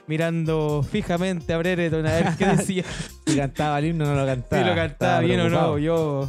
mirando 0.06 0.82
fijamente 0.82 1.54
a 1.54 1.56
Brereton 1.58 2.06
a 2.06 2.12
ver 2.12 2.26
qué 2.36 2.44
decía. 2.56 2.84
Si 3.26 3.36
cantaba 3.36 3.78
el 3.78 3.86
himno, 3.86 4.04
no 4.04 4.14
lo 4.14 4.20
si 4.20 4.26
cantaba. 4.26 4.66
lo 4.66 4.74
cantaba 4.74 5.20
bien 5.20 5.40
o 5.40 5.48
no, 5.48 5.78
yo 5.78 6.28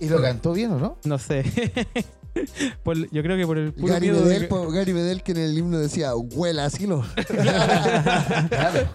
¿Y 0.00 0.08
lo 0.08 0.22
cantó 0.22 0.52
bien 0.52 0.70
o 0.70 0.78
no? 0.78 0.98
no 1.04 1.18
sé. 1.18 1.42
Por- 2.82 3.10
yo 3.10 3.22
creo 3.22 3.36
que 3.36 3.46
por 3.46 3.58
el 3.58 3.72
puro 3.72 3.92
Gary 3.92 4.06
miedo 4.10 4.20
de 4.20 4.26
Medel, 4.26 4.42
que- 4.42 4.48
po- 4.48 4.70
Gary 4.70 4.92
Medel 4.92 5.22
que 5.22 5.32
en 5.32 5.38
el 5.38 5.58
himno 5.58 5.78
decía, 5.78 6.14
huela 6.16 6.66
asilo, 6.66 7.04
Claro. 8.48 8.88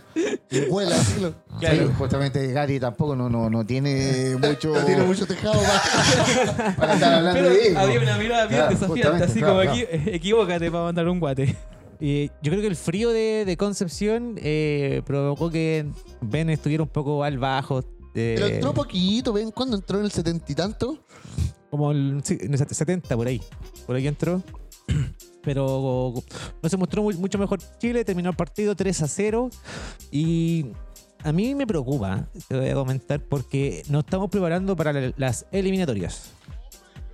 huela 0.69 0.95
asilo. 0.95 1.33
Claro. 1.59 1.87
Sí, 1.87 1.93
justamente 1.97 2.47
Gary 2.51 2.79
tampoco 2.79 3.15
no, 3.15 3.29
no, 3.29 3.49
no 3.49 3.65
tiene 3.65 4.35
mucho 4.37 4.73
No 4.73 4.85
tiene 4.85 5.03
mucho 5.03 5.25
tejado 5.25 5.59
para- 5.61 6.75
para 6.75 6.93
estar 6.93 7.13
hablando 7.13 7.39
Pero 7.41 7.49
de 7.53 7.67
él. 7.67 7.73
¿no? 7.73 7.79
había 7.79 7.99
una 7.99 8.17
mirada 8.17 8.45
bien 8.47 8.59
Claro, 8.61 8.75
desafiante, 8.75 9.23
así 9.23 9.39
claro, 9.39 9.53
como 9.55 9.61
claro. 9.71 9.87
aquí, 9.93 10.09
equivócate 10.11 10.71
para 10.71 10.83
mandar 10.85 11.07
un 11.07 11.19
guate. 11.19 11.55
Y 11.99 12.27
yo 12.41 12.49
creo 12.51 12.61
que 12.61 12.67
el 12.67 12.75
frío 12.75 13.09
de, 13.11 13.43
de 13.45 13.57
Concepción 13.57 14.35
eh, 14.41 15.01
provocó 15.05 15.51
que 15.51 15.85
Ben 16.21 16.49
estuviera 16.49 16.81
un 16.81 16.89
poco 16.89 17.23
al 17.23 17.37
bajo. 17.37 17.79
eh, 18.15 18.33
Pero 18.35 18.47
entró 18.47 18.73
poquito, 18.73 19.31
¿ven? 19.33 19.51
¿Cuándo 19.51 19.77
entró 19.77 19.99
en 19.99 20.05
el 20.05 20.11
setenta 20.11 20.51
y 20.51 20.55
tanto? 20.55 20.97
Como 21.71 21.91
en 21.91 22.21
el 22.21 22.57
70 22.57 23.15
por 23.15 23.25
ahí. 23.27 23.41
Por 23.87 23.95
ahí 23.95 24.05
entró. 24.07 24.43
Pero 25.43 26.13
no 26.61 26.69
se 26.69 26.77
mostró 26.77 27.01
muy- 27.01 27.15
mucho 27.15 27.39
mejor 27.39 27.59
Chile. 27.79 28.05
Terminó 28.05 28.29
el 28.29 28.35
partido 28.35 28.75
3 28.75 29.01
a 29.01 29.07
0. 29.07 29.49
Y 30.11 30.67
a 31.23 31.31
mí 31.31 31.55
me 31.55 31.65
preocupa, 31.65 32.27
te 32.47 32.57
voy 32.59 32.69
a 32.69 32.75
comentar, 32.75 33.21
porque 33.23 33.83
nos 33.89 34.03
estamos 34.03 34.29
preparando 34.29 34.75
para 34.75 34.93
la- 34.93 35.13
las 35.17 35.45
eliminatorias. 35.51 36.25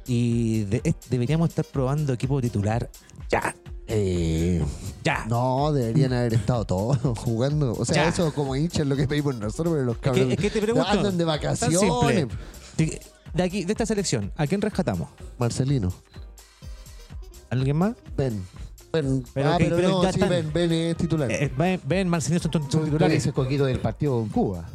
Y 0.08 0.64
de- 0.64 0.82
es- 0.84 0.96
deberíamos 1.10 1.50
estar 1.50 1.66
probando 1.66 2.12
equipo 2.14 2.42
titular 2.42 2.90
ya. 3.30 3.56
Eh, 3.90 4.62
Ya. 5.04 5.26
no, 5.30 5.72
deberían 5.72 6.12
haber 6.12 6.34
estado 6.34 6.66
todos 6.66 6.98
jugando. 7.20 7.74
O 7.74 7.86
sea, 7.86 7.96
Ya. 7.96 8.08
eso 8.10 8.34
como 8.34 8.56
hinchas 8.56 8.86
lo 8.88 8.96
que 8.98 9.08
pedimos 9.08 9.36
nosotros, 9.36 9.74
pero 9.74 9.86
los 9.86 9.96
Es 9.96 10.02
cabros 10.02 10.26
que, 10.28 10.34
es 10.34 10.40
que 10.40 10.50
te 10.50 10.62
pregunto. 10.62 10.88
andan 10.90 11.18
de 11.18 11.24
vacaciones. 11.24 12.28
De, 13.38 13.44
aquí, 13.44 13.64
de 13.64 13.72
esta 13.72 13.86
selección, 13.86 14.32
¿a 14.36 14.46
quién 14.48 14.60
rescatamos? 14.62 15.10
Marcelino, 15.38 15.94
¿Alguien 17.50 17.78
más? 17.78 17.96
ven. 18.18 18.44
ven. 18.92 19.24
Pero 19.34 19.50
ah, 19.54 19.56
pero, 19.58 19.76
pero 19.76 19.90
no, 19.90 20.04
ya 20.04 20.12
sí, 20.12 20.20
están. 20.20 20.30
ven, 20.30 20.52
ven 20.54 20.72
es 20.72 20.98
titular. 20.98 21.32
Eh, 21.32 21.52
Ben, 21.58 21.80
Ben, 21.86 22.10
Marcelino 22.10 22.42
son, 22.42 22.52
son 22.52 22.62
Tú, 22.64 22.78
tú 22.80 22.86
titulares. 22.86 23.16
dices 23.18 23.34
Coquito 23.34 23.66
del 23.66 23.80
partido 23.80 24.20
con 24.20 24.30
Cuba. 24.30 24.66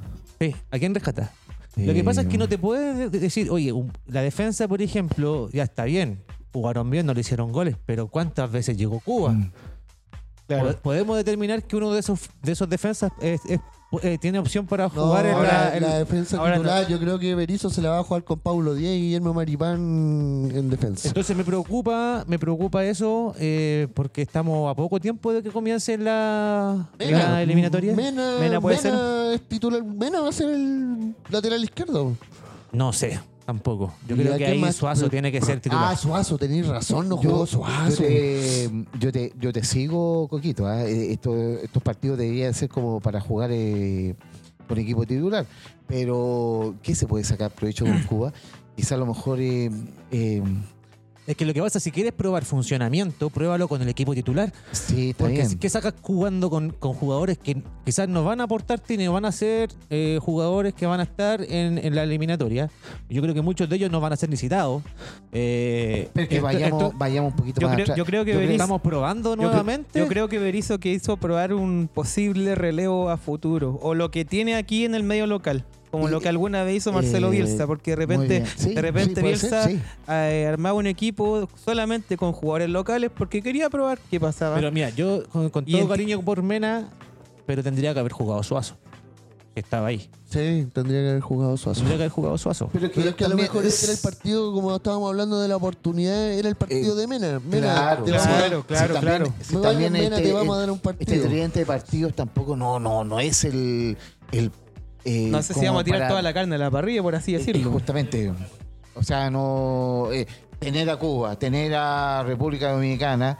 Sí, 0.40 0.54
¿a 0.70 0.78
quién 0.78 0.94
rescata? 0.94 1.32
Lo 1.76 1.92
que 1.94 2.04
pasa 2.04 2.22
es 2.22 2.26
que 2.28 2.36
no 2.38 2.48
te 2.48 2.58
puedes 2.58 3.10
de- 3.10 3.18
decir, 3.18 3.50
oye, 3.50 3.72
un- 3.72 3.92
la 4.06 4.20
defensa, 4.22 4.68
por 4.68 4.82
ejemplo, 4.82 5.48
ya 5.52 5.62
está 5.64 5.84
bien. 5.84 6.22
Jugaron 6.52 6.90
bien, 6.90 7.06
no 7.06 7.14
le 7.14 7.20
hicieron 7.22 7.50
goles, 7.50 7.76
pero 7.86 8.08
¿cuántas 8.08 8.50
veces 8.52 8.76
llegó 8.76 9.00
Cuba? 9.00 9.30
Mm. 9.32 9.52
Po- 10.48 10.76
Podemos 10.82 11.16
determinar 11.16 11.62
que 11.64 11.76
uno 11.76 11.92
de 11.92 12.00
esos 12.00 12.28
de 12.42 12.52
esos 12.52 12.68
defensas 12.68 13.10
es- 13.22 13.40
es- 13.46 13.60
eh, 14.02 14.16
tiene 14.18 14.38
opción 14.38 14.66
para 14.66 14.84
No, 14.84 14.90
jugar 14.90 15.26
en 15.26 15.34
ahora 15.34 15.52
la, 15.70 15.76
en- 15.76 15.82
la 15.82 15.98
defensa 15.98 16.38
ahora 16.38 16.54
titular, 16.54 16.88
yo 16.88 16.98
creo 16.98 17.18
que 17.18 17.34
Berizzo 17.34 17.68
se 17.70 17.82
la 17.82 17.90
va 17.90 17.98
a 17.98 18.02
jugar 18.04 18.24
con 18.24 18.38
Paulo 18.38 18.74
Díaz 18.74 18.92
y 18.94 19.00
Guillermo 19.02 19.34
Maripán 19.34 20.50
en 20.54 20.70
defensa. 20.70 21.08
Entonces 21.08 21.36
me 21.36 21.44
preocupa, 21.44 22.24
me 22.26 22.38
preocupa 22.38 22.84
eso 22.84 23.34
eh, 23.38 23.88
porque 23.94 24.22
estamos 24.22 24.70
a 24.70 24.74
poco 24.74 24.98
tiempo 25.00 25.32
de 25.32 25.42
que 25.42 25.50
comience 25.50 25.98
la, 25.98 26.88
la 26.98 27.42
eliminatoria. 27.42 27.94
Mena, 27.94 28.36
Mena 28.40 28.60
puede 28.60 28.80
Mena 28.82 29.32
es 29.34 29.42
titular. 29.42 29.82
Mena 29.84 30.20
va 30.20 30.28
a 30.28 30.32
ser 30.32 30.48
el 30.50 31.14
lateral 31.30 31.62
izquierdo. 31.62 32.12
No 32.72 32.92
sé, 32.92 33.20
tampoco. 33.52 33.92
Yo 34.08 34.16
¿Y 34.16 34.20
creo 34.20 34.36
que 34.38 34.46
ahí 34.46 34.58
más? 34.58 34.76
Suazo 34.76 35.08
tiene 35.10 35.30
que 35.30 35.40
ser 35.40 35.60
titular. 35.60 35.92
Ah, 35.92 35.96
Suazo, 35.96 36.38
tenéis 36.38 36.66
razón, 36.66 37.08
no 37.08 37.16
jugó 37.16 37.40
yo 37.40 37.46
Suazo. 37.46 38.02
te, 38.02 38.70
yo, 38.98 39.12
te, 39.12 39.32
yo 39.38 39.52
te 39.52 39.62
sigo, 39.64 40.26
Coquito. 40.28 40.66
¿ah? 40.66 40.84
Eh, 40.86 41.12
esto- 41.12 41.36
estos 41.58 41.82
partidos 41.82 42.18
deberían 42.18 42.54
ser 42.54 42.68
como 42.68 43.00
para 43.00 43.20
jugar 43.20 43.50
eh, 43.52 44.14
con 44.66 44.78
equipo 44.78 45.04
titular. 45.06 45.46
Pero, 45.86 46.74
¿qué 46.82 46.94
se 46.94 47.06
puede 47.06 47.24
sacar 47.24 47.50
provecho 47.50 47.84
con 47.84 48.02
Cuba? 48.04 48.32
Quizá 48.74 48.94
a 48.94 48.98
lo 48.98 49.06
mejor 49.06 49.38
eh, 49.40 49.70
eh, 50.10 50.42
Es 51.24 51.36
que 51.36 51.44
lo 51.44 51.54
que 51.54 51.60
pasa, 51.62 51.78
si 51.78 51.92
quieres 51.92 52.12
probar 52.12 52.44
funcionamiento, 52.44 53.30
pruébalo 53.30 53.68
con 53.68 53.80
el 53.80 53.88
equipo 53.88 54.12
titular. 54.12 54.52
sí, 54.72 55.10
está 55.10 55.18
Porque 55.24 55.34
bien. 55.36 55.48
si 55.50 55.56
que 55.56 55.68
sacas 55.70 55.94
jugando 56.02 56.50
con, 56.50 56.70
con 56.70 56.94
jugadores 56.94 57.38
que 57.38 57.62
quizás 57.84 58.08
no 58.08 58.24
van 58.24 58.40
a 58.40 58.44
aportarte 58.44 58.96
ni 58.96 59.06
van 59.06 59.24
a 59.24 59.30
ser 59.30 59.70
eh, 59.88 60.18
jugadores 60.20 60.74
que 60.74 60.84
van 60.84 60.98
a 60.98 61.04
estar 61.04 61.40
en, 61.42 61.78
en 61.78 61.94
la 61.94 62.02
eliminatoria. 62.02 62.70
Yo 63.08 63.22
creo 63.22 63.34
que 63.34 63.40
muchos 63.42 63.68
de 63.68 63.76
ellos 63.76 63.90
no 63.92 64.00
van 64.00 64.12
a 64.12 64.16
ser 64.16 64.30
licitados. 64.30 64.82
Eh, 65.30 66.08
Pero 66.12 66.28
que 66.28 66.34
esto- 66.36 66.44
vayamos, 66.44 66.82
esto- 66.82 66.98
vayamos 66.98 67.30
un 67.32 67.36
poquito 67.36 67.60
Yo 67.60 67.68
más 67.68 67.74
creo, 67.76 67.84
atrás. 67.84 67.98
yo 67.98 68.04
creo 68.04 68.24
que 68.24 68.32
Yo 68.32 68.36
creo- 68.38 68.48
Berizzo- 68.48 68.52
estamos 68.62 68.80
probando 68.82 69.36
nuevamente. 69.36 69.98
Yo 70.00 70.08
creo 70.08 70.28
que 70.28 70.38
Berizzo 70.40 70.78
que 70.80 70.90
hizo 70.92 71.16
probar 71.18 71.54
un 71.54 71.88
posible 71.92 72.56
relevo 72.56 73.10
a 73.10 73.16
futuro. 73.16 73.78
O 73.80 73.94
lo 73.94 74.10
que 74.10 74.24
tiene 74.24 74.56
aquí 74.56 74.84
en 74.84 74.96
el 74.96 75.04
medio 75.04 75.28
local. 75.28 75.64
Como 75.92 76.08
Y- 76.08 76.10
lo 76.10 76.20
que 76.20 76.28
alguna 76.28 76.64
vez 76.64 76.78
hizo 76.78 76.92
Marcelo 76.92 77.28
eh, 77.28 77.32
Bielsa. 77.32 77.66
Porque 77.68 77.90
de 77.92 77.96
repente. 77.96 78.44
Sí, 78.56 78.74
de 78.74 78.80
repente 78.82 79.14
sí, 79.16 79.20
puede 79.20 79.36
ser, 79.36 79.50
Bielsa 79.50 79.68
sí. 79.68 79.80
eh, 80.08 80.46
armaba 80.50 80.74
un 80.74 80.86
equipo 80.86 81.48
solamente 81.64 82.16
con 82.16 82.32
jugadores 82.32 82.70
locales 82.70 83.10
porque 83.16 83.42
quería 83.42 83.68
probar 83.70 83.98
qué 84.10 84.18
pasaba. 84.18 84.56
Pero 84.56 84.72
mira, 84.72 84.88
yo 84.90 85.22
con, 85.30 85.50
todo 85.50 85.88
cariño 85.88 86.20
por 86.22 86.42
Mena, 86.42 86.88
pero 87.46 87.62
tendría 87.62 87.92
que 87.94 88.00
haber 88.00 88.12
jugado 88.12 88.42
Suazo. 88.42 88.76
Que 89.54 89.60
estaba 89.60 89.88
ahí. 89.88 90.08
Sí, 90.30 90.66
tendría 90.72 91.02
que 91.02 91.08
haber 91.10 91.20
jugado 91.20 91.58
Suazo. 91.58 91.80
Tendría 91.80 91.98
que 91.98 92.02
haber 92.04 92.12
jugado 92.12 92.38
Suazo. 92.38 92.70
Pero 92.72 92.90
Pero 92.94 93.10
es 93.10 93.14
que 93.14 93.24
a 93.26 93.28
lo 93.28 93.36
mejor 93.36 93.66
es- 93.66 93.74
este 93.74 93.84
era 93.88 93.92
el 93.92 94.00
partido, 94.00 94.50
como 94.54 94.74
estábamos 94.74 95.10
hablando 95.10 95.38
de 95.42 95.48
la 95.48 95.56
oportunidad, 95.56 96.32
era 96.32 96.48
el 96.48 96.54
partido 96.54 96.94
Eh, 96.94 97.00
de 97.02 97.06
Mena. 97.06 97.38
Mena, 97.40 97.74
Claro, 97.74 98.04
te 98.04 98.16
a 98.16 98.18
Claro, 98.22 98.64
claro, 98.66 98.94
también- 98.94 99.22
claro. 99.50 99.60
también 99.60 99.92
Mena, 99.92 100.16
te 100.16 100.32
vamos 100.32 100.56
a 100.56 100.60
dar 100.60 100.70
un 100.70 100.76
Este 100.76 100.88
partido. 100.94 101.26
tridente 101.26 101.58
de 101.58 101.66
partidos 101.66 102.14
tampoco 102.14 102.56
no, 102.56 102.80
no, 102.80 103.04
no 103.04 103.20
es 103.20 103.44
el. 103.44 103.98
el 104.30 104.50
eh, 105.04 105.28
no 105.30 105.42
sé 105.42 105.54
si 105.54 105.64
vamos 105.66 105.80
a 105.82 105.84
tirar 105.84 106.00
para- 106.00 106.08
toda 106.10 106.22
la 106.22 106.32
carne 106.34 106.54
a 106.54 106.58
la 106.58 106.70
parrilla, 106.70 107.02
por 107.02 107.14
así 107.14 107.34
eh, 107.34 107.38
decirlo. 107.38 107.70
justamente. 107.70 108.32
O 108.94 109.02
sea, 109.02 109.30
no. 109.30 110.08
eh, 110.12 110.26
tener 110.58 110.88
a 110.90 110.96
Cuba, 110.96 111.36
tener 111.36 111.74
a 111.74 112.22
República 112.24 112.70
Dominicana. 112.72 113.38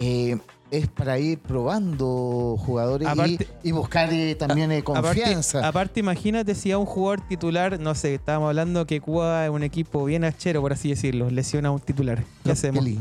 eh, 0.00 0.36
es 0.70 0.88
para 0.88 1.20
ir 1.20 1.38
probando 1.38 2.56
jugadores 2.58 3.06
y- 3.06 3.10
Aparte- 3.10 3.48
y, 3.62 3.70
buscar 3.70 4.10
también 4.38 4.80
confianza. 4.82 5.58
Aparte, 5.58 5.68
aparte, 5.68 6.00
imagínate 6.00 6.54
si 6.56 6.72
a 6.72 6.78
un 6.78 6.86
jugador 6.86 7.20
titular, 7.20 7.78
no 7.78 7.94
sé, 7.94 8.14
estábamos 8.14 8.48
hablando 8.48 8.84
que 8.84 9.00
Cuba 9.00 9.44
es 9.44 9.50
un 9.52 9.62
equipo 9.62 10.04
bien 10.04 10.24
achero, 10.24 10.60
por 10.62 10.72
así 10.72 10.88
decirlo, 10.90 11.30
lesiona 11.30 11.68
a 11.68 11.72
un 11.72 11.78
titular. 11.78 12.18
¿Qué 12.24 12.24
No, 12.48 12.52
hacemos? 12.54 12.82
Kelly. 12.84 12.98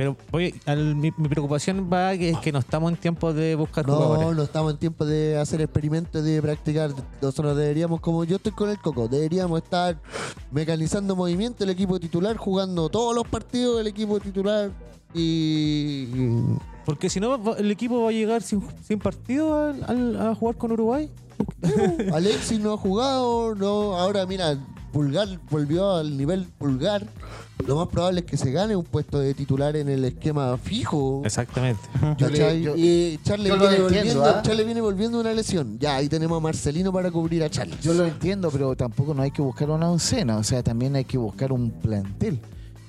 Pero 0.00 0.16
al- 0.64 0.96
mi, 0.96 1.12
mi 1.18 1.28
preocupación 1.28 1.90
va 1.92 2.16
que 2.16 2.30
es 2.30 2.38
que 2.38 2.52
no 2.52 2.60
estamos 2.60 2.90
en 2.90 2.96
tiempo 2.96 3.34
de 3.34 3.54
buscar 3.54 3.86
No, 3.86 3.96
jugadores. 3.96 4.34
no 4.38 4.42
estamos 4.44 4.72
en 4.72 4.78
tiempo 4.78 5.04
de 5.04 5.36
hacer 5.36 5.60
experimentos, 5.60 6.24
de 6.24 6.40
practicar. 6.40 6.90
Nosotros 7.20 7.54
deberíamos, 7.54 8.00
como 8.00 8.24
yo 8.24 8.36
estoy 8.36 8.52
con 8.52 8.70
el 8.70 8.78
Coco, 8.80 9.08
deberíamos 9.08 9.62
estar 9.62 9.98
mecanizando 10.50 11.14
movimiento 11.14 11.64
el 11.64 11.70
equipo 11.70 12.00
titular, 12.00 12.34
jugando 12.38 12.88
todos 12.88 13.14
los 13.14 13.28
partidos 13.28 13.76
del 13.76 13.88
equipo 13.88 14.18
titular 14.20 14.70
y... 15.12 16.06
Porque 16.86 17.10
si 17.10 17.20
no, 17.20 17.54
el 17.58 17.70
equipo 17.70 18.00
va 18.02 18.08
a 18.08 18.12
llegar 18.12 18.40
sin, 18.40 18.62
sin 18.82 18.98
partido 18.98 19.54
al- 19.86 20.16
a 20.18 20.34
jugar 20.34 20.56
con 20.56 20.72
Uruguay. 20.72 21.10
Alexis 22.14 22.58
no 22.58 22.72
ha 22.72 22.76
jugado, 22.78 23.54
no, 23.54 23.96
ahora 23.98 24.24
mira, 24.24 24.56
Pulgar 24.92 25.28
volvió 25.50 25.92
al 25.96 26.16
nivel 26.16 26.44
Pulgar. 26.58 27.06
Lo 27.66 27.76
más 27.76 27.88
probable 27.88 28.20
es 28.20 28.26
que 28.26 28.36
se 28.36 28.50
gane 28.50 28.74
un 28.74 28.84
puesto 28.84 29.18
de 29.18 29.34
titular 29.34 29.76
en 29.76 29.88
el 29.88 30.04
esquema 30.04 30.56
fijo. 30.56 31.22
Exactamente. 31.24 31.80
Yo 32.16 32.28
le- 32.28 32.38
¿cachai? 32.38 32.62
yo- 32.62 32.74
y 32.76 33.18
Charles 33.22 33.48
yo 33.48 33.56
lo 33.56 33.68
viene, 33.68 33.76
entiendo, 33.84 33.84
volviendo, 34.20 34.24
¿ah? 34.24 34.42
Charles 34.42 34.64
viene 34.66 34.80
volviendo 34.80 35.20
una 35.20 35.32
lesión. 35.34 35.78
Ya, 35.78 35.96
ahí 35.96 36.08
tenemos 36.08 36.38
a 36.38 36.40
Marcelino 36.40 36.92
para 36.92 37.10
cubrir 37.10 37.42
a 37.44 37.50
Charles. 37.50 37.78
Yo 37.80 37.92
lo 37.94 38.06
entiendo, 38.06 38.50
pero 38.50 38.74
tampoco 38.74 39.12
no 39.14 39.22
hay 39.22 39.30
que 39.30 39.42
buscar 39.42 39.68
una 39.70 39.90
oncena, 39.90 40.38
o 40.38 40.42
sea, 40.42 40.62
también 40.62 40.96
hay 40.96 41.04
que 41.04 41.18
buscar 41.18 41.52
un 41.52 41.70
plantel. 41.70 42.40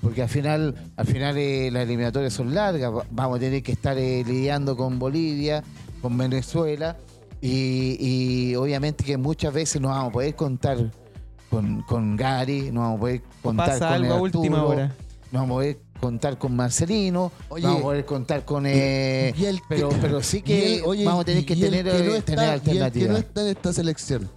Porque 0.02 0.24
al 0.24 0.30
final, 0.30 0.74
al 0.96 1.06
final 1.06 1.38
eh, 1.38 1.70
las 1.72 1.84
eliminatorias 1.84 2.34
son 2.34 2.56
largas, 2.56 2.92
va- 2.92 3.06
vamos 3.12 3.38
a 3.38 3.40
tener 3.40 3.62
que 3.62 3.74
estar 3.74 3.98
eh, 3.98 4.24
lidiando 4.26 4.76
con 4.78 4.98
Bolivia, 4.98 5.64
con 6.02 6.18
Venezuela, 6.18 6.98
y, 7.42 7.98
y 8.00 8.56
obviamente 8.56 9.04
que 9.04 9.18
muchas 9.18 9.54
veces 9.54 9.82
no 9.82 9.90
vamos 9.90 10.10
a 10.10 10.12
poder 10.14 10.36
contar 10.36 10.92
con, 11.52 11.82
con 11.84 12.16
Gary, 12.16 12.72
no 12.72 12.80
vamos 12.82 12.98
a 12.98 13.00
poder 13.02 13.22
contar 13.44 13.68
Pasa 13.68 13.86
con 13.88 13.94
algo 13.96 14.14
a 14.14 14.16
Arturo, 14.16 14.40
última 14.40 14.64
hora. 14.64 14.88
no 15.32 15.40
vamos 15.40 15.50
a 15.52 15.54
poder 15.58 15.80
contar 16.00 16.38
con 16.40 16.56
Marcelino, 16.56 17.32
Oye, 17.50 17.64
vamos 17.66 17.80
a 17.82 17.84
poder 17.84 18.06
contar 18.06 18.44
con... 18.46 18.66
eh, 18.66 19.34
Y 19.38 19.46
el 19.46 19.58
que- 19.60 19.66
pero, 19.70 19.90
pero 20.02 20.24
sí 20.24 20.38
y 20.38 20.42
que 20.42 20.76
el- 20.78 20.84
oye, 20.86 21.06
vamos 21.06 21.22
a 21.22 21.26
tener 21.26 21.46
que 21.46 21.54
el 21.54 21.60
tener, 21.60 21.84
que 21.86 21.92
no 21.92 21.98
eh, 22.14 22.18
está- 22.18 22.26
tener 22.26 22.50
Y 22.50 22.54
el 22.54 22.62
que 22.62 22.74
no 22.80 22.84
alternativas. 22.86 23.20
está 23.20 23.42
en 23.42 23.48
esta 23.48 23.74
selección. 23.74 24.30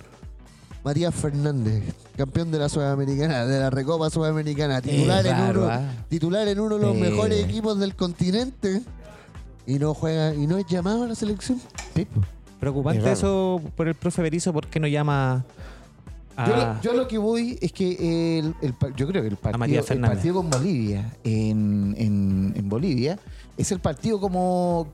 Matías 0.85 1.15
Fernández, 1.15 1.83
campeón 2.15 2.51
de 2.51 2.59
la 2.59 2.69
Sudamericana, 2.69 3.47
de 3.47 3.59
la 3.59 3.71
Recopa 3.71 4.11
Sudamericana, 4.11 4.83
titular, 4.83 5.27
en, 5.27 5.57
uno, 5.57 5.67
¿ah? 5.71 5.81
titular 6.11 6.47
en 6.47 6.61
uno 6.61 6.75
de 6.77 6.83
los 6.87 6.95
Eh. 6.97 7.01
mejores 7.01 7.43
equipos 7.43 7.79
del 7.79 7.95
continente 7.97 8.83
y 9.67 9.79
no 9.79 9.95
juega 9.95 10.35
y 10.35 10.47
no 10.47 10.59
es 10.59 10.67
llamado 10.67 11.05
a 11.05 11.07
la 11.09 11.15
selección. 11.15 11.59
Sí, 11.95 12.05
pues. 12.05 12.27
Preocupante 12.61 13.01
Es 13.11 13.19
eso 13.21 13.63
por 13.77 13.89
el 13.89 13.95
profe 13.95 14.21
Berizzo 14.21 14.53
porque 14.53 14.79
no 14.79 14.87
llama 14.87 15.45
a... 16.37 16.47
Yo, 16.49 16.57
lo- 16.57 16.81
yo 16.81 16.93
lo 17.03 17.09
que 17.09 17.19
voy 17.19 17.59
es 17.61 17.73
que 17.73 18.39
el, 18.39 18.55
el 18.63 18.75
yo 18.97 19.07
creo 19.07 19.23
que 19.23 19.29
el 19.29 19.37
partido, 19.37 19.59
el 19.95 20.01
partido 20.15 20.35
con 20.37 20.51
Bolivia 20.51 21.13
en, 21.25 21.95
en- 21.99 22.53
en 22.57 22.69
Bolivia 22.69 23.19
es 23.57 23.71
el 23.73 23.81
partido 23.81 24.21
como, 24.21 24.89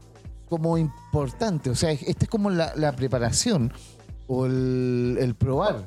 como 0.48 0.76
importante. 0.78 1.70
O 1.70 1.74
sea, 1.74 1.90
esta 1.92 2.24
es 2.24 2.28
como 2.28 2.50
la, 2.50 2.72
la 2.76 2.92
preparación 2.92 3.72
o 4.26 4.46
el, 4.46 5.16
el 5.20 5.34
probar 5.34 5.84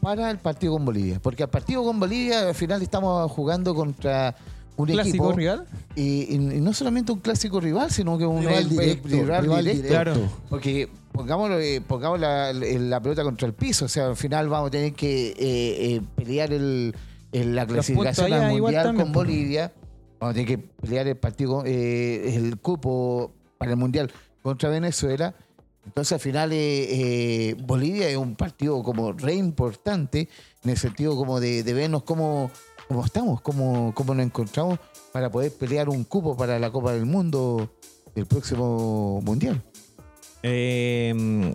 para 0.00 0.30
el 0.30 0.38
partido 0.38 0.72
con 0.74 0.84
Bolivia. 0.84 1.18
Porque 1.20 1.42
al 1.42 1.50
partido 1.50 1.82
con 1.84 1.98
Bolivia 2.00 2.48
al 2.48 2.54
final 2.54 2.82
estamos 2.82 3.30
jugando 3.32 3.74
contra 3.74 4.34
un 4.78 4.86
¿Clásico 4.86 5.24
equipo 5.26 5.32
rival? 5.32 5.66
y, 5.96 6.38
no 6.38 6.72
solamente 6.72 7.12
un 7.12 7.18
clásico 7.18 7.60
rival, 7.60 7.90
sino 7.90 8.16
que 8.16 8.24
un 8.24 8.40
Rival 8.40 8.54
el 8.62 8.68
directo, 8.68 9.08
rival 9.08 9.42
rival 9.42 9.64
directo. 9.64 9.82
directo. 9.82 9.88
Claro. 9.88 10.30
Porque 10.48 10.88
pongamos, 11.12 11.50
eh, 11.50 11.82
pongamos 11.86 12.20
la, 12.20 12.52
la 12.52 13.00
pelota 13.02 13.24
contra 13.24 13.46
el 13.48 13.54
piso, 13.54 13.84
o 13.84 13.88
sea, 13.88 14.06
al 14.06 14.16
final 14.16 14.48
vamos 14.48 14.68
a 14.68 14.70
tener 14.70 14.92
que 14.94 15.28
eh, 15.30 15.34
eh, 15.38 16.00
pelear 16.14 16.52
el, 16.52 16.94
el- 17.32 17.54
la 17.56 17.66
clasificación 17.66 18.32
al 18.32 18.52
mundial 18.58 18.84
también, 18.84 19.04
con 19.06 19.12
po. 19.12 19.18
Bolivia. 19.20 19.72
Vamos 20.20 20.30
a 20.32 20.34
tener 20.34 20.48
que 20.48 20.58
pelear 20.58 21.06
el 21.08 21.16
partido, 21.16 21.64
el 21.64 22.56
cupo 22.60 23.32
para 23.58 23.72
el 23.72 23.76
Mundial 23.76 24.10
contra 24.42 24.68
Venezuela. 24.68 25.34
Entonces 25.86 26.12
al 26.12 26.20
final 26.20 26.50
Bolivia 27.64 28.08
es 28.08 28.16
un 28.16 28.34
partido 28.36 28.82
como 28.82 29.12
re 29.12 29.34
importante 29.34 30.28
en 30.64 30.70
el 30.70 30.76
sentido 30.76 31.16
como 31.16 31.40
de, 31.40 31.62
de 31.62 31.72
vernos 31.72 32.02
cómo, 32.02 32.50
cómo 32.88 33.04
estamos, 33.04 33.40
cómo, 33.42 33.92
cómo 33.94 34.14
nos 34.14 34.24
encontramos 34.26 34.78
para 35.12 35.30
poder 35.30 35.52
pelear 35.52 35.88
un 35.88 36.04
cupo 36.04 36.36
para 36.36 36.58
la 36.58 36.70
Copa 36.70 36.92
del 36.92 37.04
Mundo 37.06 37.70
del 38.14 38.26
próximo 38.26 39.20
Mundial. 39.22 39.62
Eh, 40.42 41.54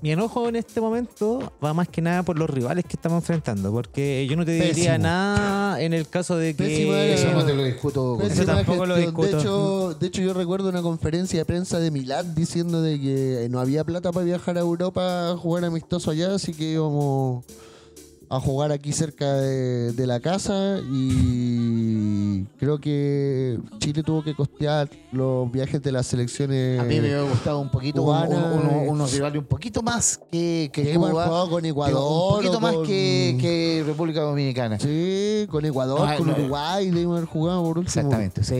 mi 0.00 0.12
enojo 0.12 0.48
en 0.48 0.54
este 0.54 0.80
momento 0.80 1.52
va 1.64 1.74
más 1.74 1.88
que 1.88 2.00
nada 2.00 2.22
por 2.22 2.38
los 2.38 2.48
rivales 2.48 2.84
que 2.84 2.92
estamos 2.94 3.18
enfrentando, 3.20 3.72
porque 3.72 4.28
yo 4.30 4.36
no 4.36 4.44
te 4.44 4.52
diría 4.52 4.68
Pésimo. 4.92 4.98
nada 4.98 5.80
en 5.80 5.92
el 5.92 6.08
caso 6.08 6.36
de 6.36 6.54
que... 6.54 7.14
Eso 7.14 7.32
no 7.32 7.44
te 7.44 7.52
lo 7.54 7.64
discuto. 7.64 8.16
con- 8.16 8.30
Eso 8.30 8.44
tampoco 8.44 8.86
lo 8.86 8.94
discuto. 8.94 9.22
De 9.26 9.38
hecho, 9.40 9.94
de 9.94 10.06
hecho, 10.06 10.22
yo 10.22 10.34
recuerdo 10.34 10.68
una 10.68 10.82
conferencia 10.82 11.40
de 11.40 11.44
prensa 11.44 11.80
de 11.80 11.90
Milán 11.90 12.32
diciendo 12.36 12.80
de 12.80 13.00
que 13.00 13.48
no 13.50 13.58
había 13.58 13.82
plata 13.82 14.12
para 14.12 14.24
viajar 14.24 14.56
a 14.56 14.60
Europa 14.60 15.32
a 15.32 15.36
jugar 15.36 15.64
amistoso 15.64 16.12
allá, 16.12 16.32
así 16.32 16.54
que 16.54 16.64
íbamos 16.74 17.44
a 18.30 18.40
jugar 18.40 18.72
aquí 18.72 18.92
cerca 18.92 19.34
de, 19.34 20.06
la 20.06 20.20
casa 20.20 20.78
y 20.90 21.87
creo 22.58 22.78
que 22.80 23.58
Chile 23.78 24.02
tuvo 24.02 24.22
que 24.22 24.34
costear 24.34 24.88
los 25.12 25.50
viajes 25.50 25.82
de 25.82 25.92
las 25.92 26.06
selecciones 26.06 26.80
A 26.80 26.84
mí 26.84 26.94
me 26.96 27.00
hubiera 27.00 27.22
gustado 27.22 27.60
un 27.60 27.70
poquito, 27.70 28.02
un- 28.02 28.06
Cubana, 28.08 28.36
un- 28.36 28.58
uno- 28.60 28.70
eh. 28.82 28.88
unos 28.88 29.12
rivales 29.12 29.38
un 29.40 29.46
poquito 29.46 29.82
más 29.82 30.20
que, 30.30 30.70
que 30.72 30.82
que 30.82 30.92
hemos 30.92 31.10
Cuba, 31.10 31.24
jugado 31.26 31.50
con 31.50 31.64
Ecuador. 31.64 31.96
un 32.30 32.36
poquito 32.36 32.60
más 32.60 32.74
con- 32.74 32.86
que, 32.86 33.36
que 33.40 33.84
República 33.86 34.20
Dominicana. 34.22 34.78
Sí, 34.78 35.46
con 35.50 35.64
Ecuador, 35.64 36.08
No, 36.08 36.16
con 36.16 36.26
no. 36.26 36.32
Uruguay, 36.34 36.90
debimos 36.90 37.16
haber 37.18 37.28
jugado 37.28 37.62
por 37.62 37.78
último. 37.78 37.86
Exactamente. 37.86 38.40
O 38.40 38.44
sea, 38.44 38.56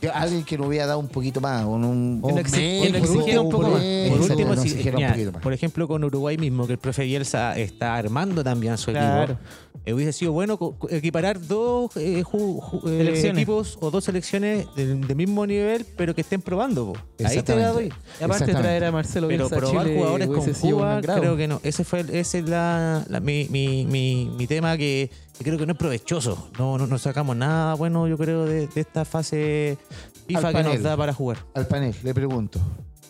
que 0.00 0.08
alguien 0.12 0.44
que 0.44 0.58
nos 0.58 0.66
hubiera 0.68 0.86
dado 0.86 0.98
un 0.98 1.08
poquito 1.08 1.40
más. 1.40 1.64
Un, 1.64 1.84
un- 1.84 2.38
exigiera 2.38 3.40
un 3.40 3.50
poco 3.50 3.62
más. 3.64 3.72
Por 3.72 3.80
Eso, 3.82 4.32
último, 4.32 4.54
no 4.54 4.62
si- 4.62 4.68
exigiera 4.68 4.96
un 4.96 5.02
mira, 5.02 5.12
poquito 5.12 5.32
más. 5.32 5.42
por 5.42 5.52
ejemplo, 5.52 5.88
con 5.88 6.04
Uruguay 6.04 6.36
mismo, 6.38 6.66
que 6.66 6.72
el 6.74 6.78
profe 6.78 7.04
Bielsa 7.04 7.58
está 7.58 7.96
armando 7.96 8.42
también 8.44 8.76
su 8.78 8.90
Claro. 8.90 9.32
equipo. 9.32 9.40
eh, 9.86 9.94
hubiese 9.94 10.12
sido 10.12 10.32
bueno 10.32 10.58
equiparar 10.90 11.40
dos 11.46 11.96
eh, 11.96 12.22
ju- 12.22 12.60
ju- 12.60 12.82
eh, 12.86 13.09
Selecciones. 13.10 13.42
equipos 13.42 13.78
o 13.80 13.90
dos 13.90 14.04
selecciones 14.04 14.66
del, 14.76 15.06
del 15.06 15.16
mismo 15.16 15.46
nivel, 15.46 15.86
pero 15.96 16.14
que 16.14 16.20
estén 16.22 16.40
probando. 16.42 16.92
po. 16.92 17.24
Ahí 17.24 17.42
te 17.42 17.56
la 17.56 17.68
doy. 17.68 17.92
Aparte 18.20 18.52
traer 18.52 18.84
a 18.84 18.92
Marcelo 18.92 19.28
Pero 19.28 19.48
Bielsa 19.48 19.56
probar 19.56 19.86
Chile 19.86 19.96
jugadores 19.98 20.28
con 20.28 20.52
Cuba, 20.70 21.00
creo 21.02 21.36
que 21.36 21.48
no. 21.48 21.60
Ese 21.62 21.84
fue 21.84 22.00
ese 22.12 22.38
es 22.40 22.48
la, 22.48 23.04
la- 23.08 23.20
mi, 23.20 23.46
mi, 23.50 23.84
mi, 23.86 24.30
mi 24.36 24.46
tema 24.46 24.76
que, 24.76 25.10
que 25.38 25.44
creo 25.44 25.58
que 25.58 25.66
no 25.66 25.72
es 25.72 25.78
provechoso. 25.78 26.50
No, 26.58 26.78
no, 26.78 26.86
no 26.86 26.98
sacamos 26.98 27.36
nada 27.36 27.74
bueno, 27.74 28.06
yo 28.08 28.16
creo, 28.18 28.44
de, 28.46 28.66
de 28.66 28.80
esta 28.80 29.04
fase 29.04 29.78
FIFA 30.26 30.48
Al 30.48 30.54
que 30.54 30.62
nos 30.62 30.82
da 30.82 30.96
para 30.96 31.12
jugar. 31.12 31.38
Al 31.54 31.66
panel, 31.66 31.94
le 32.02 32.14
pregunto. 32.14 32.60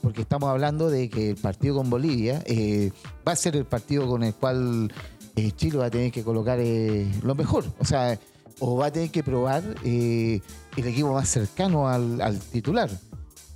Porque 0.02 0.22
estamos 0.22 0.48
hablando 0.48 0.88
de 0.88 1.10
que 1.10 1.30
el 1.30 1.36
partido 1.36 1.74
con 1.76 1.90
Bolivia 1.90 2.42
eh, 2.46 2.90
va 3.26 3.32
a 3.32 3.36
ser 3.36 3.54
el 3.56 3.66
partido 3.66 4.06
con 4.08 4.22
el 4.22 4.32
cual 4.34 4.90
eh, 5.36 5.52
Chile 5.52 5.76
va 5.76 5.86
a 5.86 5.90
tener 5.90 6.10
que 6.10 6.22
colocar 6.24 6.58
eh, 6.58 7.06
lo 7.22 7.34
mejor. 7.34 7.64
O 7.78 7.84
sea, 7.84 8.18
o 8.60 8.76
va 8.76 8.86
a 8.86 8.92
tener 8.92 9.10
que 9.10 9.22
probar 9.24 9.62
eh, 9.84 10.40
el 10.76 10.86
equipo 10.86 11.12
más 11.12 11.28
cercano 11.28 11.88
al, 11.88 12.20
al 12.20 12.38
titular. 12.38 12.88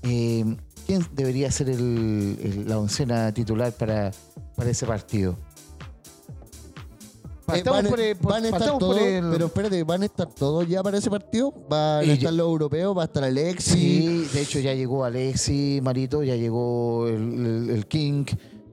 Eh, 0.02 0.44
¿Quién 0.86 1.06
debería 1.12 1.50
ser 1.50 1.70
el- 1.70 2.38
el- 2.42 2.68
la 2.68 2.78
oncena 2.78 3.32
titular 3.32 3.72
para, 3.72 4.10
para 4.56 4.70
ese 4.70 4.84
partido? 4.86 5.36
Eh, 7.54 7.62
van, 7.62 7.86
por 7.86 8.00
el- 8.00 8.16
por- 8.16 8.32
van 8.32 8.42
a 8.44 8.46
estar 8.46 8.58
partamos 8.58 8.80
por 8.80 8.96
todos, 8.96 9.02
el- 9.06 9.30
pero 9.30 9.46
espérate, 9.46 9.82
¿van 9.84 10.02
a 10.02 10.06
estar 10.06 10.26
todos 10.28 10.66
ya 10.66 10.82
para 10.82 10.96
ese 10.96 11.10
partido? 11.10 11.52
¿Van 11.68 12.00
a 12.00 12.12
estar 12.12 12.30
yo- 12.30 12.36
los 12.38 12.46
europeos? 12.48 12.96
¿Va 12.96 13.02
a 13.02 13.04
estar 13.04 13.22
Alexis? 13.24 13.72
Sí, 13.74 14.28
de 14.32 14.40
hecho 14.42 14.58
ya 14.60 14.72
llegó 14.74 15.04
Alexi, 15.04 15.80
Marito, 15.82 16.22
ya 16.22 16.36
llegó 16.36 17.06
el, 17.06 17.86
King, 17.86 18.24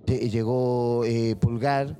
lle- 0.05 0.29
llegó 0.29 1.03
eh, 1.05 1.35
Pulgar, 1.35 1.99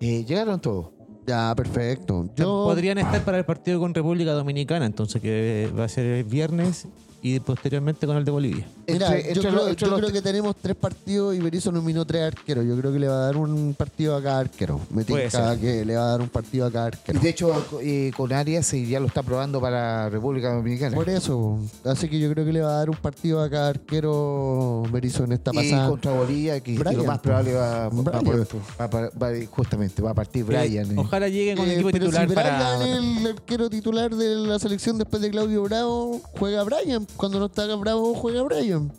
eh, 0.00 0.24
llegaron 0.24 0.58
todos. 0.60 0.86
Ya, 1.26 1.52
perfecto. 1.56 2.28
Yo, 2.36 2.64
Podrían 2.64 2.98
estar 2.98 3.22
para 3.24 3.38
el 3.38 3.44
partido 3.44 3.80
con 3.80 3.92
República 3.92 4.32
Dominicana, 4.32 4.86
entonces 4.86 5.20
que 5.20 5.68
va 5.76 5.84
a 5.84 5.88
ser 5.88 6.06
el 6.06 6.24
viernes 6.24 6.86
y 7.26 7.40
posteriormente 7.40 8.06
con 8.06 8.16
el 8.16 8.24
de 8.24 8.30
Bolivia. 8.30 8.66
mira, 8.86 9.06
Entre- 9.06 9.22
yo, 9.22 9.28
entre 9.28 9.40
creo, 9.40 9.52
los- 9.52 9.68
entre 9.70 9.84
yo 9.86 9.90
los- 9.90 10.00
creo 10.00 10.12
que 10.12 10.22
tenemos 10.22 10.56
tres 10.62 10.76
partidos 10.76 11.34
y 11.34 11.38
Berizzo 11.40 11.72
nominó 11.72 12.04
tres 12.04 12.22
arqueros. 12.22 12.64
Yo 12.64 12.76
creo 12.78 12.92
que 12.92 12.98
le 13.00 13.08
va 13.08 13.14
a 13.14 13.20
dar 13.26 13.36
un 13.36 13.74
partido 13.74 14.14
a 14.16 14.22
cada 14.22 14.40
arquero. 14.40 14.80
Me 14.90 15.02
ser. 15.04 15.58
que 15.60 15.84
le 15.84 15.96
va 15.96 16.02
a 16.02 16.10
dar 16.10 16.20
un 16.20 16.28
partido 16.28 16.66
a 16.66 16.70
cada 16.70 16.86
Y 16.86 16.88
arquero. 16.88 17.20
de 17.20 17.28
hecho 17.28 17.66
eh, 17.82 18.12
con 18.16 18.32
Arias 18.32 18.72
eh, 18.74 18.86
ya 18.86 19.00
lo 19.00 19.06
está 19.06 19.22
probando 19.22 19.60
para 19.60 20.08
República 20.08 20.52
Dominicana. 20.54 20.94
Por 20.94 21.08
eso, 21.08 21.58
así 21.84 22.08
que 22.08 22.18
yo 22.20 22.30
creo 22.32 22.44
que 22.44 22.52
le 22.52 22.60
va 22.60 22.70
a 22.70 22.78
dar 22.78 22.90
un 22.90 22.96
partido 22.96 23.40
a 23.42 23.50
cada 23.50 23.68
arquero 23.70 24.82
Berizzo 24.92 25.24
en 25.24 25.32
esta 25.32 25.50
y 25.52 25.56
pasada. 25.56 25.88
contra 25.88 26.12
Bolivia, 26.12 26.60
que 26.60 26.74
Brian, 26.78 26.96
lo 26.98 27.04
más 27.04 27.18
probable 27.18 27.54
va, 27.54 27.88
va- 27.88 28.02
va- 28.02 28.20
Brian. 28.20 28.46
va- 28.80 28.86
va- 28.86 29.10
va- 29.20 29.46
justamente 29.50 30.02
va 30.02 30.10
a 30.10 30.14
partir 30.14 30.44
Brian. 30.44 30.90
eh. 30.90 30.94
Ojalá 30.96 31.28
llegue 31.28 31.56
con 31.56 31.64
el 31.64 31.70
Eh, 31.70 31.74
equipo 31.74 31.90
pero 31.90 32.04
titular 32.06 32.28
si 32.28 32.34
para. 32.34 32.76
Brian 32.78 33.16
el 33.18 33.26
arquero 33.26 33.70
titular 33.70 34.14
de 34.14 34.34
la 34.36 34.58
selección 34.58 34.98
después 34.98 35.20
de 35.22 35.30
Claudio 35.30 35.62
Bravo, 35.64 36.20
juega 36.38 36.62
Brian. 36.64 37.06
Cuando 37.16 37.38
no 37.38 37.46
está 37.46 37.66
Bravo, 37.76 38.14
juega 38.14 38.42
Brian. 38.42 38.92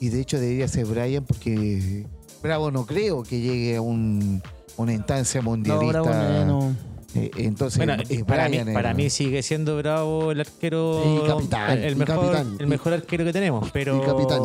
Y 0.00 0.08
de 0.10 0.20
hecho 0.20 0.38
debería 0.38 0.68
ser 0.68 0.84
Brian 0.86 1.24
porque 1.24 2.06
Bravo 2.42 2.70
no 2.70 2.84
creo 2.86 3.22
que 3.22 3.40
llegue 3.40 3.76
a 3.76 3.80
un- 3.80 4.42
una 4.76 4.92
instancia 4.92 5.40
No, 5.40 5.50
mundialista. 5.50 6.02
Bravo 6.02 6.44
no, 6.44 6.44
no. 6.44 6.76
Eh, 7.14 7.30
entonces, 7.38 7.78
Bueno, 7.78 7.94
para, 8.26 8.48
mí, 8.48 8.56
Brian, 8.56 8.68
eh, 8.68 8.72
para 8.74 8.92
mí 8.92 9.08
sigue 9.08 9.42
siendo 9.42 9.76
Bravo 9.78 10.32
el 10.32 10.40
arquero. 10.40 11.22
Y 11.24 11.26
capitán, 11.26 11.78
el, 11.78 11.92
y 11.92 11.96
mejor, 11.96 12.16
capitán. 12.16 12.56
el 12.58 12.66
mejor 12.66 12.92
arquero 12.92 13.24
que 13.24 13.32
tenemos. 13.32 13.70
Pero. 13.72 13.96
Y 14.02 14.06
capitán. 14.06 14.40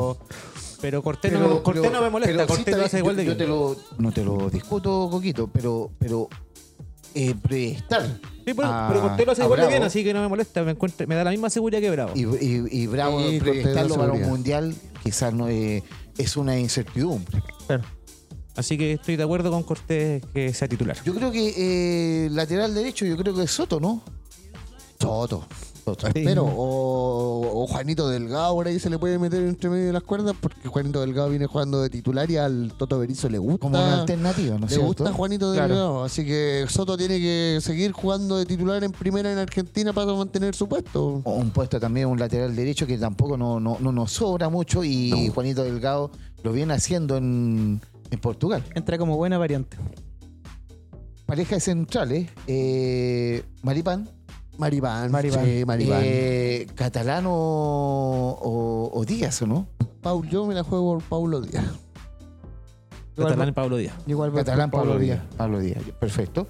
Pero 0.80 1.04
Cortés, 1.04 1.32
Pero- 1.34 1.48
no, 1.48 1.56
me- 1.56 1.62
Cortés 1.62 1.82
pero- 1.84 1.94
no 1.94 2.02
me 2.02 2.10
molesta. 2.10 2.42
sí 2.44 2.48
Cortés 2.48 2.68
lo 2.72 2.76
bien, 2.78 2.86
hace 2.86 2.98
igual 3.00 3.16
de 3.18 3.26
yo, 3.26 3.32
yo 3.34 3.38
bien. 3.38 3.48
te 3.48 3.54
lo, 3.54 3.76
no 4.00 4.12
te 4.12 4.24
lo 4.24 4.50
discuto, 4.50 5.10
Coquito, 5.12 5.48
pero, 5.48 5.92
pero 6.00 6.28
eh, 7.16 7.36
prestar 7.42 8.20
Sí, 8.46 8.54
pero, 8.56 8.68
a- 8.68 8.88
pero 8.90 9.02
Cortés 9.02 9.26
lo 9.26 9.32
hace 9.34 9.44
igual 9.44 9.62
de 9.62 9.68
bien, 9.68 9.84
así 9.84 10.04
que 10.04 10.14
no 10.14 10.22
me 10.22 10.28
molesta. 10.28 10.64
Me, 10.64 10.72
encuentro- 10.72 11.06
me 11.08 11.16
da 11.16 11.24
la 11.24 11.30
misma 11.32 11.50
seguridad 11.50 11.80
que 11.80 11.92
Bravo. 11.92 12.14
y, 12.16 12.22
y, 12.24 12.64
y 12.72 12.88
Bravo 12.88 13.22
Sí, 13.30 13.40
proyectarlo 13.40 13.96
para 13.96 14.14
un 14.14 14.22
mundial 14.24 14.76
quizás 15.04 15.32
no 15.34 15.48
es, 15.48 15.84
es 16.18 16.38
una 16.38 16.58
incertidumbre. 16.60 17.44
Claro. 17.68 17.84
Así 18.56 18.78
que 18.78 18.94
estoy 18.94 19.16
de 19.16 19.24
acuerdo 19.24 19.52
con 19.52 19.64
Cortés 19.64 20.24
que 20.34 20.54
sea 20.54 20.68
titular. 20.68 20.98
Yo 21.06 21.14
creo 21.14 21.32
que 21.32 21.54
eh, 22.26 22.30
lateral 22.32 22.74
derecho, 22.74 23.06
yo 23.06 23.16
creo 23.16 23.34
que 23.36 23.44
es 23.44 23.52
Soto, 23.52 23.80
¿no? 23.80 24.02
Soto. 25.00 25.46
Espero. 25.86 26.46
O, 26.46 27.64
o 27.64 27.68
Juanito 27.68 28.08
Delgado 28.10 28.54
por 28.56 28.68
ahí 28.68 28.80
se 28.80 28.90
le 28.90 28.98
puede 29.00 29.18
meter 29.20 29.44
entre 29.44 29.70
medio 29.70 29.88
de 29.88 29.94
las 29.94 30.04
cuerdas 30.04 30.36
porque 30.40 30.68
Juanito 30.68 31.02
Delgado 31.02 31.30
viene 31.30 31.46
jugando 31.48 31.82
de 31.82 31.90
titular 31.90 32.30
y 32.30 32.38
al 32.38 32.74
Toto 32.78 33.00
Berizzo 33.00 33.30
le 33.30 33.38
gusta. 33.38 33.60
Como 33.60 33.78
una 33.78 34.02
alternativa, 34.02 34.56
¿no 34.56 34.62
le 34.62 34.68
cierto? 34.68 34.86
gusta 34.88 35.14
Juanito 35.14 35.52
Claro. 35.54 35.68
Delgado. 35.74 36.04
Así 36.04 36.26
que 36.26 36.66
Soto 36.70 36.98
tiene 36.98 37.20
que 37.20 37.60
seguir 37.62 37.92
jugando 37.92 38.38
de 38.38 38.46
titular 38.46 38.84
en 38.84 38.92
primera 38.92 39.32
en 39.32 39.38
Argentina 39.38 39.94
para 39.94 40.14
mantener 40.14 40.56
su 40.56 40.68
puesto. 40.68 41.22
O 41.24 41.34
un 41.36 41.52
puesto 41.52 41.80
también, 41.80 42.08
un 42.08 42.20
lateral 42.20 42.56
derecho 42.56 42.86
que 42.88 42.98
tampoco 42.98 43.38
no, 43.38 43.60
no, 43.60 43.78
no 43.80 43.92
nos 43.92 44.12
sobra 44.12 44.50
mucho 44.50 44.84
y 44.84 45.30
Juanito 45.34 45.64
Delgado 45.64 46.12
lo 46.44 46.52
viene 46.54 46.74
haciendo 46.74 47.18
en, 47.18 47.82
en 48.10 48.20
Portugal. 48.20 48.64
Entra 48.76 48.98
como 48.98 49.18
buena 49.18 49.38
variante. 49.38 49.78
Pareja 51.26 51.56
de 51.56 51.62
centrales, 51.62 52.30
eh, 52.46 53.44
Maripán, 53.62 54.10
Maribán. 54.62 55.12
Maribán. 55.12 55.44
Sí, 55.44 55.64
Maribán. 55.66 56.02
eh, 56.04 56.68
Catalano 56.76 57.32
o, 57.34 58.92
o 58.94 59.06
Díaz, 59.06 59.42
¿o 59.42 59.48
no? 59.48 59.68
Paul, 60.02 60.30
yo 60.30 60.46
me 60.46 60.54
la 60.54 60.64
juego 60.64 60.94
por 61.00 61.04
Paulo 61.04 61.42
Díaz. 61.42 61.66
Catalán 63.18 63.50
y 63.50 63.52
Pablo 63.54 63.78
Díaz. 63.78 63.96
Igual 64.06 64.32
Catalán, 64.32 64.70
por 64.70 64.82
Pablo 64.82 65.00
Díaz. 65.00 65.20
Pablo 65.36 65.60
Díaz, 65.60 65.82
perfecto. 66.00 66.48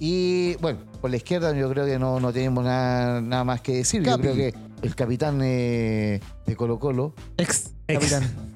Y 0.00 0.56
bueno, 0.56 0.78
por 1.00 1.10
la 1.10 1.16
izquierda 1.16 1.54
yo 1.54 1.68
creo 1.70 1.84
que 1.84 1.98
no, 1.98 2.20
no 2.20 2.32
tenemos 2.32 2.64
nada, 2.64 3.20
nada 3.20 3.44
más 3.44 3.60
que 3.60 3.76
decir. 3.76 4.02
Capi. 4.02 4.24
Yo 4.24 4.32
creo 4.32 4.34
que 4.34 4.58
el 4.82 4.94
capitán 4.94 5.38
eh, 5.42 6.20
de 6.46 6.56
Colo 6.56 6.78
Colo, 6.78 7.12
Ex 7.36 7.72
Ex. 7.86 7.98
capitán. 8.10 8.55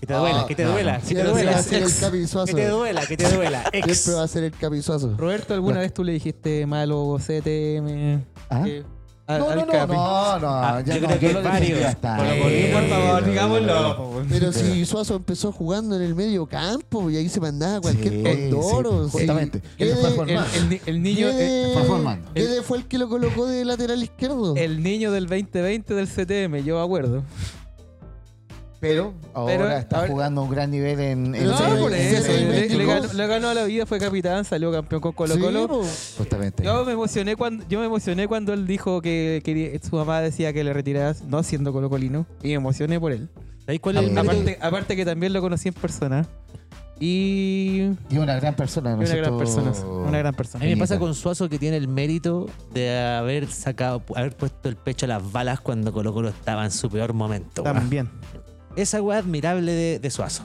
Que 0.00 0.06
te 0.06 0.14
duela, 0.14 0.46
que 0.46 0.54
te 0.54 0.64
no, 0.64 0.70
duela, 0.72 0.92
no. 0.94 0.98
que 1.00 1.02
te 1.02 1.08
Siempre 1.14 1.30
duela. 1.30 1.52
va 1.52 1.58
a 1.58 1.62
ser 1.62 1.74
el 1.82 1.88
Ex. 1.88 2.00
Capi 2.00 2.46
Que 2.46 2.54
te 2.54 2.68
duela, 2.68 3.06
que 3.06 3.16
te 3.18 3.28
duela. 3.36 3.64
Ex. 3.72 3.98
Siempre 3.98 4.14
va 4.14 4.22
a 4.24 4.28
ser 4.28 4.44
el 4.44 4.52
Capi 4.52 4.82
Suazo. 4.82 5.14
Roberto, 5.18 5.52
¿alguna 5.54 5.80
vez 5.80 5.92
tú 5.92 6.02
le 6.04 6.12
dijiste 6.12 6.64
malo 6.66 7.18
CTM 7.18 8.24
¿Ah? 8.48 8.64
eh, 8.66 8.82
No, 9.28 9.34
al 9.34 9.40
no, 9.40 9.66
no, 9.66 9.86
no, 9.86 10.38
no, 10.40 10.48
Ah, 10.48 10.82
ya 10.84 10.94
yo 10.96 11.02
no, 11.02 11.06
creo 11.18 11.18
que 11.20 11.48
varios. 11.48 11.94
Por 11.96 12.00
favor, 12.00 12.72
por 12.72 12.88
favor, 12.88 13.24
digámoslo. 13.26 14.22
Pero 14.28 14.52
si 14.52 14.84
Suazo 14.86 15.16
empezó 15.16 15.52
jugando 15.52 15.94
en 15.96 16.02
el 16.02 16.14
medio 16.14 16.46
campo 16.46 17.10
y 17.10 17.16
ahí 17.18 17.28
se 17.28 17.38
mandaba 17.38 17.80
cualquier 17.80 18.14
Sí, 18.14 18.22
condoro. 18.50 19.08
fue 19.08 19.26
El, 20.86 21.02
niño, 21.02 21.28
eh, 21.30 21.70
Fue 21.74 21.84
formando. 21.84 22.28
Fue 22.64 22.78
el 22.78 22.86
que 22.86 22.98
lo 22.98 23.08
colocó 23.08 23.46
de 23.46 23.64
lateral 23.66 24.02
izquierdo. 24.02 24.56
el 24.56 24.82
niño 24.82 25.12
del 25.12 25.26
2020 25.26 25.94
del 25.94 26.08
CTM, 26.08 26.64
yo 26.64 26.78
me 26.78 26.84
acuerdo. 26.84 27.22
Pero 28.80 29.12
ahora 29.34 29.52
Pero, 29.58 29.70
está 29.72 29.96
ahora- 29.98 30.08
jugando 30.08 30.40
a 30.40 30.44
un 30.44 30.50
gran 30.50 30.70
nivel 30.70 30.98
en, 31.00 31.34
en 31.34 31.44
No, 31.46 31.56
por 31.78 31.92
eso. 31.92 32.32
Le, 32.32 32.86
ganó, 32.86 33.12
le 33.12 33.26
ganó 33.26 33.48
a 33.50 33.54
la 33.54 33.64
vida, 33.64 33.84
fue 33.84 33.98
capitán, 33.98 34.44
salió 34.46 34.72
campeón 34.72 35.02
con 35.02 35.12
Colo 35.12 35.34
Sí, 35.34 35.40
Colo. 35.40 35.68
po. 35.68 35.84
justamente. 36.16 36.62
Yo 36.64 36.84
me 36.86 36.92
emocioné 36.92 37.36
cuando 37.36 37.64
yo 37.68 37.78
me 37.78 37.84
emocioné 37.86 38.26
cuando 38.26 38.54
él 38.54 38.66
dijo 38.66 39.02
que 39.02 39.78
su 39.88 39.96
mamá 39.96 40.20
decía 40.22 40.52
que 40.54 40.64
le 40.64 40.72
retirabas, 40.72 41.22
no 41.24 41.42
siendo 41.42 41.72
colocolino, 41.74 42.26
y 42.42 42.48
me 42.48 42.54
emocioné 42.54 42.98
por 42.98 43.12
él. 43.12 43.28
¿Sabéis 43.66 43.80
cuál 43.82 43.98
es 43.98 44.02
el 44.04 44.08
Eh, 44.08 44.12
mérito? 44.14 44.32
Aparte, 44.32 44.58
aparte 44.62 44.96
que 44.96 45.04
también 45.04 45.32
lo 45.34 45.42
conocí 45.42 45.68
en 45.68 45.74
persona. 45.74 46.26
Y 47.02 47.92
Y 48.10 48.18
una 48.18 48.36
gran 48.36 48.54
persona, 48.54 48.94
¿no 48.94 49.00
y 49.00 49.04
es 49.04 49.10
una 49.10 49.20
gran 49.20 49.38
cierto? 49.38 49.38
persona, 49.38 49.92
una 50.06 50.18
gran 50.18 50.34
A 50.34 50.36
persona. 50.36 50.64
mí 50.64 50.70
me 50.70 50.76
pasa 50.76 50.98
con 50.98 51.14
Suazo 51.14 51.48
que 51.48 51.58
tiene 51.58 51.78
el 51.78 51.88
mérito 51.88 52.46
de 52.74 52.98
haber 52.98 53.46
sacado, 53.50 54.02
haber 54.14 54.36
puesto 54.36 54.68
el 54.68 54.76
pecho 54.76 55.06
a 55.06 55.08
las 55.08 55.32
balas 55.32 55.60
cuando 55.60 55.92
Colo 55.94 56.12
Colo 56.12 56.28
estaba 56.28 56.62
en 56.64 56.70
su 56.70 56.90
peor 56.90 57.14
momento. 57.14 57.62
weón. 57.62 57.76
También. 57.76 58.10
Esa 58.76 59.02
weá 59.02 59.18
admirable 59.18 59.72
de, 59.72 59.98
de 59.98 60.10
Suazo. 60.10 60.44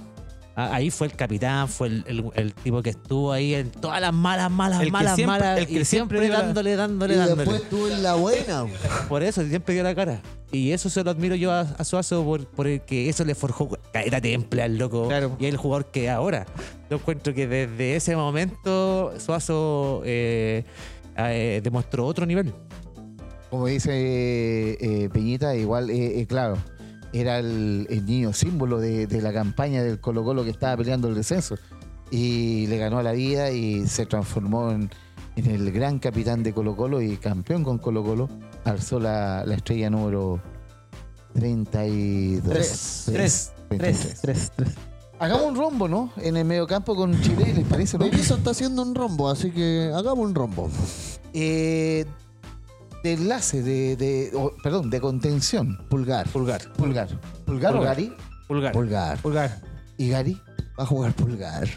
Ah, 0.57 0.69
Ahí 0.73 0.89
fue 0.89 1.07
el 1.07 1.13
capitán, 1.13 1.67
fue 1.67 1.88
el, 1.89 2.03
el- 2.07 2.23
el 2.34 2.53
tipo 2.53 2.82
que 2.82 2.91
estuvo 2.91 3.34
ahí 3.34 3.53
en 3.55 3.71
todas 3.71 3.99
las 3.99 4.13
malas, 4.13 4.49
malas, 4.49 4.82
El 4.82 4.89
malas, 4.91 5.15
siempre- 5.15 5.38
malas. 5.39 5.59
el 5.59 5.67
que 5.67 5.80
y 5.82 5.86
siempre 5.86 6.19
siempre 6.19 6.38
dándole, 6.41 6.76
dándole, 6.78 7.13
Y 7.13 7.17
dándole. 7.17 7.41
después 7.43 7.61
estuvo 7.63 7.88
en 7.89 8.01
la 8.01 8.15
buena. 8.15 8.65
Por 9.09 9.21
eso 9.21 9.43
siempre 9.45 9.73
dio 9.73 9.84
la 9.84 9.93
cara. 9.93 10.21
Y 10.53 10.71
eso 10.71 10.89
se 10.89 11.03
lo 11.03 11.11
admiro 11.11 11.36
yo 11.36 11.51
a, 11.51 11.61
a 11.61 11.84
Suazo 11.84 12.23
por, 12.23 12.47
por 12.47 12.67
el 12.67 12.80
que 12.82 13.09
eso 13.09 13.26
le 13.26 13.36
forjó 13.36 13.67
caer 13.91 14.15
a 14.15 14.21
temple 14.21 14.61
al 14.63 14.78
loco. 14.78 15.09
Claro. 15.09 15.36
Y 15.39 15.45
es 15.45 15.51
el 15.51 15.57
jugador 15.57 15.91
que 15.91 16.05
es 16.05 16.11
ahora. 16.11 16.45
Yo 16.89 16.95
encuentro 16.97 17.34
que 17.34 17.47
desde 17.47 17.97
ese 17.97 18.15
momento 18.15 19.13
Suazo 19.19 20.03
eh, 20.05 20.63
eh, 21.17 21.59
demostró 21.61 22.05
otro 22.05 22.26
nivel. 22.26 22.53
Como 23.49 23.67
dice 23.67 23.91
eh, 23.93 25.09
Peñita, 25.11 25.53
igual, 25.55 25.89
eh, 25.89 26.21
eh, 26.21 26.26
claro, 26.28 26.57
era 27.20 27.39
el, 27.39 27.88
el 27.89 28.05
niño 28.05 28.34
símbolo 28.34 28.80
de, 28.80 29.07
de 29.07 29.22
la 29.22 29.32
campaña 29.34 29.84
del 29.84 29.99
Colo 29.99 30.24
Colo 30.24 30.43
que 30.43 30.49
estaba 30.49 30.78
peleando 30.78 31.07
el 31.07 31.16
descenso. 31.16 31.55
Y 32.11 32.68
le 32.68 32.78
ganó 32.78 32.99
a 32.99 33.03
la 33.03 33.13
vida 33.13 33.51
y 33.51 33.88
se 33.88 34.05
transformó 34.05 34.72
en, 34.72 34.89
en 35.36 35.45
el 35.49 35.72
gran 35.72 35.99
capitán 35.99 36.43
de 36.43 36.53
Colo 36.53 36.76
Colo 36.76 37.01
y 37.01 37.18
campeón 37.18 37.63
con 37.63 37.78
Colo 37.78 38.03
Colo. 38.03 38.30
Alzó 38.63 38.99
la, 38.99 39.43
la 39.45 39.55
estrella 39.55 39.89
número 39.89 40.41
32. 41.34 42.53
Tres. 42.53 42.68
Sí, 42.68 43.11
Tres. 43.11 43.51
33. 43.70 43.99
Tres, 43.99 44.22
tres, 44.22 44.51
tres. 44.55 44.76
Hagamos 45.18 45.45
un 45.45 45.55
rombo, 45.55 45.88
¿no? 45.88 46.11
En 46.18 46.36
el 46.36 46.45
mediocampo 46.45 46.93
con 46.95 47.20
Chile, 47.22 47.53
¿les 47.55 47.66
parece? 47.66 47.97
no? 47.97 48.05
Berizzo 48.05 48.36
está 48.36 48.51
haciendo 48.51 48.82
un 48.82 48.93
rombo, 48.93 49.30
así 49.30 49.49
que 49.51 49.89
hagamos 49.95 50.26
un 50.28 50.36
rombo. 50.36 50.70
Eh, 51.34 52.05
de 53.05 53.13
enlace, 53.13 53.61
de, 53.61 53.95
de- 53.95 54.31
o, 54.35 54.51
perdón, 54.63 54.89
de 54.89 54.99
contención. 54.99 55.77
Pulgar. 55.89 56.27
Pulgar. 56.29 56.61
Pulgar. 56.73 57.07
Pulgar 57.45 57.75
o. 57.75 57.81
Gary. 57.81 58.13
Pulgar. 58.47 58.73
Pulgar. 58.73 59.17
Pulgar. 59.21 59.61
Y 59.97 60.09
Gary. 60.09 60.41
Va 60.77 60.83
a 60.83 60.85
jugar 60.87 61.13
Pulgar. 61.13 61.67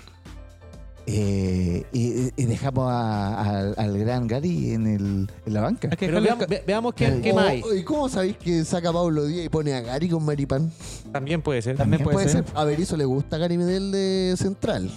Eh, 1.10 1.84
y, 1.90 2.28
y 2.36 2.44
dejamos 2.44 2.90
a- 2.90 3.40
a- 3.40 3.72
al 3.78 3.98
gran 3.98 4.26
Gary 4.26 4.72
en, 4.74 4.86
el, 4.86 5.30
en 5.46 5.54
la 5.54 5.62
banca. 5.62 5.88
Hay 5.90 5.96
que 5.96 6.06
Pero 6.06 6.20
ve- 6.46 6.62
veamos 6.66 6.92
qué, 6.92 7.20
qué 7.22 7.32
O- 7.32 7.34
más 7.34 7.44
hay. 7.46 7.62
¿Y 7.78 7.82
cómo 7.82 8.08
sabéis 8.10 8.36
que 8.36 8.62
saca 8.64 8.92
Pablo 8.92 9.24
Díaz 9.24 9.46
y 9.46 9.48
pone 9.48 9.72
a 9.72 9.80
Gary 9.80 10.10
con 10.10 10.22
Maripán? 10.24 10.70
También 11.10 11.40
puede 11.40 11.62
ser. 11.62 11.76
También 11.78 12.02
puede 12.02 12.28
ser. 12.28 12.44
A 12.54 12.64
Berizzo 12.64 12.96
le 12.98 13.06
gusta 13.06 13.38
Gary 13.38 13.56
Medel 13.56 13.90
de 13.90 14.34
central. 14.36 14.90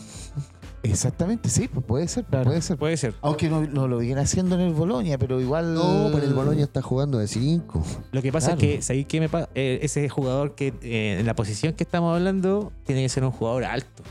Exactamente, 0.84 1.50
sí, 1.50 1.68
pues 1.68 1.86
puede 1.86 2.08
ser, 2.08 2.26
Claro. 2.26 2.46
puede 2.46 2.62
ser. 2.62 2.78
Puede 2.78 2.98
ser. 2.98 3.14
Aunque 3.22 3.50
no, 3.50 3.62
no 3.62 3.88
lo 3.88 4.00
viene 4.00 4.22
haciendo 4.22 4.56
en 4.56 4.62
el 4.62 4.74
Bolonia, 4.74 5.18
pero 5.18 5.40
igual. 5.40 5.74
No, 5.76 6.10
pero 6.12 6.26
el 6.26 6.34
Boloña 6.34 6.64
está 6.64 6.82
jugando 6.82 7.18
de 7.20 7.28
5. 7.28 7.84
Lo 8.12 8.22
que 8.22 8.32
pasa 8.32 8.56
Claro. 8.56 8.62
es 8.62 8.76
que, 8.78 8.82
¿sabéis 8.82 9.06
qué 9.08 9.20
me 9.20 9.30
pasa? 9.30 9.50
Eh, 9.56 9.80
ese 9.84 10.10
jugador 10.10 10.56
que 10.56 10.74
eh, 10.82 11.18
en 11.20 11.26
la 11.26 11.36
posición 11.36 11.74
que 11.74 11.84
estamos 11.84 12.16
hablando 12.16 12.72
tiene 12.86 13.04
que 13.04 13.10
ser 13.10 13.24
un 13.24 13.32
jugador 13.32 13.64
alto. 13.66 14.04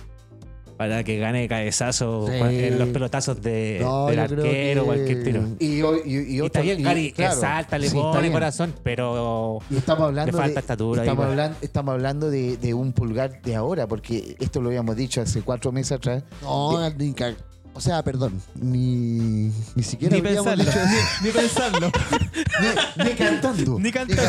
Para 0.81 1.05
que 1.05 1.19
gane 1.19 1.47
cabezazo 1.47 2.27
Sí. 2.27 2.33
en 2.41 2.79
los 2.79 2.89
pelotazos 2.89 3.43
de, 3.43 3.81
No, 3.83 4.07
del 4.07 4.19
arquero, 4.19 4.81
que- 4.81 4.87
cualquier 4.87 5.23
tiro. 5.25 5.43
Y, 5.59 5.67
y, 5.67 5.81
y, 6.07 6.41
Y, 6.41 6.63
bien, 6.63 6.83
Gary, 6.83 7.13
claro, 7.13 7.35
que 7.35 7.39
salta, 7.43 7.77
le 7.77 7.91
sí, 7.91 7.97
pone 7.97 8.33
corazón, 8.33 8.75
pero 8.83 9.59
Y 9.69 9.77
estamos 9.77 10.05
hablando 10.07 10.33
Le 10.33 10.39
falta 10.39 10.55
de, 10.55 10.61
estatura 10.61 11.03
estamos, 11.03 11.27
hablando, 11.27 11.59
estamos 11.61 11.93
hablando 11.93 12.31
de, 12.31 12.57
de 12.57 12.73
un 12.73 12.95
pulgar 12.95 13.43
de 13.43 13.57
ahora, 13.57 13.87
porque 13.87 14.37
esto 14.41 14.63
lo 14.63 14.69
habíamos 14.71 14.97
dicho 14.97 15.21
hace 15.21 15.43
cuatro 15.43 15.71
meses 15.71 15.93
atrás. 15.93 16.23
No, 16.41 16.89
ni 16.97 17.13
ca- 17.13 17.35
O 17.75 17.81
sea, 17.83 18.03
perdón. 18.03 18.41
Ni, 18.55 19.53
ni 19.75 19.83
siquiera 19.83 20.17
Ni 20.17 20.23
pensarlo. 20.23 20.65
dicho 20.65 20.79
eso. 20.81 21.23
Ni 21.23 21.31
pensarlo. 21.31 21.93
Ni, 22.97 23.05
ni 23.05 23.11
cantando. 23.17 23.79
Ni 23.79 23.93
cantando. 23.93 24.23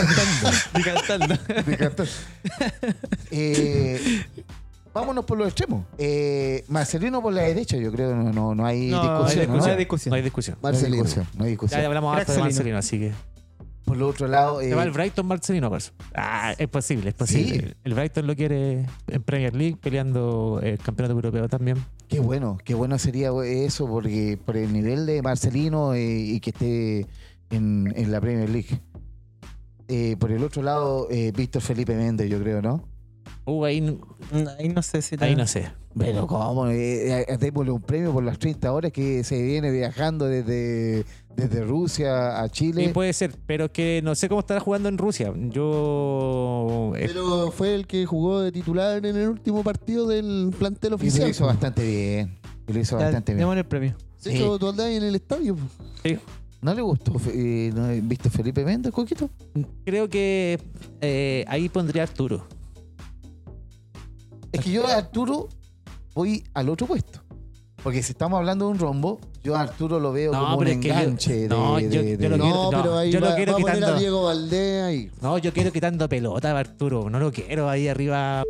Ni 0.76 0.84
cantando. 0.84 1.36
Ni 1.66 1.76
cantando. 1.78 2.12
Eh, 3.32 4.24
vámonos 4.94 5.26
por 5.26 5.38
los 5.38 5.48
extremos. 5.48 5.86
Eh, 5.98 6.64
Marcelino 6.68 7.22
por 7.22 7.34
la 7.34 7.44
derecha, 7.44 7.78
yo 7.78 7.92
creo, 7.92 8.16
no, 8.16 8.32
no, 8.32 8.56
no 8.56 8.66
hay 8.66 8.88
No, 8.90 9.02
discusión. 9.02 9.42
hay 9.42 9.48
¿no? 9.48 9.64
hay 9.64 9.72
no 9.72 9.78
discusión. 9.78 10.14
hay 10.16 10.22
discusión. 10.22 10.58
No 10.62 10.68
hay 10.68 10.74
Marcelino. 10.74 11.04
discusión, 11.04 11.28
no 11.38 11.44
hay 11.46 11.50
discusión. 11.52 11.82
Ya 11.82 11.88
hablamos 11.88 12.16
harto 12.18 12.32
de 12.34 12.40
Marcelino. 12.40 12.76
Marcelino, 12.76 12.78
así 12.78 13.00
que. 13.00 13.32
Por 13.86 13.98
el 13.98 14.04
otro 14.04 14.28
lado, 14.28 14.62
eh, 14.62 14.70
Se 14.70 14.76
va 14.76 14.84
el 14.84 14.92
Brighton 14.92 15.26
Marcelino, 15.26 15.68
por 15.70 15.80
eso. 15.80 15.92
Ah, 16.14 16.54
es 16.58 16.68
posible, 16.70 17.10
es 17.10 17.16
posible. 17.16 17.60
Sí. 17.70 17.74
El 17.84 17.94
Brighton 17.96 18.26
lo 18.28 18.36
quiere 18.36 18.86
en 19.08 19.24
Premier 19.24 19.54
League, 19.56 19.76
peleando 19.82 20.60
el 20.64 20.78
campeonato 20.78 21.14
europeo 21.16 21.50
también. 21.50 21.78
qué 22.08 22.20
bueno, 22.20 22.58
qué 22.64 22.74
bueno 22.74 22.98
sería 23.00 23.32
eso, 23.44 23.88
porque 23.88 24.38
por 24.46 24.56
el 24.56 24.72
nivel 24.72 25.06
de 25.08 25.22
Marcelino 25.22 25.94
eh, 25.94 26.06
y 26.06 26.40
que 26.40 26.52
esté 26.52 27.08
en, 27.50 27.92
en 27.96 28.12
la 28.12 28.22
Premier 28.22 28.50
League. 28.50 28.80
Eh, 29.90 30.16
por 30.18 30.32
el 30.32 30.42
otro 30.44 30.62
lado, 30.62 31.08
eh, 31.12 31.34
Víctor 31.36 31.62
Felipe 31.62 31.94
Méndez, 31.96 32.30
yo 32.30 32.40
creo, 32.40 32.62
¿no? 32.62 32.88
Uh, 33.46 33.66
ahí, 33.66 33.82
no 33.82 34.82
sé 34.82 35.02
si. 35.02 35.16
ahí 35.20 35.36
no 35.36 35.48
sé. 35.48 35.72
Pero 35.98 36.26
cómo, 36.26 36.68
eh, 36.68 37.26
eh, 37.28 37.38
démosle 37.38 37.72
un 37.72 37.82
premio 37.82 38.14
por 38.14 38.24
las 38.24 38.40
30 38.40 38.72
horas 38.72 38.92
que 38.94 39.24
se 39.26 39.42
viene 39.44 39.72
viajando 39.72 40.26
desde, 40.26 41.04
desde 41.36 41.66
Rusia 41.66 42.42
a 42.42 42.48
Chile. 42.50 42.86
Sí, 42.88 42.94
puede 42.94 43.12
ser, 43.12 43.36
pero 43.46 43.72
que 43.72 44.00
no 44.02 44.16
sé 44.16 44.30
cómo 44.30 44.40
estará 44.40 44.62
jugando 44.62 44.88
en 44.88 44.98
Rusia. 44.98 45.34
Yo. 45.36 46.94
eh, 46.96 47.06
Pero 47.08 47.52
fue 47.52 47.76
el 47.76 47.88
que 47.88 48.06
jugó 48.06 48.40
de 48.42 48.52
titular 48.52 49.06
en 49.06 49.18
el 49.18 49.28
último 49.28 49.64
partido 49.64 50.08
del 50.08 50.54
plantel 50.58 50.88
y 50.88 50.92
lo 50.92 50.96
oficial. 50.96 51.30
hizo 51.30 51.46
bastante 51.46 51.84
bien. 51.86 52.38
Y 52.68 52.74
lo 52.74 52.80
hizo 52.80 52.96
bastante 52.96 53.34
bien. 53.34 53.40
Démosle 53.40 53.62
el 53.62 53.68
premio. 53.68 53.96
Hecho, 54.24 54.60
tú 54.60 54.70
andás 54.70 54.86
ahí 54.86 54.96
en 54.96 55.04
el 55.04 55.16
estadio. 55.16 55.58
sí, 56.04 56.18
¿No 56.62 56.76
le 56.76 56.82
gustó 56.84 57.14
eh, 57.34 57.72
¿no, 57.74 57.88
viste 58.08 58.30
Felipe 58.30 58.64
Méndez, 58.64 58.94
Coquito? 58.94 59.32
creo 59.84 60.08
que 60.08 60.60
eh, 61.02 61.44
ahí 61.48 61.68
pondría 61.70 62.04
Arturo. 62.04 62.46
Es 64.52 64.62
que 64.62 64.72
yo 64.72 64.86
a 64.88 64.96
Arturo 64.98 65.48
voy 66.14 66.44
al 66.54 66.70
otro 66.70 66.88
puesto. 66.88 67.22
Porque 67.84 68.04
si 68.04 68.12
estamos 68.12 68.38
hablando 68.38 68.66
de 68.66 68.72
un 68.74 68.80
rombo, 68.80 69.20
yo 69.44 69.56
a 69.56 69.62
Arturo 69.62 70.00
lo 70.00 70.12
veo 70.12 70.32
No, 70.32 70.40
como 70.46 70.58
un 70.58 70.68
enganche 70.68 71.34
de, 71.36 71.48
no, 71.48 71.80
yo- 71.80 72.02
lo 72.02 72.38
quiero- 72.38 72.70
pero 72.70 72.98
ahí 72.98 73.12
yo 73.12 73.20
lo 73.20 73.26
va, 73.28 73.36
quiero 73.36 73.54
va 73.54 73.58
a 73.58 73.62
quitando. 73.64 73.88
a 73.88 74.00
Diego 74.00 74.24
Valdés 74.24 74.84
ahí. 74.84 75.12
No, 75.20 75.38
yo 75.40 75.52
quiero 75.52 75.72
quitando 75.72 76.08
pelota 76.08 76.52
a 76.52 76.60
Arturo. 76.60 77.10
No 77.10 77.20
lo 77.20 77.32
quiero 77.32 77.68
ahí 77.70 77.88
arriba. 77.88 78.44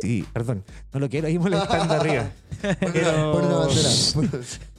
Sí, 0.00 0.24
perdón. 0.32 0.64
No 0.92 1.00
lo 1.00 1.08
quiero 1.10 1.26
ahí 1.28 1.38
molestando 1.38 1.94
arriba. 1.94 2.30
Pon 3.32 3.44
una 3.44 3.56
bandera. 3.56 3.90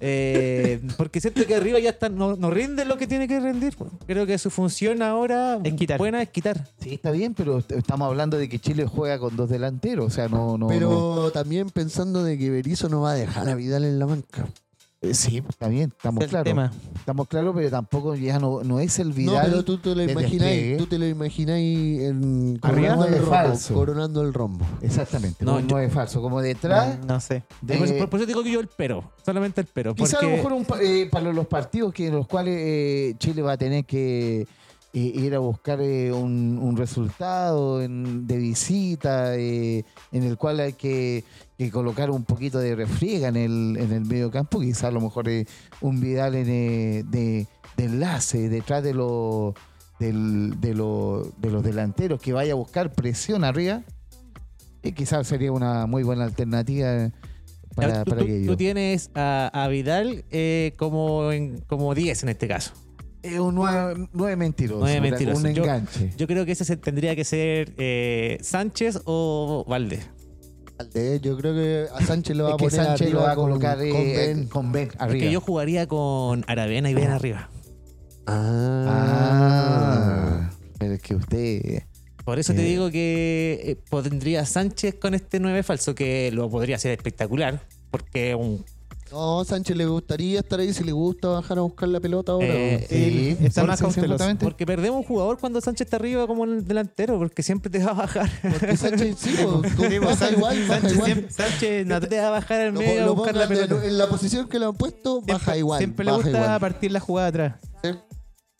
Eh, 0.00 0.80
porque 0.96 1.20
siento 1.20 1.46
que 1.46 1.54
arriba 1.54 1.78
ya 1.78 1.90
está, 1.90 2.08
no, 2.08 2.36
no 2.36 2.50
rinde 2.50 2.84
lo 2.84 2.98
que 2.98 3.06
tiene 3.06 3.28
que 3.28 3.38
rendir. 3.40 3.76
pues. 3.76 3.90
Creo 4.06 4.26
que 4.26 4.36
su 4.38 4.50
función 4.50 5.02
ahora 5.02 5.58
Es 5.62 5.74
quitar. 5.74 5.98
buena 5.98 6.20
es 6.22 6.28
quitar. 6.30 6.66
Sí, 6.80 6.94
está 6.94 7.10
bien, 7.10 7.34
pero 7.34 7.58
est- 7.58 7.72
estamos 7.72 8.06
hablando 8.06 8.36
de 8.36 8.48
que 8.48 8.58
Chile 8.58 8.86
juega 8.86 9.18
con 9.18 9.36
dos 9.36 9.48
delanteros. 9.48 10.06
O 10.06 10.10
sea, 10.10 10.28
no. 10.28 10.58
no 10.58 10.66
Pero 10.68 11.22
no. 11.24 11.30
también 11.30 11.70
pensando 11.70 12.22
de 12.24 12.36
que 12.38 12.50
Berizzo 12.50 12.88
no 12.88 13.00
va 13.02 13.12
a 13.12 13.14
dejar 13.14 13.48
a 13.48 13.54
Vidal 13.54 13.84
en 13.84 13.98
la 13.98 14.06
banca. 14.06 14.46
Eh, 15.02 15.14
sí, 15.14 15.42
está 15.48 15.66
bien, 15.66 15.92
estamos 15.96 16.24
claros. 16.26 16.44
tema. 16.44 16.70
Estamos 16.94 17.26
claros, 17.26 17.52
pero 17.56 17.68
tampoco 17.70 18.14
ya 18.14 18.38
no, 18.38 18.62
no 18.62 18.78
es 18.78 19.00
el 19.00 19.08
No, 19.08 19.14
Vidal. 19.14 19.46
pero 19.50 19.64
tú 19.64 19.78
te 19.78 19.96
lo 19.96 20.02
imagináis, 20.04 20.76
tú 20.78 20.86
te 20.86 20.96
lo 20.96 21.06
imagináis 21.08 22.00
en, 22.02 22.56
coronando, 22.58 23.06
el 23.06 23.14
rombo, 23.18 23.26
falso. 23.30 23.74
coronando 23.74 24.22
el 24.22 24.32
rombo. 24.32 24.64
Exactamente, 24.80 25.44
No, 25.44 25.60
no, 25.60 25.66
no 25.66 25.78
es 25.80 25.92
falso. 25.92 26.22
Como 26.22 26.40
detrás. 26.40 26.98
No 27.04 27.18
sé. 27.18 27.42
de- 27.60 27.76
Por, 27.78 27.98
por- 27.98 28.10
por 28.10 28.20
eso 28.20 28.26
digo 28.26 28.44
que 28.44 28.52
yo 28.52 28.60
el 28.60 28.68
pero. 28.76 29.02
Solamente 29.26 29.60
el 29.62 29.66
pero. 29.66 29.92
Quizá 29.94 30.18
a 30.18 30.22
lo 30.22 30.28
porque- 30.28 30.36
mejor 30.36 30.52
un 30.52 30.66
eh, 30.80 31.08
para 31.10 31.32
los 31.32 31.46
partidos 31.48 31.92
que 31.92 32.06
en 32.06 32.14
los 32.14 32.28
cuales 32.28 32.54
eh, 32.58 33.14
Chile 33.18 33.42
va 33.42 33.52
a 33.52 33.56
tener 33.58 33.84
que 33.84 34.46
eh, 34.94 34.98
ir 35.00 35.34
a 35.34 35.38
buscar 35.40 35.80
eh, 35.80 36.12
un, 36.12 36.58
un 36.62 36.76
resultado 36.76 37.82
en- 37.82 38.26
de 38.26 38.36
visita, 38.36 39.34
eh, 39.36 39.84
en 40.12 40.22
el 40.22 40.36
cual 40.36 40.60
hay 40.60 40.74
que, 40.74 41.24
que 41.58 41.70
colocar 41.70 42.10
un 42.10 42.24
poquito 42.24 42.58
de 42.58 42.74
refriega 42.74 43.28
en 43.28 43.36
el, 43.36 43.76
en 43.78 43.92
el 43.92 44.04
medio 44.04 44.30
campo, 44.30 44.60
quizá 44.60 44.88
a 44.88 44.90
lo 44.90 45.00
mejor 45.00 45.28
eh, 45.28 45.46
un 45.80 46.00
Vidal 46.00 46.34
en, 46.34 46.48
eh, 46.48 47.04
de, 47.08 47.46
de 47.76 47.84
enlace 47.84 48.48
detrás 48.48 48.82
de, 48.82 48.94
los 48.94 49.54
del- 50.00 50.60
de, 50.60 50.74
los 50.74 51.40
de 51.40 51.50
los 51.50 51.62
delanteros 51.62 52.20
que 52.20 52.32
vaya 52.32 52.52
a 52.52 52.56
buscar 52.56 52.92
presión 52.92 53.44
arriba, 53.44 53.82
eh, 54.82 54.92
quizás 54.92 55.26
sería 55.28 55.52
una 55.52 55.86
muy 55.86 56.02
buena 56.02 56.24
alternativa 56.24 57.10
para, 57.76 58.02
tú, 58.04 58.10
para 58.10 58.22
tú- 58.24 58.56
tienes 58.56 59.10
a, 59.14 59.50
a 59.52 59.68
Vidal 59.68 60.24
eh, 60.30 60.74
como, 60.76 61.30
en, 61.32 61.60
como 61.68 61.94
10 61.94 62.24
en 62.24 62.28
este 62.30 62.48
caso. 62.48 62.72
Es 63.22 63.38
un 63.38 63.54
nueve, 63.54 64.08
nueve 64.12 64.34
mentiroso. 64.34 64.80
Nueve 64.80 64.98
un- 64.98 65.10
mentiroso. 65.10 65.46
Un 65.46 65.52
Yo- 65.54 65.62
enganche. 65.62 66.10
Yo 66.16 66.26
creo 66.26 66.44
que 66.44 66.52
ese 66.52 66.64
se- 66.64 66.76
tendría 66.76 67.14
que 67.14 67.24
ser 67.24 67.72
eh, 67.76 68.38
Sánchez 68.42 69.00
o 69.04 69.64
Valdés. 69.68 70.08
Yo 71.20 71.36
creo 71.36 71.54
que 71.54 71.86
a 71.94 72.04
Sánchez 72.04 72.36
lo 72.36 72.44
va 72.44 72.50
es 72.50 72.54
a 72.54 72.56
que 72.58 72.64
poner 72.64 72.86
Sánchez 72.86 73.12
lo 73.12 73.20
va 73.20 73.32
a 73.32 73.34
con- 73.34 73.44
colocar 73.50 73.78
con 73.78 73.86
eh, 73.86 74.14
Ben. 74.16 74.46
con 74.48 74.72
Ben 74.72 74.88
Es 74.88 75.00
arriba. 75.00 75.26
que 75.26 75.32
yo 75.32 75.40
jugaría 75.40 75.86
con 75.86 76.44
Aravena 76.46 76.90
y 76.90 76.94
Ben 76.94 77.10
arriba. 77.10 77.48
Ah. 78.26 80.48
Ah, 80.48 80.50
pero 80.78 80.94
es 80.94 81.02
que 81.02 81.14
usted. 81.14 81.82
Por 82.24 82.38
eso 82.38 82.54
te 82.54 82.62
Eh. 82.62 82.66
digo 82.66 82.90
que 82.90 83.60
eh, 83.64 83.76
pondría 83.90 84.46
Sánchez 84.46 84.94
con 84.96 85.14
este 85.14 85.40
9 85.40 85.62
falso, 85.62 85.94
que 85.94 86.30
lo 86.32 86.48
podría 86.48 86.76
hacer 86.76 86.92
espectacular. 86.92 87.60
Porque 87.90 88.34
un, 88.34 88.64
No, 89.12 89.44
Sánchez 89.44 89.76
le 89.76 89.84
gustaría 89.86 90.40
estar 90.40 90.58
ahí 90.58 90.72
si 90.72 90.82
le 90.84 90.92
gusta 90.92 91.28
bajar 91.28 91.58
a 91.58 91.60
buscar 91.60 91.86
la 91.88 92.00
pelota 92.00 92.32
ahora. 92.32 92.46
Eh, 92.48 92.86
Sí. 93.38 93.44
está 93.44 93.60
por- 93.60 93.68
más 93.68 93.78
sí, 93.78 93.84
sí, 93.86 94.00
cauteloso. 94.00 94.24
porque 94.40 94.64
perdemos 94.64 95.00
un 95.00 95.04
jugador 95.04 95.38
cuando 95.38 95.60
Sánchez 95.60 95.86
está 95.86 95.96
arriba 95.98 96.26
como 96.26 96.44
el 96.44 96.66
delantero, 96.66 97.18
porque 97.18 97.42
siempre 97.42 97.70
te 97.70 97.84
va 97.84 97.90
a 97.90 97.94
bajar. 97.94 98.30
Porque 98.42 98.76
Sánchez, 98.76 99.16
sí, 99.18 99.34
pues, 99.36 99.76
tú 99.76 99.82
Sí, 99.82 99.88
pues, 99.88 100.00
baja 100.00 100.16
Sánchez- 100.16 100.36
igual, 100.38 100.58
baja 100.60 100.72
Sánchez 100.80 100.92
igual. 100.94 101.06
siempre- 101.12 101.30
Sánchez 101.32 101.86
Siempre 101.86 102.08
te 102.08 102.18
va 102.20 102.26
a 102.26 102.30
bajar 102.30 102.60
al 102.62 102.72
Lo, 102.74 102.80
medio 102.80 103.04
a 103.04 103.10
buscar 103.10 103.36
la 103.36 103.48
pelota. 103.48 103.74
en, 103.76 103.84
en 103.90 103.98
la 103.98 104.08
posición 104.08 104.48
que 104.48 104.58
lo 104.58 104.68
han 104.68 104.74
puesto, 104.76 105.20
baja 105.20 105.56
igual. 105.58 105.78
Siempre 105.78 106.04
le 106.06 106.12
gusta 106.12 106.30
igual. 106.30 106.60
partir 106.60 106.92
la 106.92 107.00
jugada 107.00 107.28
atrás. 107.28 107.54
Sí. 107.84 107.90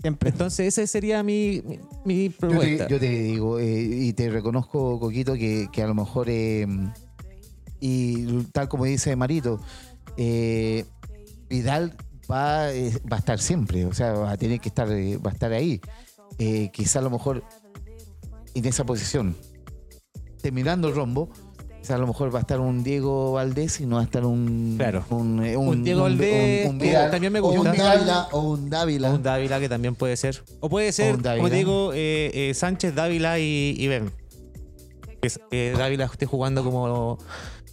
Siempre. 0.03 0.31
Entonces 0.31 0.67
ese 0.67 0.87
sería 0.87 1.23
mi, 1.23 1.63
mi, 1.65 1.79
mi 2.05 2.25
Yo 2.29 2.31
te, 2.33 2.37
propuesta. 2.39 2.89
yo 2.89 2.99
te 3.01 3.09
digo, 3.09 3.59
eh, 3.59 3.81
y 3.83 4.13
te 4.13 4.29
reconozco, 4.29 4.99
Coquito, 5.01 5.33
que, 5.35 5.69
que 5.73 5.83
a 5.83 5.87
lo 5.87 5.95
mejor, 5.95 6.27
eh, 6.29 6.67
y 7.81 8.27
tal 8.53 8.69
como 8.69 8.85
dice 8.85 9.15
Marito, 9.17 9.61
eh, 10.17 10.85
Vidal 11.49 11.97
va, 12.31 12.73
eh, 12.73 12.93
va 13.11 13.17
a 13.17 13.21
estar 13.21 13.39
siempre, 13.39 13.85
o 13.87 13.93
sea, 13.95 14.13
va 14.13 14.33
a 14.33 14.37
tener 14.37 14.61
que 14.61 14.69
estar, 14.69 14.91
eh, 14.91 15.17
va 15.19 15.31
a 15.31 15.35
estar 15.35 15.53
ahí. 15.53 15.81
Eh, 16.39 16.71
quizá 16.73 16.99
a 17.01 17.03
lo 17.03 17.11
mejor 17.11 17.45
en 18.55 18.65
esa 18.65 18.85
posición, 18.85 19.37
terminando 20.41 20.89
el 20.89 20.95
rombo, 20.95 21.31
quizá 21.81 21.97
a 21.97 21.99
lo 21.99 22.07
mejor 22.07 22.35
va 22.35 22.39
a 22.39 22.43
estar 22.43 22.61
un 22.61 22.83
Diego 22.85 23.33
Valdés 23.33 23.81
y 23.81 23.87
no 23.87 23.97
va 23.97 24.03
a 24.03 24.05
estar 24.05 24.25
un, 24.25 24.75
Claro. 24.79 25.05
un, 25.11 25.45
eh, 25.45 25.57
Un 25.57 25.85
Diego 25.85 26.03
Valdés, 26.03 26.69
un 26.69 26.79
que 26.79 26.87
Vidal. 26.87 27.11
también 27.11 27.33
me 27.33 27.41
O 27.41 27.49
un 27.49 27.57
gusta. 27.59 27.73
Dávila, 27.75 28.29
o 28.33 28.41
un 28.41 28.71
Dávila. 28.71 29.11
O 29.11 29.15
un 29.17 29.23
Dávila 29.23 29.61
que 29.61 29.69
también 29.69 29.95
puede 29.95 30.17
ser. 30.17 30.43
O 30.61 30.69
puede 30.69 30.93
ser, 30.93 31.17
un 31.17 31.23
como 31.23 31.51
digo, 31.51 31.93
eh, 31.93 32.31
eh, 32.51 32.55
Sánchez, 32.55 32.95
Dávila 32.95 33.39
y, 33.39 33.75
y 33.79 33.89
Ben. 33.89 34.11
Que 35.21 35.29
es- 35.29 35.41
Dávila 35.79 36.05
esté 36.07 36.27
jugando 36.27 36.65
como. 36.65 37.19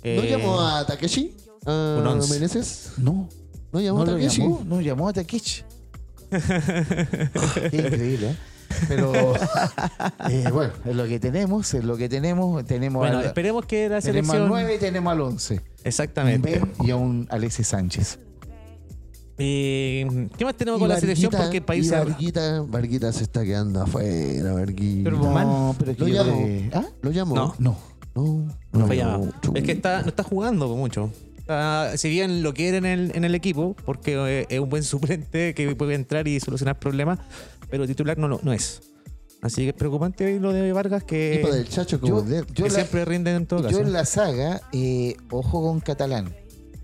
eh, 0.04 0.18
¿No 0.18 0.24
llamó 0.24 0.62
a 0.62 0.86
Takeshi? 0.86 1.36
¿A 1.70 2.00
un 2.00 2.08
once. 2.08 2.34
Meneses? 2.34 2.94
No, 2.98 3.30
¿No 3.72 3.80
llamó 3.82 4.04
no 4.06 4.12
a 4.12 4.16
Takeshi? 4.16 4.42
llamó, 4.42 4.62
no 4.66 4.82
llamó 4.82 5.10
a 5.10 5.14
Takich. 5.14 5.64
Qué 6.30 7.78
increíble, 7.78 8.32
¿eh? 8.32 8.36
Pero 8.88 9.34
eh, 10.30 10.46
bueno, 10.54 10.74
es 10.86 10.96
lo 10.96 11.06
que 11.08 11.20
tenemos, 11.20 11.74
es 11.74 11.84
lo 11.84 11.98
que 11.98 12.08
tenemos. 12.08 12.64
Tenemos, 12.66 13.00
Bueno, 13.02 13.18
al, 13.20 13.26
esperemos 13.26 13.66
que 13.66 13.90
la 13.90 14.00
tenemos 14.00 14.30
al 14.32 14.36
selección. 14.38 14.48
9 14.48 14.76
y 14.76 14.80
tenemos 14.80 15.12
al 15.12 15.22
11. 15.22 15.62
Exactamente. 15.84 16.52
Ben 16.60 16.72
y 16.88 16.92
a 16.92 16.96
un 16.96 17.28
Alexis 17.32 17.68
Sánchez. 17.68 18.20
Eh, 19.42 20.28
¿Qué 20.38 20.46
más 20.46 20.56
tenemos 20.56 20.80
Y 20.80 20.82
con 20.82 20.90
la 20.90 21.00
selección? 21.00 21.32
Varguita- 21.32 21.44
Porque 21.46 21.58
el 21.58 21.64
país 21.64 21.86
y 21.86 21.90
se 21.90 21.96
Varguita, 21.98 22.62
Varguita 22.68 23.12
se 23.14 23.24
está 23.24 23.44
quedando 23.44 23.82
afuera, 23.82 24.54
Varguita. 24.54 25.10
Pero. 25.10 25.18
No, 25.18 25.76
pero 25.80 25.92
es 25.92 25.98
que 25.98 26.04
Lo 26.06 26.24
que- 26.26 26.70
¿Ah? 26.74 26.86
¿Lo 27.02 27.12
llamó? 27.12 27.36
No. 27.36 27.56
No. 27.58 27.78
No, 28.16 28.50
no 28.74 28.88
no, 28.88 29.32
chu- 29.42 29.54
Es 29.56 29.64
que 29.64 29.72
está, 29.72 30.02
no 30.02 30.10
está 30.10 30.24
jugando 30.24 30.68
mucho. 30.76 31.10
Si 31.98 32.10
bien 32.10 32.44
lo 32.44 32.54
quiere 32.54 32.78
en 32.78 32.86
el, 32.86 33.12
en 33.16 33.24
el 33.26 33.34
equipo, 33.36 33.76
porque 33.86 34.14
eh, 34.42 34.46
es 34.50 34.60
un 34.60 34.70
buen 34.70 34.84
suplente 34.84 35.54
que 35.54 35.76
puede 35.76 35.96
entrar 35.96 36.28
y 36.28 36.40
solucionar 36.40 36.78
problemas, 36.80 37.20
pero 37.70 37.88
titular 37.88 38.18
no, 38.18 38.28
lo- 38.28 38.40
no 38.44 38.54
es. 38.54 38.82
Así 39.42 39.64
que 39.64 39.70
es 39.70 39.74
preocupante 39.74 40.40
lo 40.40 40.52
de 40.52 40.72
Vargas 40.74 41.04
que, 41.06 41.40
Tipo 41.42 41.54
del 41.54 41.68
chacho 41.70 42.00
como 42.00 42.18
Yo, 42.18 42.22
de- 42.24 42.46
yo 42.54 42.66
que 42.66 42.70
la- 42.70 42.76
siempre 42.76 43.06
rinde 43.06 43.34
en 43.34 43.46
todo 43.46 43.62
yo 43.62 43.68
caso. 43.70 43.80
en 43.82 43.94
la 43.94 44.06
saga, 44.06 44.62
eh, 44.74 45.16
ojo 45.32 45.62
con 45.64 45.80
Catalán. 45.80 46.36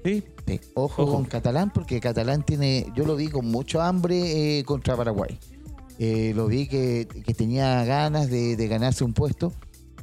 Sí, 0.04 0.24
Sí, 0.48 0.62
ojo, 0.76 1.02
Ojo. 1.04 1.14
con 1.14 1.26
Catalán, 1.26 1.74
porque 1.74 2.00
Catalán 2.00 2.44
tiene, 2.46 2.86
yo 2.96 3.04
lo 3.06 3.16
vi 3.16 3.30
con 3.30 3.48
mucho 3.48 3.82
hambre 3.82 4.60
eh, 4.60 4.64
contra 4.64 4.96
Paraguay. 4.96 5.40
Eh, 5.98 6.34
lo 6.36 6.46
vi 6.46 6.68
que, 6.68 7.08
que 7.26 7.34
tenía 7.34 7.84
ganas 7.84 8.30
de, 8.30 8.56
de 8.56 8.68
ganarse 8.68 9.04
un 9.04 9.14
puesto. 9.14 9.52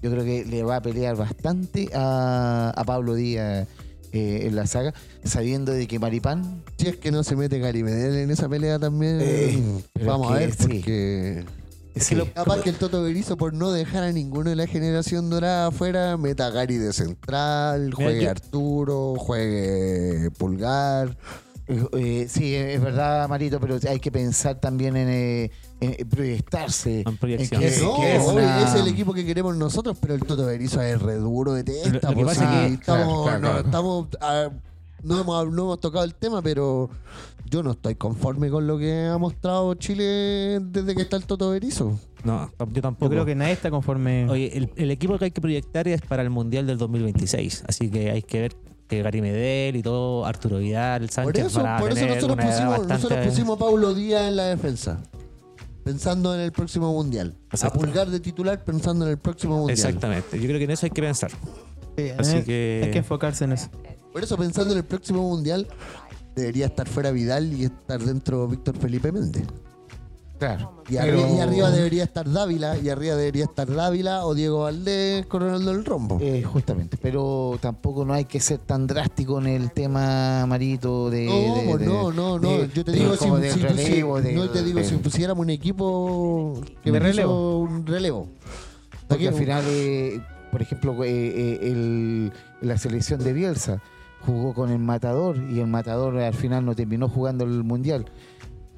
Yo 0.03 0.11
creo 0.11 0.25
que 0.25 0.45
le 0.45 0.65
va 0.65 0.77
a 0.77 0.83
pelear 0.83 1.15
bastante 1.15 1.89
a, 1.95 2.73
a 2.77 2.85
Pablo 2.85 3.15
Díaz 3.15 3.69
eh, 4.13 4.47
en 4.47 4.55
la 4.57 4.67
saga, 4.67 4.93
sabiendo 5.25 5.73
de 5.73 5.87
que 5.87 5.99
Maripán 5.99 6.63
Si 6.79 6.89
es 6.89 6.97
que 6.97 7.11
no 7.11 7.23
se 7.25 7.35
mete 7.37 7.59
Gary 7.59 7.83
Medel 7.83 8.17
en 8.17 8.31
esa 8.31 8.49
pelea 8.49 8.79
también, 8.79 9.19
Eh, 9.21 9.83
vamos 10.05 10.31
a 10.33 10.39
que 10.39 10.47
ver, 10.47 10.55
sí. 10.55 10.67
porque 10.67 11.45
sí, 11.97 12.17
capaz 12.35 12.61
que 12.63 12.71
el 12.71 12.77
Toto 12.77 13.03
Berizzo, 13.03 13.37
por 13.37 13.53
no 13.55 13.71
dejar 13.73 14.03
a 14.05 14.13
ninguno 14.13 14.51
de 14.51 14.57
la 14.57 14.67
generación 14.67 15.31
dorada 15.31 15.69
afuera, 15.69 16.17
meta 16.17 16.47
a 16.47 16.51
Gary 16.51 16.77
de 16.77 16.93
central, 16.93 17.93
juegue 17.95 18.25
yo- 18.25 18.31
Arturo, 18.31 19.15
juegue 19.19 20.31
Pulgar. 20.39 21.17
Eh, 21.69 21.85
eh, 21.93 22.27
sí, 22.29 22.55
es 22.55 22.81
verdad, 22.83 23.29
Marito, 23.29 23.61
pero 23.61 23.79
hay 23.89 24.01
que 24.01 24.11
pensar 24.11 24.59
también 24.61 24.97
en, 24.97 25.51
eh, 25.83 26.05
proyectarse. 26.05 27.03
En 27.07 27.17
proyección. 27.17 27.61
que- 27.61 27.67
Es- 27.69 27.83
no, 27.83 27.97
que 28.01 28.17
es 28.17 28.23
obvio, 28.23 28.33
una- 28.45 28.63
es 28.69 28.75
el 28.75 28.89
equipo 28.89 29.13
que 29.13 29.25
queremos 29.27 29.57
nosotros, 29.57 29.97
pero 30.01 30.15
el 30.15 30.21
Toto 30.25 30.47
Berizzo 30.47 30.81
es 30.81 31.01
re 31.03 31.17
duro 31.17 31.53
de 31.53 31.65
testa. 31.65 31.89
Lo- 31.89 31.95
lo 32.11 32.17
que 32.19 32.25
pues, 32.25 32.39
pasa 32.39 32.51
sí, 32.51 32.59
es 32.65 32.69
que- 32.69 32.75
estamos, 32.75 33.05
Claro, 33.05 33.23
claro, 33.25 33.39
no, 33.41 33.49
claro. 33.49 33.67
estamos 33.67 34.09
no, 35.05 35.21
hemos, 35.21 35.53
no 35.53 35.63
hemos 35.65 35.81
tocado 35.81 36.05
el 36.05 36.15
tema, 36.15 36.41
pero 36.43 36.89
yo 37.51 37.63
no 37.65 37.73
estoy 37.73 37.97
conforme 37.97 38.49
con 38.51 38.67
lo 38.69 38.79
que 38.79 39.07
ha 39.07 39.19
mostrado 39.19 39.75
Chile 39.75 40.61
desde 40.63 40.95
que 40.95 41.03
está 41.03 41.17
el 41.17 41.25
Toto 41.25 41.51
Berizzo. 41.51 41.99
no, 42.25 42.49
yo 42.73 42.81
tampoco. 42.83 43.07
Yo 43.07 43.11
creo 43.11 43.25
que 43.27 43.35
nadie 43.35 43.53
está 43.53 43.69
conforme. 43.71 44.29
Oye, 44.31 44.57
el, 44.57 44.71
el 44.77 44.91
equipo 44.93 45.19
que 45.19 45.25
hay 45.27 45.31
que 45.33 45.41
proyectar 45.41 45.89
es 45.89 46.01
para 46.03 46.23
el 46.23 46.31
Mundial 46.31 46.67
del 46.69 46.79
2026. 46.79 47.65
Así 47.67 47.91
que 47.91 48.13
hay 48.13 48.23
que 48.23 48.41
ver 48.43 48.55
que 48.87 49.03
Gary 49.03 49.21
Medel 49.23 49.75
y 49.77 49.83
todo, 49.83 50.25
Arturo 50.27 50.59
Vidal, 50.59 51.01
Por 51.03 51.11
Sánchez 51.11 51.47
eso, 51.47 51.63
van 51.63 51.77
a 51.77 51.79
por 51.81 51.89
eso 51.89 51.95
tener 51.97 52.15
nosotros, 52.15 52.35
una 52.37 52.45
edad 52.45 52.53
pusimos, 52.53 52.71
bastante- 52.79 52.95
nosotros 52.95 53.27
pusimos 53.27 53.57
a 53.57 53.59
Paulo 53.59 53.95
Díaz 53.95 54.23
en 54.29 54.37
la 54.37 54.45
defensa. 54.47 55.03
Pensando 55.85 56.35
en 56.35 56.41
el 56.41 56.53
próximo 56.53 56.93
mundial. 56.93 57.35
A 57.51 57.73
pulgar 57.73 58.09
de 58.09 58.21
titular 58.21 58.63
pensando 58.65 59.05
en 59.05 59.13
el 59.13 59.19
próximo 59.19 59.59
mundial. 59.59 59.77
Exactamente. 59.79 60.39
Yo 60.39 60.47
creo 60.47 60.59
que 60.59 60.65
en 60.65 60.71
eso 60.71 60.87
hay 60.87 60.91
que 60.91 61.03
pensar. 61.03 61.31
Sí, 61.97 62.09
Así 62.19 62.37
hay- 62.37 62.43
que- 62.45 62.81
Hay 62.85 62.91
que 62.91 62.99
enfocarse 62.99 63.45
en 63.45 63.53
eso. 63.53 63.69
Por 64.13 64.23
eso 64.23 64.37
pensando 64.37 64.73
en 64.73 64.79
el 64.79 64.85
próximo 64.85 65.23
mundial 65.29 65.67
debería 66.37 66.67
estar 66.67 66.89
fuera 66.89 67.11
Vidal 67.11 67.53
y 67.53 67.65
estar 67.65 68.01
dentro 68.01 68.47
Víctor 68.49 68.77
Felipe 68.79 69.11
Méndez. 69.11 69.45
Claro. 70.43 70.83
Y, 70.89 70.97
Pero- 70.97 71.19
arri- 71.21 71.37
y 71.37 71.41
arriba 71.41 71.71
debería 71.71 72.03
estar 72.03 72.29
Dávila, 72.29 72.77
y 72.77 72.89
arriba 72.89 73.15
debería 73.15 73.45
estar 73.45 73.73
Dávila 73.73 74.27
o 74.27 74.35
Diego 74.35 74.63
Valdés 74.63 75.25
coronando 75.27 75.71
el 75.71 75.85
rombo. 75.85 76.19
Eh, 76.21 76.43
justamente, 76.43 76.97
pero 77.01 77.57
tampoco 77.61 78.05
no 78.05 78.13
hay 78.13 78.25
que 78.25 78.41
ser 78.41 78.59
tan 78.59 78.89
drástico 78.89 79.39
en 79.39 79.47
el 79.47 79.71
tema, 79.71 80.45
Marito, 80.47 81.11
de... 81.11 81.27
no, 81.27 81.77
de- 81.77 81.79
de- 81.79 81.87
no, 81.87 82.11
no, 82.11 82.39
no. 82.41 82.65
Yo 82.65 82.85
te 82.85 82.91
digo, 82.91 83.15
si, 83.17 83.27
si 83.53 83.61
relevo, 83.61 84.21
de- 84.21 84.33
no 84.33 84.51
te 84.51 84.65
digo 84.65 84.83
si 84.83 84.97
pusiéramos 84.97 85.45
un 85.45 85.51
equipo 85.51 86.61
que 86.83 86.91
me 86.91 86.99
relevo. 86.99 87.59
un 87.61 87.87
relevo. 87.87 88.27
Porque 89.07 89.29
al 89.29 89.35
final, 89.35 89.63
eh, 89.69 90.21
por 90.51 90.61
ejemplo, 90.61 91.05
eh, 91.05 91.09
eh, 91.13 91.59
el- 91.71 92.33
la 92.63 92.79
selección 92.79 93.23
de 93.23 93.33
Bielsa 93.33 93.81
jugó 94.27 94.55
con 94.55 94.71
el 94.71 94.81
Matador 94.81 95.37
y 95.37 95.61
el 95.61 95.69
Matador 95.69 96.19
al 96.19 96.35
final 96.35 96.65
no 96.65 96.75
terminó 96.75 97.09
jugando 97.09 97.45
el 97.45 97.63
Mundial. 97.63 98.07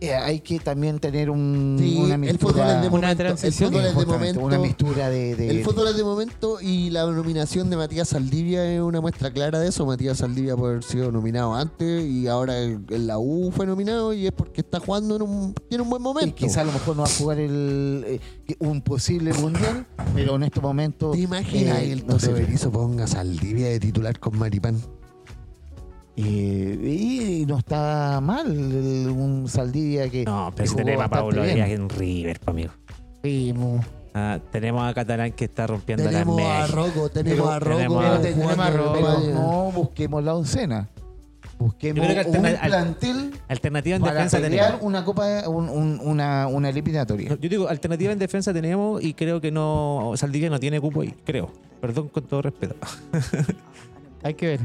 Eh, 0.04 0.14
hay 0.14 0.40
que 0.40 0.58
también 0.58 0.98
tener 0.98 1.30
un, 1.30 1.76
Sí, 1.78 1.96
una 1.98 2.14
el 2.14 2.38
fútbol 2.38 2.54
mistura... 2.54 2.74
es 2.76 2.82
de 2.82 2.88
Una 2.88 2.90
momento. 2.90 3.10
El 3.10 3.16
transición. 3.16 3.70
fútbol 3.70 3.84
es 3.84 3.88
de 3.90 3.94
justamente, 3.94 4.38
momento. 4.40 4.56
Una 4.56 4.58
mistura 4.66 5.08
de... 5.10 5.36
de- 5.36 5.50
El 5.50 5.64
fútbol 5.64 5.88
es 5.88 5.96
de 5.96 6.04
momento 6.04 6.58
y 6.60 6.90
la 6.90 7.06
nominación 7.06 7.70
de 7.70 7.76
Matías 7.76 8.08
Saldivia 8.08 8.64
es 8.72 8.80
una 8.80 9.00
muestra 9.00 9.30
clara 9.32 9.58
de 9.60 9.68
eso. 9.68 9.86
Matías 9.86 10.18
Saldivia 10.18 10.56
puede 10.56 10.72
haber 10.74 10.84
sido 10.84 11.10
nominado 11.12 11.54
antes 11.54 12.04
y 12.04 12.26
ahora 12.26 12.62
en 12.62 13.06
la 13.06 13.18
U 13.18 13.50
fue 13.54 13.66
nominado 13.66 14.12
y 14.12 14.26
es 14.26 14.32
porque 14.32 14.60
está 14.60 14.80
jugando 14.80 15.16
en 15.16 15.22
un, 15.22 15.54
tiene 15.68 15.82
un 15.82 15.90
buen 15.90 16.02
Y 16.02 16.04
momento. 16.04 16.34
quizá 16.34 16.60
a 16.62 16.64
lo 16.64 16.72
mejor 16.72 16.96
no 16.96 17.02
va 17.02 17.08
a 17.08 17.12
jugar 17.12 17.38
el, 17.38 18.04
eh, 18.06 18.20
un 18.60 18.82
posible 18.82 19.32
mundial, 19.34 19.86
pero 20.14 20.36
en 20.36 20.44
este 20.44 20.60
momento. 20.60 21.10
¿Te 21.12 21.18
imaginas 21.20 21.78
eh, 21.80 21.92
el 21.92 22.06
no 22.06 22.16
Berizzo 22.18 22.70
ponga 22.70 23.06
Saldivia 23.06 23.68
de 23.68 23.80
titular 23.80 24.18
con 24.18 24.38
Maripán? 24.38 24.80
Eh, 26.16 27.40
y 27.40 27.46
no 27.46 27.58
está 27.58 28.20
mal 28.22 28.46
el- 28.50 29.08
un 29.10 29.48
Saldivia 29.48 30.08
que. 30.08 30.24
No, 30.24 30.52
pero 30.54 30.62
que 30.64 30.66
si 30.68 30.72
jugó 30.72 30.84
tenemos 30.84 31.04
a 31.04 31.08
bastante 31.08 31.30
Pablo 31.36 31.42
bien. 31.42 31.54
Díaz 31.56 31.70
en 31.70 31.88
River, 31.88 32.40
pa, 32.40 32.50
amigo. 32.52 32.72
Sí. 33.22 33.54
Ah, 34.16 34.38
tenemos 34.52 34.88
a 34.88 34.94
Catalán 34.94 35.32
que 35.32 35.46
está 35.46 35.66
rompiendo 35.66 36.04
Tenemos 36.04 36.40
la 36.40 36.64
a. 36.64 36.66
Rocco, 36.68 37.08
tenemos 37.08 37.36
Pero 37.40 37.50
a 37.50 37.58
Rocco. 37.58 37.76
tenemos 37.78 38.04
a- 38.04 38.08
Pero 38.10 38.20
tenemos 38.22 38.42
jugando 38.42 38.62
a 38.62 38.68
en 38.68 38.76
Rocco, 38.76 39.08
España. 39.08 39.34
no 39.34 39.72
busquemos 39.72 40.24
la 40.24 40.34
oncena. 40.36 40.88
Busquemos 41.58 42.06
Yo 42.06 42.12
creo 42.12 42.24
que 42.24 42.30
un 42.30 42.36
alterna- 42.46 42.60
al- 42.62 42.68
plantel 42.70 43.30
Alternativa 43.48 43.96
en 43.96 44.02
para 44.02 44.14
defensa 44.14 44.38
pelear 44.40 44.66
tenemos. 44.66 44.86
una 44.86 45.04
copa, 45.04 45.48
un- 45.48 45.68
un- 45.68 46.00
una, 46.02 46.46
una 46.48 46.68
eliminatoria. 46.68 47.30
Yo 47.40 47.48
digo, 47.48 47.68
alternativa 47.68 48.12
en 48.12 48.18
defensa 48.18 48.52
tenemos 48.52 49.02
y 49.02 49.14
creo 49.14 49.40
que 49.40 49.50
no. 49.50 50.12
Saldivia 50.16 50.50
no 50.50 50.58
tiene 50.60 50.80
cupo 50.80 51.00
ahí, 51.00 51.14
creo. 51.24 51.50
Perdón 51.80 52.08
con 52.08 52.24
todo 52.24 52.42
respeto. 52.42 52.74
Hay 54.22 54.34
que 54.34 54.46
ver. 54.46 54.60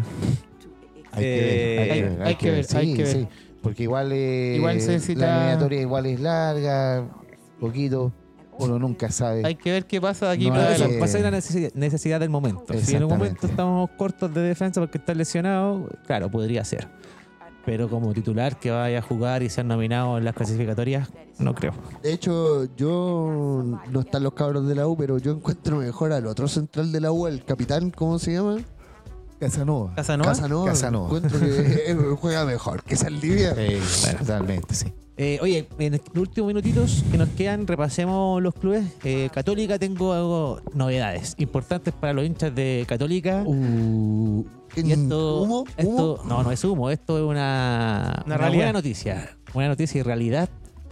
Hay 1.12 1.24
que 1.24 1.42
ver, 1.42 2.22
hay, 2.22 2.28
hay 2.28 2.36
que 2.36 2.52
ver, 2.52 2.66
ver, 2.66 2.78
hay 2.78 2.88
sí, 2.88 2.94
que 2.96 3.04
ver. 3.04 3.12
sí. 3.14 3.28
Porque 3.62 3.84
igual, 3.84 4.12
eh, 4.14 4.56
Igual 4.58 4.80
se 4.80 4.92
necesita- 4.94 5.26
la 5.26 5.38
eliminatoria 5.38 5.82
igual 5.82 6.06
es 6.06 6.20
larga, 6.22 7.08
poquito, 7.60 8.12
uno 8.58 8.80
nunca 8.80 9.12
sabe. 9.12 9.42
Hay 9.46 9.56
que 9.56 9.72
ver 9.72 9.86
qué 9.86 10.00
pasa 10.00 10.28
de 10.28 10.32
aquí 10.34 10.48
No, 10.48 10.54
para 10.56 10.68
adelante. 10.68 11.00
Va 11.00 11.06
a 11.06 11.08
ser 11.10 11.22
la 11.24 11.32
necesidad, 11.32 11.72
necesidad 11.74 12.20
del 12.20 12.30
momento. 12.30 12.74
Si 12.80 12.96
en 12.96 13.04
un 13.04 13.10
momento 13.10 13.48
estamos 13.48 13.90
cortos 13.98 14.34
de 14.34 14.42
defensa 14.42 14.80
porque 14.80 14.98
está 14.98 15.14
lesionado, 15.14 15.90
claro, 16.08 16.30
podría 16.32 16.64
ser. 16.64 16.88
Pero 17.66 17.90
como 17.90 18.14
titular 18.14 18.58
que 18.58 18.72
vaya 18.72 19.00
a 19.00 19.02
jugar 19.02 19.44
y 19.44 19.50
ser 19.50 19.66
nominado 19.66 20.18
en 20.18 20.24
las 20.26 20.34
clasificatorias, 20.34 21.10
no 21.38 21.54
creo. 21.54 21.74
De 22.02 22.14
hecho, 22.14 22.66
yo 22.78 23.64
no 23.92 24.00
están 24.00 24.24
los 24.24 24.34
cabros 24.34 24.68
de 24.68 24.76
la 24.76 24.88
U, 24.88 24.96
pero 24.98 25.18
yo 25.18 25.34
encuentro 25.34 25.78
mejor 25.78 26.14
al 26.14 26.26
otro 26.26 26.48
central 26.48 26.92
de 26.94 27.02
la 27.02 27.12
U, 27.12 27.28
el 27.28 27.44
capitán, 27.44 27.92
¿cómo 27.92 28.18
se 28.18 28.34
llama? 28.34 28.58
Casanova. 29.40 29.94
Casanova. 29.96 30.30
Casanova. 30.30 30.66
Casanova. 30.66 31.18
Encuentro 31.18 31.40
que 31.40 32.16
juega 32.22 32.46
mejor 32.46 32.84
que 32.84 32.96
Saldivia. 32.96 33.56
Sí, 33.56 34.10
totalmente, 34.18 34.76
sí. 34.76 34.88
Eh, 35.22 35.38
oye, 35.42 35.68
en 35.80 35.94
los 35.94 36.02
últimos 36.16 36.48
minutitos 36.48 37.04
que 37.12 37.18
nos 37.18 37.28
quedan, 37.30 37.68
repasemos 37.68 38.42
los 38.42 38.54
clubes. 38.54 38.86
Eh, 39.04 39.30
Católica 39.34 39.78
tengo 39.78 40.14
algo, 40.14 40.62
novedades 40.74 41.36
importantes 41.40 41.94
para 41.94 42.14
los 42.14 42.26
hinchas 42.26 42.56
de 42.56 42.86
Católica. 42.88 43.44
Uh, 43.46 44.46
Y 44.78 44.92
esto, 44.94 45.42
¿Humo? 45.42 45.66
esto- 45.76 46.16
¿Humo? 46.16 46.24
no, 46.26 46.44
no 46.44 46.52
es 46.52 46.64
humo, 46.64 46.90
esto 46.90 47.18
es 47.18 47.24
una, 47.24 48.14
Una 48.18 48.24
una 48.28 48.38
realidad. 48.38 48.58
buena 48.60 48.74
noticia. 48.74 49.38
Buena 49.54 49.70
noticia 49.70 50.00
y 50.00 50.04
realidad. 50.04 50.48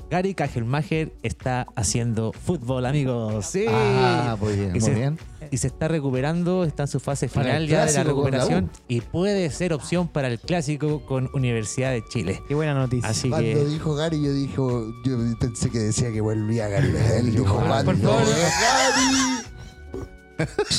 Gary 0.09 0.33
Kajelmacher 0.33 1.13
está 1.21 1.67
haciendo 1.75 2.31
fútbol, 2.33 2.85
amigos. 2.85 3.45
Sí. 3.45 3.65
Ah, 3.69 4.35
muy 4.39 4.53
bien, 4.55 4.71
muy 4.71 4.81
se- 4.81 4.93
bien. 4.93 5.17
Y 5.51 5.57
se 5.57 5.67
está 5.67 5.87
recuperando, 5.87 6.63
está 6.63 6.83
en 6.83 6.87
su 6.87 6.99
fase 6.99 7.27
final 7.27 7.67
ya 7.67 7.85
de 7.85 7.93
la 7.93 8.03
recuperación 8.03 8.69
y 8.87 9.01
puede 9.01 9.49
ser 9.49 9.73
opción 9.73 10.07
para 10.07 10.27
el 10.27 10.39
clásico 10.39 11.05
con 11.05 11.29
Universidad 11.33 11.91
de 11.91 12.03
Chile. 12.07 12.41
Qué 12.47 12.55
buena 12.55 12.73
noticia. 12.73 13.09
Así 13.09 13.29
Cuando 13.29 13.47
que 13.47 13.65
dijo 13.65 13.95
Gary, 13.95 14.21
yo 14.23 14.33
dijo, 14.33 14.93
yo 15.05 15.17
pensé 15.39 15.69
que 15.69 15.79
decía 15.79 16.11
que 16.11 16.21
volvía 16.21 16.67
Gary. 16.67 16.93
Él 17.17 17.31
dijo, 17.35 17.59
Ah, 17.67 17.81
por 17.83 17.97
favor. 17.97 18.21
Gary. 18.27 19.37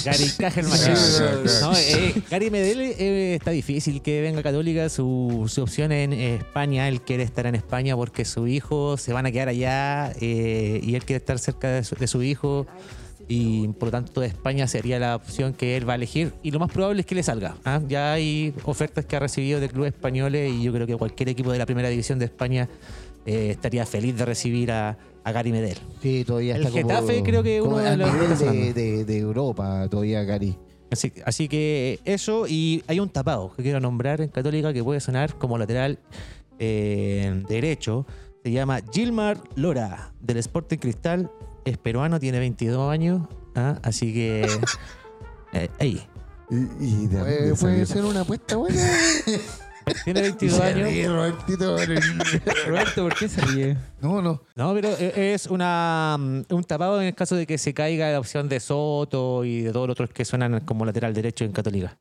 Gary 0.04 0.30
Kajelmacher. 0.38 0.96
Sí, 0.96 1.22
No, 1.62 1.72
eh, 1.74 2.22
Gary 2.30 2.50
Medel 2.50 2.80
eh, 2.80 3.34
está 3.34 3.50
difícil 3.50 4.02
que 4.02 4.20
venga 4.22 4.42
Católica. 4.42 4.88
Su, 4.88 5.46
su 5.48 5.62
opción 5.62 5.90
en 5.92 6.12
España, 6.12 6.88
él 6.88 7.02
quiere 7.02 7.24
estar 7.24 7.46
en 7.46 7.54
España 7.54 7.96
porque 7.96 8.24
su 8.24 8.46
hijo 8.46 8.96
se 8.96 9.12
van 9.12 9.26
a 9.26 9.32
quedar 9.32 9.48
allá 9.48 10.12
eh, 10.20 10.80
y 10.82 10.94
él 10.94 11.04
quiere 11.04 11.18
estar 11.18 11.38
cerca 11.38 11.68
de 11.68 11.84
su, 11.84 11.96
de 11.96 12.06
su 12.06 12.22
hijo. 12.22 12.66
Y 13.30 13.68
por 13.68 13.88
lo 13.88 13.90
tanto, 13.90 14.22
España 14.22 14.66
sería 14.66 14.98
la 14.98 15.14
opción 15.16 15.52
que 15.52 15.76
él 15.76 15.86
va 15.86 15.92
a 15.92 15.96
elegir. 15.96 16.32
Y 16.42 16.50
lo 16.50 16.58
más 16.58 16.70
probable 16.72 17.00
es 17.00 17.06
que 17.06 17.14
le 17.14 17.22
salga. 17.22 17.56
¿ah? 17.64 17.80
Ya 17.86 18.14
hay 18.14 18.54
ofertas 18.64 19.04
que 19.04 19.16
ha 19.16 19.20
recibido 19.20 19.60
de 19.60 19.68
clubes 19.68 19.92
españoles 19.92 20.50
y 20.52 20.62
yo 20.62 20.72
creo 20.72 20.86
que 20.86 20.96
cualquier 20.96 21.28
equipo 21.28 21.52
de 21.52 21.58
la 21.58 21.66
primera 21.66 21.88
división 21.90 22.18
de 22.18 22.24
España 22.24 22.68
eh, 23.26 23.50
estaría 23.50 23.84
feliz 23.84 24.16
de 24.16 24.24
recibir 24.24 24.72
a, 24.72 24.96
a 25.24 25.32
Gary 25.32 25.52
Medel. 25.52 25.76
Sí, 26.00 26.24
todavía 26.26 26.56
El 26.56 26.62
está 26.66 26.70
como, 26.80 26.88
Getafe 26.88 27.22
creo 27.22 27.42
que 27.42 27.60
uno 27.60 27.76
de 27.76 27.96
los 27.98 28.38
de, 28.40 28.72
de- 28.72 29.04
de 29.04 29.18
Europa, 29.18 29.86
todavía 29.90 30.22
Gary. 30.24 30.56
Así, 30.90 31.12
así 31.26 31.48
que 31.48 32.00
eso, 32.06 32.46
y 32.48 32.82
hay 32.86 32.98
un 32.98 33.10
tapado 33.10 33.52
que 33.54 33.62
quiero 33.62 33.78
nombrar 33.78 34.22
en 34.22 34.28
Católica 34.30 34.72
que 34.72 34.82
puede 34.82 35.00
sonar 35.00 35.34
como 35.36 35.58
lateral 35.58 35.98
eh, 36.58 37.42
derecho. 37.46 38.06
Se 38.42 38.50
llama 38.52 38.80
Gilmar 38.90 39.38
Lora, 39.54 40.12
del 40.20 40.38
Sporting 40.38 40.78
Cristal. 40.78 41.30
Es 41.68 41.78
peruano, 41.78 42.18
tiene 42.20 42.38
22 42.38 42.90
años. 42.90 43.22
¿ah? 43.54 43.78
Así 43.82 44.12
que. 44.12 44.46
eh, 45.52 45.68
ahí. 45.78 46.02
Y, 46.50 46.56
y 46.84 47.06
de- 47.08 47.18
Puede, 47.18 47.42
de 47.48 47.54
puede 47.54 47.84
salir- 47.84 47.86
ser 47.86 48.04
una 48.04 48.20
apuesta 48.22 48.56
buena. 48.56 48.80
Tiene 50.04 50.20
22 50.20 50.58
Se 50.58 50.62
años. 50.64 50.86
ríe 50.90 51.08
Robertito 51.08 51.76
Roberto, 52.66 53.02
¿por 53.04 53.14
qué 53.14 53.26
se 53.26 53.40
ríe? 53.40 53.76
No, 54.02 54.20
no. 54.20 54.42
No, 54.54 54.74
pero 54.74 54.90
eh, 54.98 55.32
es 55.32 55.46
una, 55.46 56.14
mm, 56.18 56.42
un 56.54 56.64
tapado 56.64 57.00
en 57.00 57.06
el 57.08 57.14
caso 57.14 57.36
de 57.36 57.46
que 57.46 57.56
se 57.56 57.72
caiga 57.72 58.10
la 58.10 58.18
opción 58.18 58.50
de 58.50 58.60
Soto 58.60 59.46
y 59.46 59.62
de 59.62 59.72
todos 59.72 59.86
los 59.88 59.94
otros 59.94 60.10
que 60.10 60.26
suenan 60.26 60.60
como 60.66 60.84
lateral 60.84 61.14
derecho 61.14 61.46
en 61.46 61.52
Católica. 61.52 61.96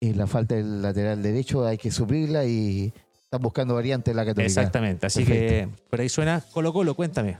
Y 0.00 0.14
la 0.14 0.26
falta 0.26 0.56
del 0.56 0.82
lateral 0.82 1.22
derecho 1.22 1.64
hay 1.64 1.78
que 1.78 1.92
suplirla 1.92 2.44
y 2.44 2.92
están 3.22 3.40
buscando 3.40 3.74
variantes 3.74 4.10
en 4.10 4.16
la 4.16 4.24
Católica. 4.24 4.46
Exactamente. 4.48 5.06
Así 5.06 5.24
que 5.24 5.68
por 5.90 6.00
ahí 6.00 6.08
suena 6.08 6.42
Colo 6.52 6.72
Colo, 6.72 6.96
cuéntame. 6.96 7.38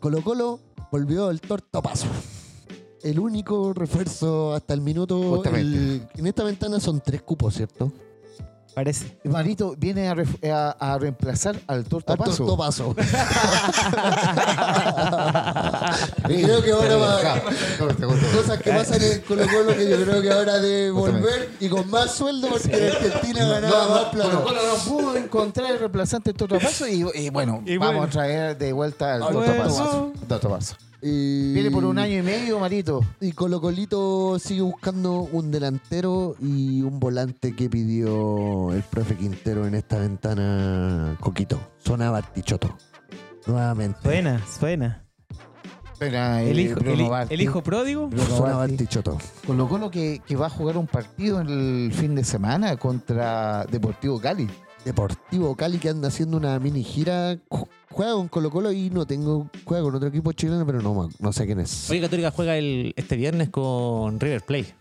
Colo 0.00 0.22
Colo 0.22 0.60
volvió 0.90 1.30
el 1.30 1.40
tortopaso. 1.40 2.06
El 3.02 3.18
único 3.18 3.72
refuerzo 3.72 4.52
hasta 4.54 4.74
el 4.74 4.80
minuto. 4.80 5.36
El- 5.60 6.08
en 6.14 6.26
esta 6.26 6.44
ventana 6.44 6.80
son 6.80 7.00
tres 7.00 7.22
cupos, 7.22 7.54
¿cierto? 7.54 7.92
Parece. 8.76 9.16
Marito 9.24 9.74
viene 9.78 10.06
a, 10.06 10.14
ref- 10.14 10.36
a- 10.52 10.76
a 10.78 10.98
reemplazar 10.98 11.56
al 11.66 11.78
Al 11.78 11.84
tortapaso. 11.84 12.44
tortopaso. 12.44 12.94
Y 16.28 16.42
creo 16.42 16.62
que 16.62 16.72
ahora 16.72 16.96
va. 16.96 17.20
Cosas 18.36 18.60
que 18.62 18.70
pasan 18.72 19.00
en 19.02 19.20
Colo 19.22 19.46
Colo 19.46 19.74
que 19.74 19.88
yo 19.88 20.04
creo 20.04 20.20
que 20.20 20.30
ahora 20.30 20.58
de 20.58 20.90
volver 20.90 21.50
y 21.58 21.68
con 21.70 21.88
más 21.90 22.12
sueldo 22.14 22.48
porque 22.48 22.76
en 22.76 22.92
Argentina 22.92 23.46
ganaba 23.48 23.88
más 23.88 24.04
plata. 24.12 24.30
Colo 24.30 24.44
Colo 24.44 24.60
no 24.68 24.74
pudo 24.84 25.16
encontrar 25.16 25.70
el 25.72 25.78
reemplazante 25.78 26.30
del 26.32 26.36
tortapaso 26.36 26.86
y, 26.86 27.02
y 27.14 27.30
bueno, 27.30 27.62
Y 27.64 27.78
vamos 27.78 27.94
bueno. 27.96 28.08
a 28.08 28.10
traer 28.10 28.58
de 28.58 28.72
vuelta 28.74 29.14
al 29.14 29.22
Al 29.22 29.32
tortapaso. 29.32 30.12
Tortapaso. 30.28 30.76
Viene 31.02 31.70
por 31.70 31.84
un 31.84 31.98
año 31.98 32.18
y 32.18 32.22
medio, 32.22 32.58
Marito. 32.58 33.04
Y 33.20 33.32
Colo 33.32 33.60
Colito 33.60 34.38
sigue 34.38 34.62
buscando 34.62 35.20
un 35.20 35.50
delantero 35.50 36.36
y 36.40 36.82
un 36.82 36.98
volante 36.98 37.54
que 37.54 37.68
pidió 37.68 38.72
el 38.72 38.82
profe 38.82 39.16
Quintero 39.16 39.66
en 39.66 39.74
esta 39.74 39.98
ventana, 39.98 41.16
Coquito. 41.20 41.60
Zona 41.78 42.10
Bartichotto. 42.10 42.76
Nuevamente. 43.46 44.00
Suena, 44.02 44.44
suena. 44.46 45.02
El 46.00 46.58
eh, 46.58 46.62
hijo, 46.62 46.80
Bruno 46.80 47.04
el, 47.04 47.10
Barti. 47.10 47.34
el 47.34 47.40
hijo 47.40 47.62
pródigo. 47.62 48.10
Colo 49.46 49.68
Colo 49.68 49.90
que, 49.90 50.20
que 50.26 50.36
va 50.36 50.46
a 50.46 50.50
jugar 50.50 50.76
un 50.76 50.86
partido 50.86 51.40
en 51.40 51.48
el 51.48 51.92
fin 51.92 52.14
de 52.14 52.24
semana 52.24 52.76
contra 52.76 53.64
Deportivo 53.66 54.20
Cali. 54.20 54.48
Deportivo 54.86 55.56
Cali 55.56 55.78
que 55.78 55.88
anda 55.88 56.06
haciendo 56.08 56.36
una 56.36 56.58
mini 56.60 56.84
gira. 56.84 57.34
Ju- 57.50 57.66
Juega 57.90 58.12
con 58.12 58.28
Colo 58.28 58.50
Colo 58.50 58.70
y 58.72 58.88
no 58.90 59.04
tengo. 59.04 59.50
Juega 59.64 59.82
con 59.82 59.94
otro 59.96 60.08
equipo 60.08 60.30
chileno, 60.32 60.64
pero 60.64 60.80
no, 60.80 61.08
no 61.18 61.32
sé 61.32 61.44
quién 61.44 61.58
es. 61.58 61.90
Oye, 61.90 62.00
Católica 62.00 62.30
juega 62.30 62.56
el, 62.56 62.92
este 62.96 63.16
viernes 63.16 63.48
con 63.50 64.20
River 64.20 64.42
Plate. 64.42 64.74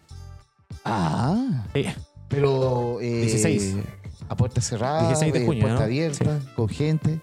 Ah, 0.84 1.66
Sí. 1.74 1.86
pero. 2.28 3.00
Eh, 3.02 3.22
16. 3.22 3.76
A 4.30 4.36
puerta 4.38 4.62
cerrada, 4.62 5.08
16 5.08 5.34
de 5.34 5.42
eh, 5.42 5.46
junio, 5.46 5.62
puerta 5.62 5.80
¿no? 5.80 5.86
abierta, 5.86 6.40
con 6.56 6.68
gente. 6.70 7.20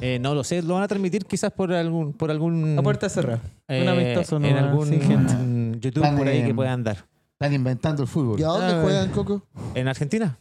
Eh, 0.00 0.18
no 0.20 0.34
lo 0.34 0.44
sé, 0.44 0.60
lo 0.62 0.74
van 0.74 0.82
a 0.82 0.88
transmitir 0.88 1.24
quizás 1.24 1.50
por 1.52 1.72
algún 1.72 2.12
por 2.12 2.30
algún 2.30 2.78
A 2.78 2.82
puerta 2.82 3.08
cerrada. 3.08 3.40
eh, 3.68 3.80
Un 3.82 3.88
amistoso, 3.88 4.38
no 4.38 4.46
en 4.46 4.56
algún 4.56 4.88
sin 4.88 5.00
gente. 5.00 5.32
mm, 5.34 5.80
YouTube 5.80 6.02
Van, 6.02 6.16
por 6.18 6.28
ahí 6.28 6.42
que 6.42 6.50
eh, 6.50 6.54
puedan 6.54 6.84
dar. 6.84 7.06
Están 7.32 7.54
inventando 7.54 8.02
el 8.02 8.08
fútbol. 8.08 8.38
¿Y 8.40 8.42
a 8.42 8.48
dónde 8.48 8.74
Ah, 8.74 8.80
juegan, 8.82 9.10
Coco? 9.10 9.42
En 9.74 9.88
Argentina. 9.88 10.38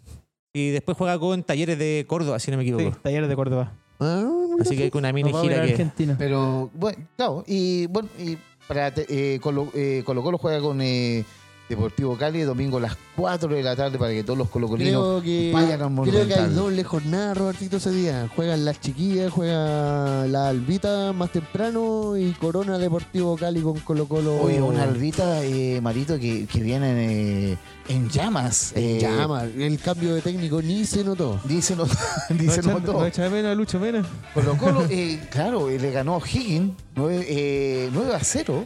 Y 0.56 0.70
después 0.70 0.97
juega 0.97 1.20
con 1.20 1.43
Talleres 1.43 1.78
de 1.78 2.06
Córdoba, 2.08 2.39
si 2.39 2.49
no 2.49 2.56
me 2.58 2.64
Sí, 2.64 2.70
equivoco. 2.72 2.97
Talleres 3.03 3.28
de 3.28 3.36
Córdoba. 3.36 3.74
Ah, 3.99 4.24
Así 4.62 4.78
que 4.78 4.84
hay 4.84 4.91
una 4.93 5.12
mini 5.12 5.34
gira 5.34 5.56
que 5.66 5.72
Argentina. 5.72 6.16
Pero, 6.18 6.70
bueno, 6.74 6.97
claro. 7.18 7.43
Y 7.45 7.88
bueno, 7.88 8.08
y 8.18 8.38
para 8.66 8.93
te- 8.93 9.06
eh, 9.10 9.39
Colo, 9.41 9.68
eh, 9.74 10.01
Colo 10.06 10.24
Colo 10.24 10.38
juega 10.38 10.62
con 10.62 10.80
eh, 10.82 11.26
Deportivo 11.68 12.16
Cali 12.16 12.41
domingo 12.41 12.78
a 12.78 12.82
las 12.82 12.97
4 13.18 13.49
de 13.53 13.64
la 13.64 13.76
tarde 13.76 13.97
para 13.97 14.12
que 14.14 14.24
todos 14.24 14.38
los 14.38 14.47
colocolinos 14.49 15.22
Creo 15.22 15.22
que, 15.22 15.51
vayan 15.51 15.82
a 15.82 16.03
creo 16.03 16.28
que 16.28 16.34
hay 16.36 16.49
doble 16.53 16.84
jornada, 16.86 17.34
Robertito, 17.34 17.78
ese 17.78 17.91
día. 17.91 18.30
Juegan 18.36 18.64
las 18.64 18.80
chiquillas, 18.80 19.32
juega 19.34 20.26
la 20.28 20.49
Albita 20.49 21.12
más 21.12 21.32
temprano 21.32 22.16
y 22.18 22.32
Corona 22.34 22.78
Deportivo 22.78 23.36
Cali 23.36 23.62
con 23.62 23.78
Colo 23.80 24.08
Colo. 24.08 24.41
Oye, 24.41 24.62
una 24.62 24.84
albita, 24.84 25.43
eh, 25.43 25.82
Marito, 25.82 26.18
que, 26.20 26.45
que 26.45 26.62
vienen 26.62 26.97
eh, 26.97 27.58
en 27.88 28.09
llamas. 28.09 28.71
En 28.75 28.83
eh, 28.83 28.99
llama. 28.99 29.43
El 29.43 29.79
cambio 29.79 30.15
de 30.15 30.21
técnico 30.21 30.61
ni 30.61 30.86
se 30.86 31.03
notó. 31.03 31.39
Dicen 31.43 31.77
los, 31.77 31.89
No 32.29 32.36
dicen 32.38 32.65
los 32.65 32.81
echa- 32.81 32.91
no 32.93 33.05
echa 33.05 33.23
de 33.23 33.29
menos 33.29 33.51
a 33.51 33.55
Lucho 33.55 33.79
Mena. 33.79 34.03
Colo 34.33 34.57
Colo, 34.57 34.86
eh, 34.89 35.19
claro, 35.31 35.69
eh, 35.69 35.79
le 35.79 35.91
ganó 35.91 36.15
a 36.15 36.19
Higgins 36.27 36.73
9, 36.95 37.25
eh, 37.27 37.89
9 37.93 38.15
a 38.15 38.19
0. 38.19 38.65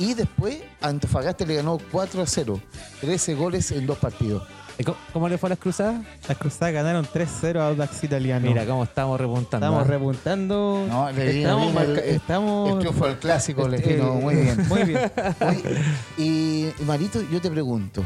Y 0.00 0.14
después 0.14 0.58
Antofagasta 0.80 1.44
le 1.44 1.56
ganó 1.56 1.78
4 1.90 2.22
a 2.22 2.26
0. 2.26 2.60
13 3.00 3.34
goles 3.34 3.70
en 3.72 3.86
dos 3.86 3.98
partidos. 3.98 4.44
¿Y 4.80 4.84
¿Cómo, 4.84 4.96
cómo 5.12 5.28
le 5.28 5.38
fue 5.38 5.48
a 5.48 5.50
las 5.50 5.58
cruzadas? 5.58 6.00
Las 6.28 6.38
cruzadas 6.38 6.72
ganaron 6.72 7.04
3-0 7.04 7.58
a 7.58 7.66
Audax 7.66 8.04
Italiano. 8.04 8.46
Mira 8.46 8.64
cómo 8.64 8.84
estamos 8.84 9.20
repuntando. 9.20 9.66
estamos 9.66 9.82
¿ah? 9.84 9.90
repuntando. 9.90 10.86
No, 10.88 11.10
le 11.10 11.40
estamos, 11.40 11.72
bien 11.72 11.82
el- 11.82 11.98
el- 11.98 12.14
estamos 12.14 12.70
El 12.70 12.78
triunfo 12.78 13.06
del 13.08 13.16
clásico 13.18 13.66
le 13.66 13.78
este, 13.78 13.94
vino 13.96 14.14
muy 14.14 14.36
bien. 14.36 14.56
Muy 14.68 14.82
bien. 14.84 15.10
Oye, 15.40 15.82
y 16.16 16.68
Marito, 16.84 17.20
yo 17.28 17.40
te 17.40 17.50
pregunto. 17.50 18.04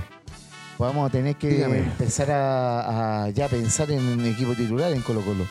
Vamos 0.82 1.08
a 1.08 1.12
tener 1.12 1.36
que 1.36 1.48
Dígame. 1.48 1.78
empezar 1.78 2.28
a, 2.32 3.24
a 3.24 3.30
ya 3.30 3.46
pensar 3.48 3.88
en 3.92 4.04
un 4.04 4.24
equipo 4.26 4.52
titular 4.54 4.92
en 4.92 5.00
Colo 5.02 5.20
Colo. 5.20 5.46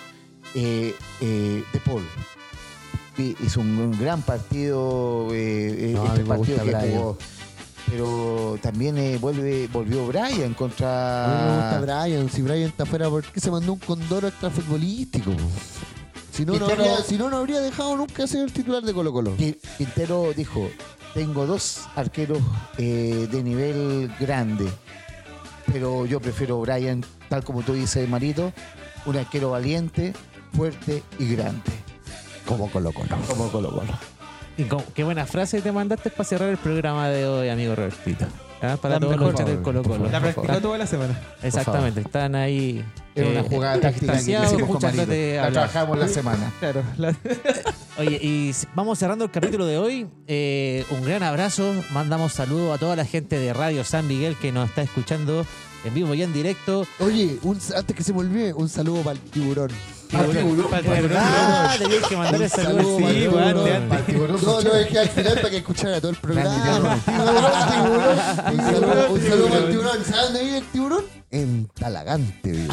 Eh, 0.53 0.93
eh, 1.21 1.63
de 1.71 1.79
Paul. 1.79 2.03
Hizo 3.17 3.61
un, 3.61 3.77
un 3.79 3.97
gran 3.99 4.21
partido. 4.23 5.29
eh, 5.33 5.91
eh, 5.91 5.93
No, 5.95 6.05
este 6.07 6.25
partido 6.25 6.63
que 6.65 6.73
jugó. 6.73 7.17
pero 7.89 8.57
también 8.61 8.95
vuelve, 9.21 9.67
volvió 9.71 10.05
Brian 10.07 10.27
A 10.27 10.27
mí 10.27 10.39
me 10.43 10.47
gusta 10.49 11.77
contra. 11.77 12.03
Brian. 12.03 12.29
Si 12.29 12.41
Brian 12.41 12.69
está 12.69 12.83
afuera, 12.83 13.09
¿por 13.09 13.23
qué 13.23 13.39
se 13.39 13.51
mandó 13.51 13.71
un 13.73 13.79
condoro 13.79 14.27
extrafutbolístico? 14.27 15.31
Si 16.33 16.45
no, 16.45 16.57
no 16.59 16.65
habría, 16.65 16.97
si 17.03 17.17
no, 17.17 17.29
no 17.29 17.37
habría 17.37 17.59
dejado 17.61 17.95
nunca 17.95 18.27
ser 18.27 18.41
el 18.43 18.51
titular 18.51 18.83
de 18.83 18.93
Colo 18.93 19.13
Colo. 19.13 19.37
Qui- 19.37 19.57
Quintero 19.77 20.33
dijo: 20.35 20.69
Tengo 21.13 21.45
dos 21.45 21.81
arqueros 21.95 22.39
eh, 22.77 23.27
de 23.31 23.43
nivel 23.43 24.11
grande, 24.19 24.65
pero 25.71 26.05
yo 26.05 26.19
prefiero 26.19 26.59
Brian, 26.59 27.03
tal 27.29 27.43
como 27.43 27.61
tú 27.61 27.73
dices, 27.73 28.07
Marito, 28.07 28.51
un 29.05 29.17
arquero 29.17 29.51
valiente, 29.51 30.13
fuerte 30.55 31.03
y 31.19 31.35
grande, 31.35 31.61
Como 32.45 32.69
Colo 32.69 32.91
Colo. 32.91 33.15
como 33.27 33.49
Colo 33.49 33.71
Colo. 33.71 33.93
Y 34.57 34.65
qué 34.93 35.03
buena 35.03 35.25
frase 35.25 35.61
te 35.61 35.71
mandaste 35.71 36.09
para 36.09 36.23
cerrar 36.25 36.49
el 36.49 36.57
programa 36.57 37.09
de 37.09 37.25
hoy, 37.25 37.49
amigo 37.49 37.75
Robertito. 37.75 38.25
¿Ah? 38.61 38.77
Para 38.79 38.95
La 38.95 38.99
todos 38.99 39.11
mejor, 39.13 39.31
los 39.31 39.39
hinchas 39.41 39.47
del 39.47 39.61
Colo 39.63 39.83
Colo. 39.83 40.07
La 40.09 40.19
practicó 40.19 40.61
toda 40.61 40.77
la 40.77 40.85
semana. 40.87 41.19
Exactamente, 41.41 42.01
están 42.01 42.35
ahí. 42.35 42.85
Es 43.15 43.27
una 43.27 43.39
eh, 43.41 43.45
jugada 43.49 43.79
táctica 43.81 44.13
que 44.23 44.33
escuchándote 44.35 45.35
La 45.37 45.51
trabajamos 45.51 45.97
la 45.99 46.07
semana. 46.07 46.51
Claro. 46.59 46.83
la- 46.97 47.15
Oye, 47.97 48.19
y 48.21 48.51
vamos 48.75 48.99
cerrando 48.99 49.25
el 49.25 49.31
capítulo 49.31 49.65
de 49.65 49.77
hoy. 49.77 50.07
Eh, 50.27 50.85
un 50.91 51.03
gran 51.03 51.23
abrazo. 51.23 51.73
Mandamos 51.91 52.33
saludos 52.33 52.75
a 52.75 52.79
toda 52.79 52.95
la 52.95 53.05
gente 53.05 53.37
de 53.39 53.51
Radio 53.53 53.83
San 53.83 54.07
Miguel 54.07 54.35
que 54.39 54.51
nos 54.51 54.69
está 54.69 54.81
escuchando 54.83 55.45
en 55.83 55.93
vivo 55.93 56.13
y 56.13 56.21
en 56.23 56.31
directo. 56.31 56.85
Oye, 56.99 57.37
un- 57.43 57.59
antes 57.75 57.95
que 57.95 58.03
se 58.03 58.13
me 58.13 58.19
olvide, 58.19 58.53
un 58.53 58.69
saludo 58.69 59.01
para 59.01 59.13
el 59.13 59.19
tiburón. 59.19 59.69
Para 60.11 60.25
el 60.25 60.31
tiburón. 60.37 60.71
¿Verdad? 60.71 61.77
Tenías 61.77 62.07
que 62.07 62.15
Un 62.15 62.25
saludos. 62.25 62.51
saludo 62.51 62.97
sí. 62.97 63.27
No, 64.45 64.61
no, 64.61 64.75
es 64.75 64.87
que 64.87 64.99
al 64.99 65.09
final 65.09 65.33
para 65.35 65.49
que 65.49 65.57
escuchara 65.57 65.99
todo 66.01 66.11
el 66.11 66.17
programa. 66.17 66.55
Grande, 66.63 67.01
Tiburón, 67.05 67.69
tiburón. 67.71 69.11
Un 69.11 69.21
saludo, 69.21 69.57
el 69.57 69.69
tiburón. 69.69 70.05
¿Sabes 70.05 70.23
dónde 70.23 70.43
vive 70.43 70.57
el 70.57 70.65
tiburón? 70.65 71.20
En 71.33 71.65
Talagante, 71.67 72.51
vive. 72.51 72.65
Eso, 72.65 72.71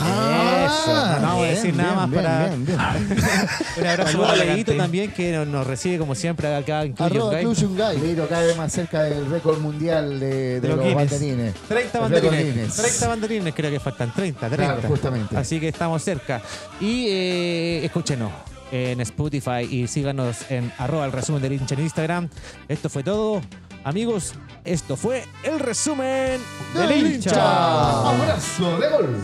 no 0.89 0.93
vamos 1.23 1.33
a 1.33 1.37
bien, 1.43 1.55
decir 1.55 1.77
nada 1.77 1.95
más 1.95 2.11
bien, 2.11 2.23
para- 2.25 2.47
bien, 2.49 2.67
bien. 2.67 2.79
Un 3.79 3.87
abrazo 3.87 4.19
a 4.19 4.27
para 4.27 4.37
Leguito 4.37 4.53
Leguito 4.73 4.77
también 4.77 5.11
que 5.13 5.33
nos, 5.33 5.47
nos 5.47 5.65
recibe 5.65 5.99
como 5.99 6.17
siempre 6.17 6.53
acá 6.53 6.83
en 6.83 6.93
Guy. 6.97 8.01
Leiro 8.01 8.29
cada 8.29 8.43
vez 8.43 8.57
más 8.57 8.73
cerca 8.73 9.05
del 9.05 9.31
récord 9.31 9.61
mundial 9.61 10.19
de, 10.19 10.61
de 10.61 10.61
De 10.61 10.69
los 10.69 10.93
banderines. 10.95 11.55
30 11.69 11.99
El 11.99 12.03
banderines. 12.03 12.33
récord 12.41 12.55
Guinness. 12.57 12.77
30 12.77 13.09
banderines 13.09 13.55
creo 13.55 13.71
que 13.71 13.79
faltan. 13.81 14.13
30, 14.13 14.49
30. 14.49 14.57
Claro, 14.57 14.89
justamente. 14.89 15.37
Así 15.37 15.61
que 15.61 15.69
estamos 15.69 16.03
cerca. 16.03 16.43
Y 16.81 17.07
eh, 17.09 17.85
escúchenos 17.85 18.33
en 18.73 19.01
Spotify 19.03 19.63
y 19.71 19.87
síganos 19.87 20.51
en 20.51 20.73
arroba 20.79 21.07
el 21.07 21.13
resumen 21.13 21.41
del 21.41 21.53
hincha 21.53 21.77
en 21.77 21.83
Instagram. 21.83 22.29
Esto 22.69 22.89
fue 22.89 23.05
todo. 23.05 23.41
Amigos, 23.89 24.35
esto 24.67 24.97
fue 24.97 25.25
el 25.43 25.59
resumen 25.59 26.39
del, 26.75 26.89
Del 26.89 27.07
hincha. 27.07 27.31
hincha. 27.31 28.11
Abrazo 28.11 28.79
de 28.79 28.89
gol. 28.91 29.17